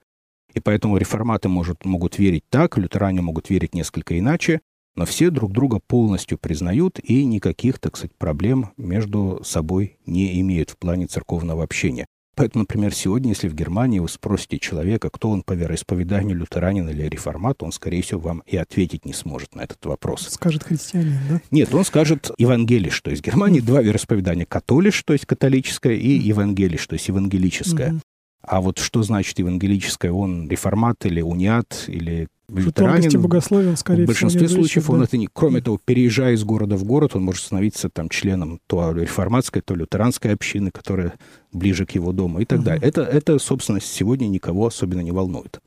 И 0.52 0.60
поэтому 0.60 0.98
реформаты 0.98 1.48
может, 1.48 1.86
могут 1.86 2.18
верить 2.18 2.44
так, 2.50 2.76
лютеране 2.76 3.22
могут 3.22 3.48
верить 3.48 3.74
несколько 3.74 4.18
иначе, 4.18 4.60
но 4.94 5.06
все 5.06 5.30
друг 5.30 5.52
друга 5.52 5.80
полностью 5.86 6.38
признают 6.38 6.98
и 7.02 7.24
никаких, 7.24 7.78
так 7.78 7.96
сказать, 7.96 8.14
проблем 8.16 8.70
между 8.76 9.40
собой 9.44 9.98
не 10.06 10.40
имеют 10.40 10.70
в 10.70 10.76
плане 10.76 11.06
церковного 11.06 11.64
общения. 11.64 12.06
Поэтому, 12.34 12.62
например, 12.62 12.94
сегодня, 12.94 13.30
если 13.30 13.48
в 13.48 13.54
Германии 13.54 13.98
вы 13.98 14.08
спросите 14.08 14.58
человека, 14.58 15.10
кто 15.10 15.28
он 15.28 15.42
по 15.42 15.52
вероисповеданию, 15.52 16.34
лютеранин 16.34 16.88
или 16.88 17.02
реформат, 17.02 17.62
он, 17.62 17.72
скорее 17.72 18.02
всего, 18.02 18.20
вам 18.20 18.42
и 18.46 18.56
ответить 18.56 19.04
не 19.04 19.12
сможет 19.12 19.54
на 19.54 19.60
этот 19.60 19.84
вопрос. 19.84 20.28
Скажет 20.30 20.64
христианин, 20.64 21.18
да? 21.28 21.40
Нет, 21.50 21.74
он 21.74 21.84
скажет 21.84 22.30
евангелиш, 22.38 23.02
то 23.02 23.10
есть 23.10 23.22
в 23.22 23.26
Германии 23.26 23.60
два 23.60 23.82
вероисповедания. 23.82 24.46
Католиш, 24.46 25.02
то 25.02 25.12
есть 25.12 25.26
католическое, 25.26 25.94
и 25.94 26.08
евангелиш, 26.08 26.86
то 26.86 26.94
есть 26.94 27.06
евангелическое. 27.08 28.00
А 28.40 28.60
вот 28.60 28.78
что 28.78 29.02
значит 29.02 29.38
евангелическое? 29.38 30.10
Он 30.10 30.48
реформат 30.48 31.04
или 31.04 31.20
униат, 31.20 31.84
или 31.86 32.28
лютеранин. 32.60 33.20
богословия 33.20 33.70
он, 33.70 33.76
скорее 33.76 34.04
В 34.04 34.06
большинстве 34.06 34.46
всего, 34.46 34.60
случаев 34.60 34.86
да? 34.86 34.92
он 34.92 35.02
это 35.02 35.16
не... 35.16 35.28
Кроме 35.32 35.60
того, 35.60 35.78
переезжая 35.84 36.34
из 36.34 36.44
города 36.44 36.76
в 36.76 36.84
город, 36.84 37.16
он 37.16 37.24
может 37.24 37.42
становиться 37.42 37.88
там 37.88 38.08
членом 38.08 38.60
то 38.66 38.92
реформатской, 38.92 39.62
то 39.62 39.74
лютеранской 39.74 40.32
общины, 40.32 40.70
которая 40.70 41.14
ближе 41.52 41.86
к 41.86 41.92
его 41.92 42.12
дому 42.12 42.40
и 42.40 42.44
так 42.44 42.60
угу. 42.60 42.66
далее. 42.66 42.86
Это, 42.86 43.02
это, 43.02 43.38
собственно, 43.38 43.80
сегодня 43.80 44.26
никого 44.26 44.66
особенно 44.66 45.00
не 45.00 45.12
волнует. 45.12 45.60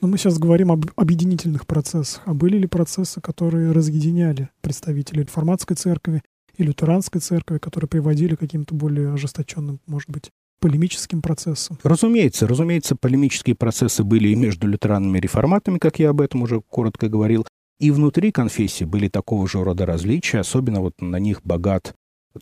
Но 0.00 0.08
мы 0.08 0.18
сейчас 0.18 0.38
говорим 0.38 0.72
об 0.72 0.86
объединительных 0.96 1.66
процессах. 1.66 2.22
А 2.24 2.34
были 2.34 2.58
ли 2.58 2.66
процессы, 2.66 3.20
которые 3.20 3.72
разъединяли 3.72 4.48
представителей 4.60 5.22
реформатской 5.22 5.76
церкви 5.76 6.22
и 6.56 6.62
лютеранской 6.62 7.20
церкви, 7.20 7.58
которые 7.58 7.88
приводили 7.88 8.34
к 8.34 8.40
каким-то 8.40 8.74
более 8.74 9.12
ожесточенным, 9.12 9.80
может 9.86 10.10
быть, 10.10 10.30
полемическим 10.60 11.22
процессом. 11.22 11.78
Разумеется, 11.82 12.46
разумеется, 12.46 12.96
полемические 12.96 13.54
процессы 13.54 14.04
были 14.04 14.28
и 14.28 14.34
между 14.34 14.66
лютеранами 14.66 15.18
и 15.18 15.20
реформатами, 15.20 15.78
как 15.78 15.98
я 15.98 16.10
об 16.10 16.20
этом 16.20 16.42
уже 16.42 16.60
коротко 16.60 17.08
говорил, 17.08 17.46
и 17.78 17.90
внутри 17.90 18.32
конфессии 18.32 18.84
были 18.84 19.08
такого 19.08 19.46
же 19.46 19.62
рода 19.62 19.86
различия, 19.86 20.40
особенно 20.40 20.80
вот 20.80 21.00
на 21.00 21.18
них 21.18 21.42
богат 21.42 21.94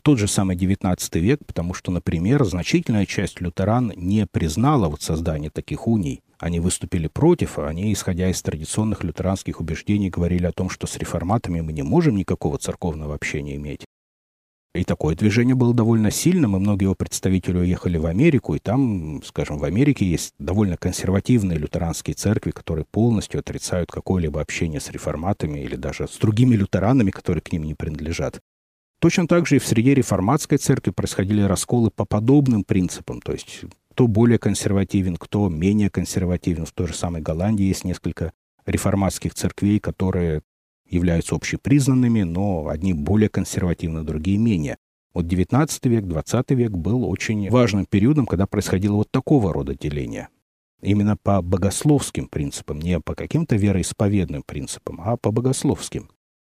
тот 0.03 0.19
же 0.19 0.27
самый 0.27 0.55
XIX 0.55 0.97
век, 1.19 1.39
потому 1.45 1.73
что, 1.73 1.91
например, 1.91 2.43
значительная 2.43 3.05
часть 3.05 3.41
лютеран 3.41 3.93
не 3.95 4.27
признала 4.27 4.89
вот 4.89 5.01
создание 5.01 5.49
таких 5.49 5.87
уний. 5.87 6.21
Они 6.37 6.59
выступили 6.59 7.07
против, 7.07 7.59
а 7.59 7.67
они, 7.67 7.93
исходя 7.93 8.29
из 8.29 8.41
традиционных 8.41 9.03
лютеранских 9.03 9.61
убеждений, 9.61 10.09
говорили 10.09 10.45
о 10.45 10.51
том, 10.51 10.69
что 10.69 10.87
с 10.87 10.97
реформатами 10.97 11.61
мы 11.61 11.71
не 11.71 11.83
можем 11.83 12.17
никакого 12.17 12.57
церковного 12.57 13.15
общения 13.15 13.55
иметь. 13.55 13.85
И 14.75 14.83
такое 14.83 15.15
движение 15.15 15.55
было 15.55 15.73
довольно 15.73 16.11
сильным, 16.11 16.57
и 16.57 16.59
многие 16.59 16.83
его 16.83 16.95
представители 16.95 17.59
уехали 17.59 17.97
в 17.97 18.05
Америку, 18.07 18.55
и 18.55 18.59
там, 18.59 19.23
скажем, 19.23 19.57
в 19.57 19.63
Америке 19.63 20.05
есть 20.05 20.33
довольно 20.37 20.75
консервативные 20.75 21.57
лютеранские 21.57 22.13
церкви, 22.13 22.51
которые 22.51 22.83
полностью 22.83 23.39
отрицают 23.39 23.89
какое-либо 23.89 24.41
общение 24.41 24.81
с 24.81 24.91
реформатами 24.91 25.61
или 25.61 25.77
даже 25.77 26.09
с 26.09 26.17
другими 26.17 26.55
лютеранами, 26.55 27.09
которые 27.09 27.41
к 27.41 27.53
ним 27.53 27.63
не 27.63 27.73
принадлежат. 27.73 28.41
Точно 28.99 29.27
так 29.27 29.47
же 29.47 29.55
и 29.55 29.59
в 29.59 29.65
среде 29.65 29.93
реформатской 29.93 30.57
церкви 30.57 30.91
происходили 30.91 31.41
расколы 31.41 31.89
по 31.89 32.03
подобным 32.03 32.65
принципам, 32.65 33.21
то 33.21 33.31
есть 33.31 33.61
кто 33.91 34.07
более 34.07 34.39
консервативен, 34.39 35.15
кто 35.15 35.47
менее 35.47 35.89
консервативен. 35.89 36.65
В 36.65 36.73
той 36.73 36.87
же 36.87 36.95
самой 36.95 37.21
Голландии 37.21 37.63
есть 37.63 37.85
несколько 37.85 38.33
реформатских 38.65 39.35
церквей, 39.35 39.79
которые 39.79 40.41
являются 40.87 41.35
общепризнанными, 41.35 42.23
но 42.23 42.67
одни 42.67 42.93
более 42.93 43.29
консервативны, 43.29 44.03
другие 44.03 44.37
менее. 44.37 44.77
Вот 45.13 45.27
19 45.27 45.85
век, 45.85 46.05
20 46.05 46.51
век 46.51 46.71
был 46.71 47.09
очень 47.09 47.49
важным 47.49 47.85
периодом, 47.85 48.25
когда 48.25 48.47
происходило 48.47 48.95
вот 48.95 49.11
такого 49.11 49.53
рода 49.53 49.73
деление. 49.73 50.27
Именно 50.81 51.15
по 51.15 51.41
богословским 51.41 52.27
принципам, 52.27 52.79
не 52.79 52.99
по 52.99 53.15
каким-то 53.15 53.55
вероисповедным 53.55 54.43
принципам, 54.43 54.99
а 55.03 55.15
по 55.15 55.31
богословским. 55.31 56.09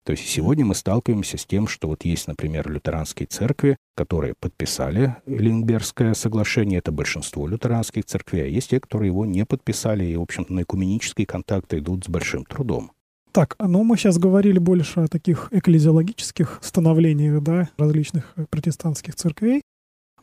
То 0.07 0.12
есть 0.12 0.27
сегодня 0.29 0.64
мы 0.64 0.77
сталкиваемся 0.77 1.37
с 1.37 1.45
тем, 1.45 1.66
что 1.66 1.89
вот 1.89 2.05
есть, 2.05 2.29
например, 2.29 2.70
лютеранские 2.70 3.27
церкви, 3.27 3.77
которые 3.97 4.35
подписали 4.39 5.16
Ленбергское 5.27 6.14
соглашение, 6.14 6.79
это 6.79 6.93
большинство 6.93 7.49
лютеранских 7.49 8.05
церквей, 8.05 8.45
а 8.45 8.47
есть 8.47 8.70
те, 8.70 8.79
которые 8.79 9.09
его 9.09 9.27
не 9.27 9.45
подписали, 9.45 10.05
и, 10.05 10.16
в 10.16 10.22
общем-то, 10.22 10.53
на 10.53 10.62
экуменические 10.62 11.27
контакты 11.27 11.79
идут 11.79 12.05
с 12.05 12.09
большим 12.09 12.45
трудом. 12.45 12.93
Так, 13.37 13.55
ну 13.59 13.84
мы 13.84 13.99
сейчас 13.99 14.16
говорили 14.16 14.59
больше 14.59 15.01
о 15.01 15.09
таких 15.09 15.49
экклезиологических 15.51 16.59
становлениях, 16.62 17.43
да, 17.43 17.68
различных 17.76 18.32
протестантских 18.49 19.14
церквей. 19.14 19.61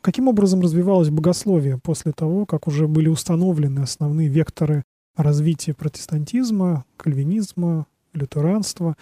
Каким 0.01 0.28
образом 0.28 0.61
развивалось 0.61 1.11
богословие 1.11 1.78
после 1.78 2.11
того, 2.11 2.47
как 2.47 2.68
уже 2.68 2.88
были 2.88 3.09
установлены 3.09 3.82
основные 3.82 4.30
векторы 4.30 4.82
развития 5.16 5.76
протестантизма, 5.76 6.86
кальвинизма, 6.97 7.86
лютеранства? 8.14 8.97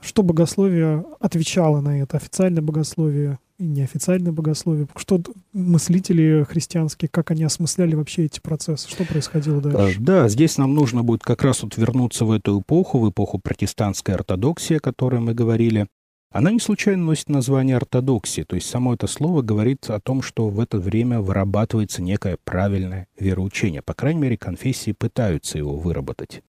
Что 0.00 0.24
богословие 0.24 1.04
отвечало 1.20 1.80
на 1.80 2.02
это? 2.02 2.16
Официальное 2.16 2.60
богословие 2.60 3.38
неофициальное 3.58 4.32
богословие? 4.32 4.88
Что 4.96 5.20
мыслители 5.52 6.44
христианские, 6.48 7.08
как 7.08 7.30
они 7.30 7.44
осмысляли 7.44 7.94
вообще 7.94 8.24
эти 8.24 8.40
процессы? 8.40 8.88
Что 8.88 9.04
происходило 9.04 9.60
дальше? 9.60 10.00
Да, 10.00 10.28
здесь 10.28 10.58
нам 10.58 10.74
нужно 10.74 11.02
будет 11.02 11.22
как 11.22 11.42
раз 11.42 11.62
вот 11.62 11.76
вернуться 11.76 12.24
в 12.24 12.32
эту 12.32 12.60
эпоху, 12.60 12.98
в 12.98 13.10
эпоху 13.10 13.38
протестантской 13.38 14.14
ортодоксии, 14.14 14.76
о 14.76 14.80
которой 14.80 15.20
мы 15.20 15.34
говорили. 15.34 15.86
Она 16.34 16.50
не 16.50 16.58
случайно 16.58 17.04
носит 17.04 17.28
название 17.28 17.76
ортодоксии, 17.76 18.42
то 18.42 18.56
есть 18.56 18.68
само 18.68 18.94
это 18.94 19.06
слово 19.06 19.42
говорит 19.42 19.88
о 19.88 20.00
том, 20.00 20.20
что 20.20 20.48
в 20.48 20.58
это 20.58 20.78
время 20.78 21.20
вырабатывается 21.20 22.02
некое 22.02 22.38
правильное 22.42 23.06
вероучение. 23.16 23.82
По 23.82 23.94
крайней 23.94 24.20
мере, 24.20 24.36
конфессии 24.36 24.90
пытаются 24.90 25.58
его 25.58 25.76
выработать. 25.76 26.42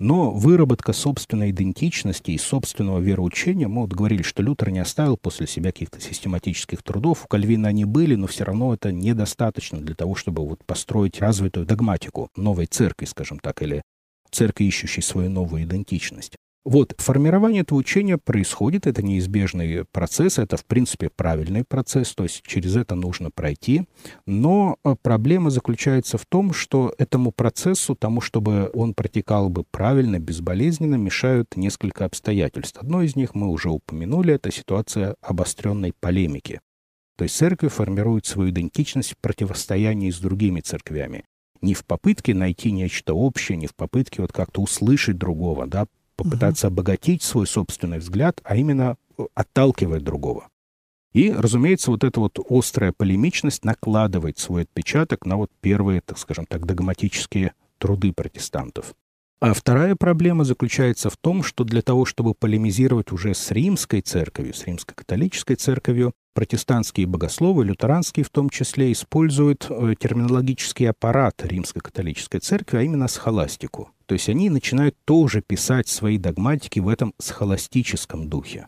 Но 0.00 0.30
выработка 0.30 0.94
собственной 0.94 1.50
идентичности 1.50 2.30
и 2.30 2.38
собственного 2.38 3.00
вероучения, 3.00 3.68
мы 3.68 3.82
вот 3.82 3.92
говорили, 3.92 4.22
что 4.22 4.42
Лютер 4.42 4.70
не 4.70 4.78
оставил 4.78 5.18
после 5.18 5.46
себя 5.46 5.72
каких-то 5.72 6.00
систематических 6.00 6.82
трудов, 6.82 7.26
у 7.26 7.28
Кальвина 7.28 7.68
они 7.68 7.84
были, 7.84 8.14
но 8.14 8.26
все 8.26 8.44
равно 8.44 8.72
это 8.72 8.92
недостаточно 8.92 9.78
для 9.78 9.94
того, 9.94 10.14
чтобы 10.14 10.42
вот 10.48 10.64
построить 10.64 11.20
развитую 11.20 11.66
догматику 11.66 12.30
новой 12.34 12.64
церкви, 12.64 13.04
скажем 13.04 13.38
так, 13.40 13.60
или 13.60 13.82
церкви, 14.30 14.64
ищущей 14.64 15.02
свою 15.02 15.28
новую 15.28 15.64
идентичность. 15.64 16.36
Вот, 16.62 16.94
формирование 16.98 17.62
этого 17.62 17.78
учения 17.78 18.18
происходит, 18.18 18.86
это 18.86 19.02
неизбежный 19.02 19.86
процесс, 19.86 20.38
это, 20.38 20.58
в 20.58 20.66
принципе, 20.66 21.08
правильный 21.08 21.64
процесс, 21.64 22.14
то 22.14 22.24
есть 22.24 22.42
через 22.46 22.76
это 22.76 22.94
нужно 22.94 23.30
пройти, 23.30 23.86
но 24.26 24.76
э, 24.84 24.94
проблема 25.00 25.48
заключается 25.48 26.18
в 26.18 26.26
том, 26.26 26.52
что 26.52 26.94
этому 26.98 27.32
процессу, 27.32 27.94
тому, 27.94 28.20
чтобы 28.20 28.70
он 28.74 28.92
протекал 28.92 29.48
бы 29.48 29.64
правильно, 29.70 30.18
безболезненно, 30.18 30.96
мешают 30.96 31.56
несколько 31.56 32.04
обстоятельств. 32.04 32.76
Одно 32.78 33.00
из 33.00 33.16
них 33.16 33.34
мы 33.34 33.48
уже 33.48 33.70
упомянули, 33.70 34.34
это 34.34 34.52
ситуация 34.52 35.16
обостренной 35.22 35.94
полемики. 35.98 36.60
То 37.16 37.24
есть 37.24 37.36
церковь 37.36 37.72
формирует 37.72 38.26
свою 38.26 38.50
идентичность 38.50 39.12
в 39.12 39.16
противостоянии 39.16 40.10
с 40.10 40.18
другими 40.18 40.60
церквями 40.60 41.24
не 41.62 41.74
в 41.74 41.84
попытке 41.84 42.34
найти 42.34 42.72
нечто 42.72 43.14
общее, 43.14 43.56
не 43.58 43.66
в 43.66 43.74
попытке 43.74 44.22
вот 44.22 44.32
как-то 44.32 44.62
услышать 44.62 45.18
другого, 45.18 45.66
да, 45.66 45.86
попытаться 46.22 46.66
угу. 46.66 46.74
обогатить 46.74 47.22
свой 47.22 47.46
собственный 47.46 47.98
взгляд, 47.98 48.40
а 48.44 48.56
именно 48.56 48.96
э, 49.18 49.24
отталкивая 49.34 50.00
другого. 50.00 50.48
И, 51.12 51.32
разумеется, 51.32 51.90
вот 51.90 52.04
эта 52.04 52.20
вот 52.20 52.38
острая 52.48 52.92
полемичность 52.96 53.64
накладывает 53.64 54.38
свой 54.38 54.62
отпечаток 54.62 55.26
на 55.26 55.36
вот 55.36 55.50
первые, 55.60 56.02
так 56.02 56.18
скажем 56.18 56.46
так, 56.46 56.66
догматические 56.66 57.52
труды 57.78 58.12
протестантов. 58.12 58.94
А 59.40 59.54
вторая 59.54 59.96
проблема 59.96 60.44
заключается 60.44 61.08
в 61.08 61.16
том, 61.16 61.42
что 61.42 61.64
для 61.64 61.80
того, 61.80 62.04
чтобы 62.04 62.34
полемизировать 62.34 63.10
уже 63.10 63.34
с 63.34 63.50
римской 63.50 64.02
церковью, 64.02 64.52
с 64.52 64.66
римско-католической 64.66 65.54
церковью, 65.54 66.12
протестантские 66.34 67.06
богословы, 67.06 67.64
лютеранские 67.64 68.24
в 68.24 68.28
том 68.28 68.50
числе, 68.50 68.92
используют 68.92 69.66
э, 69.70 69.94
терминологический 69.98 70.90
аппарат 70.90 71.42
римско-католической 71.42 72.38
церкви, 72.40 72.76
а 72.76 72.82
именно 72.82 73.08
схоластику. 73.08 73.90
То 74.10 74.14
есть 74.14 74.28
они 74.28 74.50
начинают 74.50 74.96
тоже 75.04 75.40
писать 75.40 75.86
свои 75.86 76.18
догматики 76.18 76.80
в 76.80 76.88
этом 76.88 77.14
схоластическом 77.18 78.28
духе. 78.28 78.66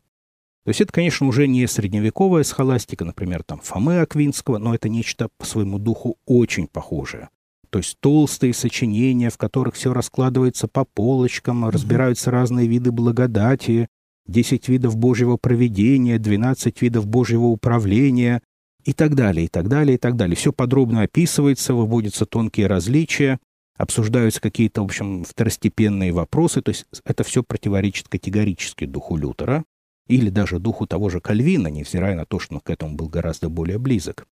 То 0.63 0.69
есть 0.69 0.81
это, 0.81 0.93
конечно, 0.93 1.27
уже 1.27 1.49
не 1.49 1.67
средневековая 1.67 2.45
схоластика, 2.45 3.05
например, 3.05 3.43
там 3.43 3.59
Фомы 3.59 3.99
Аквинского, 3.99 4.59
но 4.59 4.73
это 4.73 4.89
нечто 4.89 5.31
по 5.39 5.45
своему 5.45 5.81
духу 5.81 6.17
очень 6.27 6.69
похожее 6.69 7.29
то 7.71 7.79
есть 7.79 7.97
толстые 8.01 8.53
сочинения, 8.53 9.31
в 9.31 9.39
которых 9.39 9.75
все 9.75 9.95
раскладывается 9.95 10.69
по 10.69 10.85
полочкам, 10.85 11.69
разбираются 11.71 12.31
разные 12.31 12.69
виды 12.69 12.93
благодати, 12.93 13.89
10 14.27 14.69
видов 14.69 14.97
Божьего 14.97 15.39
проведения, 15.39 16.19
12 16.19 16.83
видов 16.83 17.07
Божьего 17.07 17.47
управления 17.47 18.43
и 18.85 18.93
так 18.93 19.15
далее, 19.15 19.47
и 19.47 19.49
так 19.49 19.69
далее, 19.69 19.95
и 19.95 19.99
так 19.99 20.17
далее. 20.17 20.37
Все 20.37 20.53
подробно 20.53 21.01
описывается, 21.03 21.73
выводятся 21.73 22.27
тонкие 22.27 22.67
различия, 22.67 23.39
обсуждаются 23.77 24.41
какие-то, 24.41 24.83
в 24.83 24.85
общем, 24.85 25.25
второстепенные 25.25 26.13
вопросы, 26.13 26.63
то 26.63 26.71
есть 26.71 26.87
это 27.05 27.25
все 27.25 27.43
противоречит 27.43 28.09
категорически 28.09 28.87
духу 28.87 29.17
Лютера 29.17 29.65
или 30.09 30.31
даже 30.31 30.59
духу 30.59 30.87
того 30.87 31.09
же 31.09 31.21
Кальвина, 31.21 31.69
невзирая 31.69 32.17
на 32.17 32.27
то, 32.27 32.39
что 32.39 32.55
он 32.55 32.61
к 32.61 32.71
этому 32.71 32.97
был 32.97 33.09
гораздо 33.09 33.49
более 33.49 33.79
близок. 33.79 34.27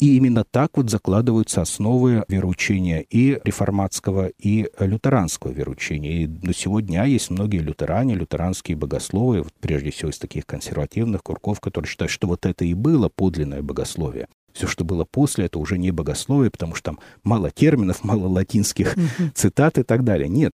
И 0.00 0.16
именно 0.16 0.44
так 0.44 0.78
вот 0.78 0.88
закладываются 0.88 1.60
основы 1.60 2.24
вероучения 2.26 3.00
и 3.00 3.38
реформатского, 3.44 4.28
и 4.28 4.70
лютеранского 4.78 5.52
вероучения. 5.52 6.22
И 6.22 6.26
до 6.26 6.54
сегодня 6.54 7.04
есть 7.04 7.28
многие 7.28 7.58
лютеране, 7.58 8.14
лютеранские 8.14 8.78
богословы, 8.78 9.42
вот 9.42 9.52
прежде 9.60 9.90
всего 9.90 10.10
из 10.10 10.18
таких 10.18 10.46
консервативных 10.46 11.22
курков, 11.22 11.60
которые 11.60 11.90
считают, 11.90 12.10
что 12.10 12.28
вот 12.28 12.46
это 12.46 12.64
и 12.64 12.72
было 12.72 13.10
подлинное 13.14 13.60
богословие. 13.60 14.26
Все, 14.52 14.66
что 14.66 14.84
было 14.84 15.04
после, 15.04 15.46
это 15.46 15.58
уже 15.58 15.78
не 15.78 15.90
богословие, 15.90 16.50
потому 16.50 16.74
что 16.74 16.92
там 16.92 17.00
мало 17.22 17.50
терминов, 17.50 18.04
мало 18.04 18.28
латинских 18.28 18.96
цитат 19.34 19.78
и 19.78 19.82
так 19.82 20.04
далее. 20.04 20.28
Нет, 20.28 20.52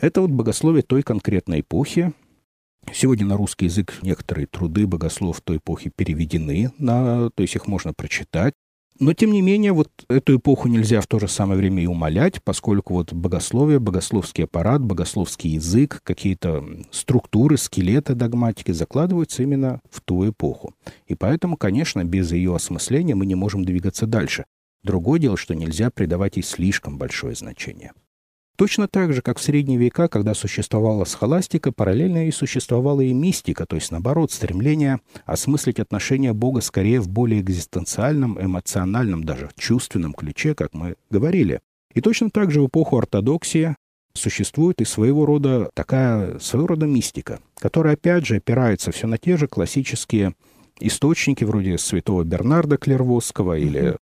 это 0.00 0.20
вот 0.20 0.30
богословие 0.30 0.82
той 0.82 1.02
конкретной 1.02 1.60
эпохи, 1.60 2.12
Сегодня 2.94 3.26
на 3.26 3.36
русский 3.36 3.66
язык 3.66 3.98
некоторые 4.02 4.46
труды 4.46 4.86
богослов 4.86 5.40
той 5.40 5.58
эпохи 5.58 5.92
переведены, 5.94 6.72
на, 6.78 7.30
то 7.30 7.42
есть 7.42 7.54
их 7.54 7.66
можно 7.66 7.92
прочитать. 7.92 8.54
Но, 9.00 9.12
тем 9.14 9.30
не 9.30 9.42
менее, 9.42 9.72
вот 9.72 9.88
эту 10.08 10.36
эпоху 10.36 10.68
нельзя 10.68 11.00
в 11.00 11.06
то 11.06 11.20
же 11.20 11.28
самое 11.28 11.58
время 11.58 11.84
и 11.84 11.86
умолять, 11.86 12.42
поскольку 12.42 12.94
вот 12.94 13.12
богословие, 13.12 13.78
богословский 13.78 14.44
аппарат, 14.44 14.82
богословский 14.82 15.50
язык, 15.50 16.00
какие-то 16.02 16.64
структуры, 16.90 17.56
скелеты 17.56 18.14
догматики 18.14 18.72
закладываются 18.72 19.44
именно 19.44 19.80
в 19.88 20.00
ту 20.00 20.28
эпоху. 20.28 20.74
И 21.06 21.14
поэтому, 21.14 21.56
конечно, 21.56 22.04
без 22.04 22.32
ее 22.32 22.56
осмысления 22.56 23.14
мы 23.14 23.26
не 23.26 23.36
можем 23.36 23.64
двигаться 23.64 24.06
дальше. 24.06 24.46
Другое 24.82 25.20
дело, 25.20 25.36
что 25.36 25.54
нельзя 25.54 25.90
придавать 25.90 26.36
ей 26.36 26.42
слишком 26.42 26.98
большое 26.98 27.36
значение. 27.36 27.92
Точно 28.58 28.88
так 28.88 29.12
же, 29.12 29.22
как 29.22 29.38
в 29.38 29.42
средние 29.42 29.78
века, 29.78 30.08
когда 30.08 30.34
существовала 30.34 31.04
схоластика, 31.04 31.70
параллельно 31.70 32.26
и 32.26 32.32
существовала 32.32 33.02
и 33.02 33.12
мистика, 33.12 33.66
то 33.66 33.76
есть, 33.76 33.92
наоборот, 33.92 34.32
стремление 34.32 34.98
осмыслить 35.26 35.78
отношения 35.78 36.32
Бога 36.32 36.60
скорее 36.60 37.00
в 37.00 37.08
более 37.08 37.40
экзистенциальном, 37.40 38.36
эмоциональном, 38.44 39.22
даже 39.22 39.48
чувственном 39.56 40.12
ключе, 40.12 40.56
как 40.56 40.74
мы 40.74 40.96
говорили. 41.08 41.60
И 41.94 42.00
точно 42.00 42.30
так 42.30 42.50
же 42.50 42.60
в 42.60 42.66
эпоху 42.66 42.98
ортодоксии 42.98 43.76
существует 44.12 44.80
и 44.80 44.84
своего 44.84 45.24
рода 45.24 45.70
такая, 45.74 46.40
своего 46.40 46.66
рода 46.66 46.86
мистика, 46.86 47.38
которая, 47.60 47.94
опять 47.94 48.26
же, 48.26 48.38
опирается 48.38 48.90
все 48.90 49.06
на 49.06 49.18
те 49.18 49.36
же 49.36 49.46
классические 49.46 50.34
источники, 50.80 51.44
вроде 51.44 51.78
святого 51.78 52.24
Бернарда 52.24 52.76
Клервосского 52.76 53.56
или 53.56 53.96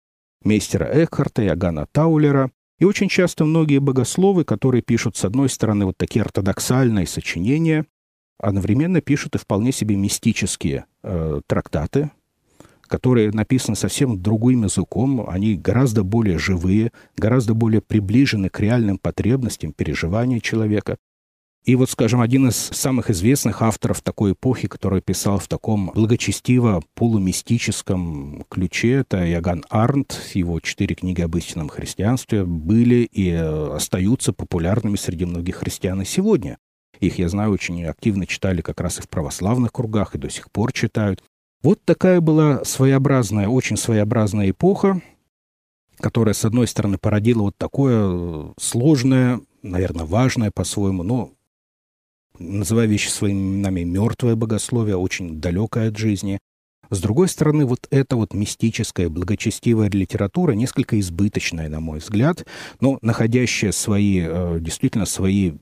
мейстера 0.44 0.88
Экхарта 0.92 1.42
и 1.42 1.48
Агана 1.48 1.88
Таулера, 1.90 2.52
и 2.78 2.84
очень 2.84 3.08
часто 3.08 3.44
многие 3.44 3.78
богословы, 3.78 4.44
которые 4.44 4.82
пишут, 4.82 5.16
с 5.16 5.24
одной 5.24 5.48
стороны, 5.48 5.86
вот 5.86 5.96
такие 5.96 6.22
ортодоксальные 6.22 7.06
сочинения, 7.06 7.86
одновременно 8.38 9.00
пишут 9.00 9.36
и 9.36 9.38
вполне 9.38 9.72
себе 9.72 9.96
мистические 9.96 10.86
э, 11.02 11.40
трактаты, 11.46 12.10
которые 12.82 13.30
написаны 13.30 13.76
совсем 13.76 14.20
другим 14.20 14.64
языком, 14.64 15.24
они 15.28 15.54
гораздо 15.54 16.02
более 16.02 16.38
живые, 16.38 16.92
гораздо 17.16 17.54
более 17.54 17.80
приближены 17.80 18.48
к 18.48 18.60
реальным 18.60 18.98
потребностям, 18.98 19.72
переживаниям 19.72 20.40
человека. 20.40 20.96
И 21.64 21.76
вот, 21.76 21.88
скажем, 21.88 22.20
один 22.20 22.48
из 22.48 22.56
самых 22.56 23.08
известных 23.08 23.62
авторов 23.62 24.02
такой 24.02 24.32
эпохи, 24.32 24.68
который 24.68 25.00
писал 25.00 25.38
в 25.38 25.48
таком 25.48 25.90
благочестиво 25.94 26.82
полумистическом 26.94 28.44
ключе, 28.50 28.92
это 28.96 29.24
Яган 29.24 29.64
Арнт. 29.70 30.20
Его 30.34 30.60
четыре 30.60 30.94
книги 30.94 31.22
об 31.22 31.34
истинном 31.36 31.70
христианстве 31.70 32.44
были 32.44 33.08
и 33.10 33.30
э, 33.30 33.74
остаются 33.74 34.34
популярными 34.34 34.96
среди 34.96 35.24
многих 35.24 35.56
христиан 35.56 36.02
и 36.02 36.04
сегодня. 36.04 36.58
Их, 37.00 37.18
я 37.18 37.30
знаю, 37.30 37.50
очень 37.52 37.82
активно 37.86 38.26
читали 38.26 38.60
как 38.60 38.80
раз 38.82 38.98
и 38.98 39.02
в 39.02 39.08
православных 39.08 39.72
кругах, 39.72 40.14
и 40.14 40.18
до 40.18 40.28
сих 40.28 40.50
пор 40.50 40.70
читают. 40.70 41.22
Вот 41.62 41.82
такая 41.86 42.20
была 42.20 42.62
своеобразная, 42.64 43.48
очень 43.48 43.78
своеобразная 43.78 44.50
эпоха, 44.50 45.00
которая, 45.96 46.34
с 46.34 46.44
одной 46.44 46.66
стороны, 46.66 46.98
породила 46.98 47.44
вот 47.44 47.56
такое 47.56 48.02
э, 48.04 48.52
сложное, 48.58 49.40
наверное, 49.62 50.04
важное 50.04 50.50
по-своему, 50.50 51.02
но, 51.02 51.30
называя 52.38 52.86
вещи 52.86 53.08
своими 53.08 53.38
именами, 53.38 53.82
мертвое 53.82 54.36
богословие, 54.36 54.96
очень 54.96 55.40
далекое 55.40 55.88
от 55.88 55.96
жизни. 55.96 56.38
С 56.90 57.00
другой 57.00 57.28
стороны, 57.28 57.64
вот 57.64 57.86
эта 57.90 58.16
вот 58.16 58.34
мистическая, 58.34 59.08
благочестивая 59.08 59.88
литература, 59.90 60.52
несколько 60.52 61.00
избыточная, 61.00 61.68
на 61.68 61.80
мой 61.80 61.98
взгляд, 61.98 62.46
но 62.80 62.98
находящая 63.00 63.72
свои, 63.72 64.22
э, 64.24 64.58
действительно, 64.60 65.06
свои 65.06 65.54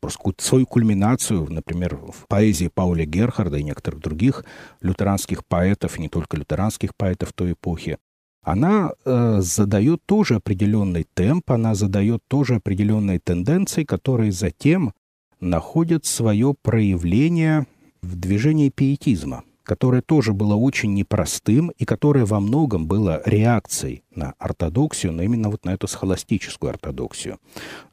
просто 0.00 0.32
свою 0.38 0.66
кульминацию, 0.66 1.50
например, 1.50 1.96
в 1.96 2.26
поэзии 2.28 2.70
Пауля 2.72 3.04
Герхарда 3.04 3.58
и 3.58 3.62
некоторых 3.62 4.00
других 4.00 4.44
лютеранских 4.80 5.44
поэтов, 5.46 5.98
и 5.98 6.02
не 6.02 6.08
только 6.08 6.36
лютеранских 6.36 6.94
поэтов 6.96 7.32
той 7.32 7.52
эпохи, 7.52 7.98
она 8.42 8.92
э, 9.04 9.38
задает 9.40 10.02
тоже 10.06 10.36
определенный 10.36 11.06
темп, 11.14 11.50
она 11.50 11.74
задает 11.74 12.22
тоже 12.28 12.56
определенные 12.56 13.18
тенденции, 13.18 13.82
которые 13.82 14.30
затем 14.30 14.92
находят 15.40 16.06
свое 16.06 16.54
проявление 16.54 17.66
в 18.02 18.16
движении 18.16 18.68
пиетизма 18.68 19.44
которое 19.66 20.00
тоже 20.00 20.32
было 20.32 20.54
очень 20.54 20.94
непростым 20.94 21.70
и 21.76 21.84
которое 21.84 22.24
во 22.24 22.40
многом 22.40 22.86
было 22.86 23.20
реакцией 23.26 24.04
на 24.14 24.32
ортодоксию, 24.38 25.12
но 25.12 25.22
именно 25.22 25.50
вот 25.50 25.64
на 25.64 25.70
эту 25.74 25.88
схоластическую 25.88 26.70
ортодоксию. 26.70 27.38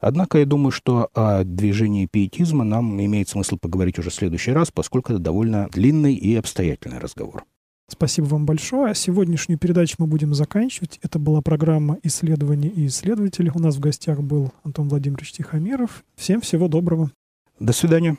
Однако 0.00 0.38
я 0.38 0.46
думаю, 0.46 0.70
что 0.70 1.10
о 1.14 1.44
движении 1.44 2.06
пиетизма 2.06 2.64
нам 2.64 3.04
имеет 3.04 3.28
смысл 3.28 3.58
поговорить 3.58 3.98
уже 3.98 4.10
в 4.10 4.14
следующий 4.14 4.52
раз, 4.52 4.70
поскольку 4.70 5.12
это 5.12 5.20
довольно 5.20 5.68
длинный 5.70 6.14
и 6.14 6.34
обстоятельный 6.36 6.98
разговор. 6.98 7.44
Спасибо 7.86 8.24
вам 8.26 8.46
большое. 8.46 8.94
Сегодняшнюю 8.94 9.58
передачу 9.58 9.96
мы 9.98 10.06
будем 10.06 10.32
заканчивать. 10.32 10.98
Это 11.02 11.18
была 11.18 11.42
программа 11.42 11.98
«Исследования 12.02 12.68
и 12.68 12.86
исследователи». 12.86 13.52
У 13.54 13.58
нас 13.58 13.76
в 13.76 13.80
гостях 13.80 14.22
был 14.22 14.52
Антон 14.62 14.88
Владимирович 14.88 15.32
Тихомиров. 15.32 16.02
Всем 16.16 16.40
всего 16.40 16.68
доброго. 16.68 17.10
До 17.58 17.72
свидания. 17.72 18.16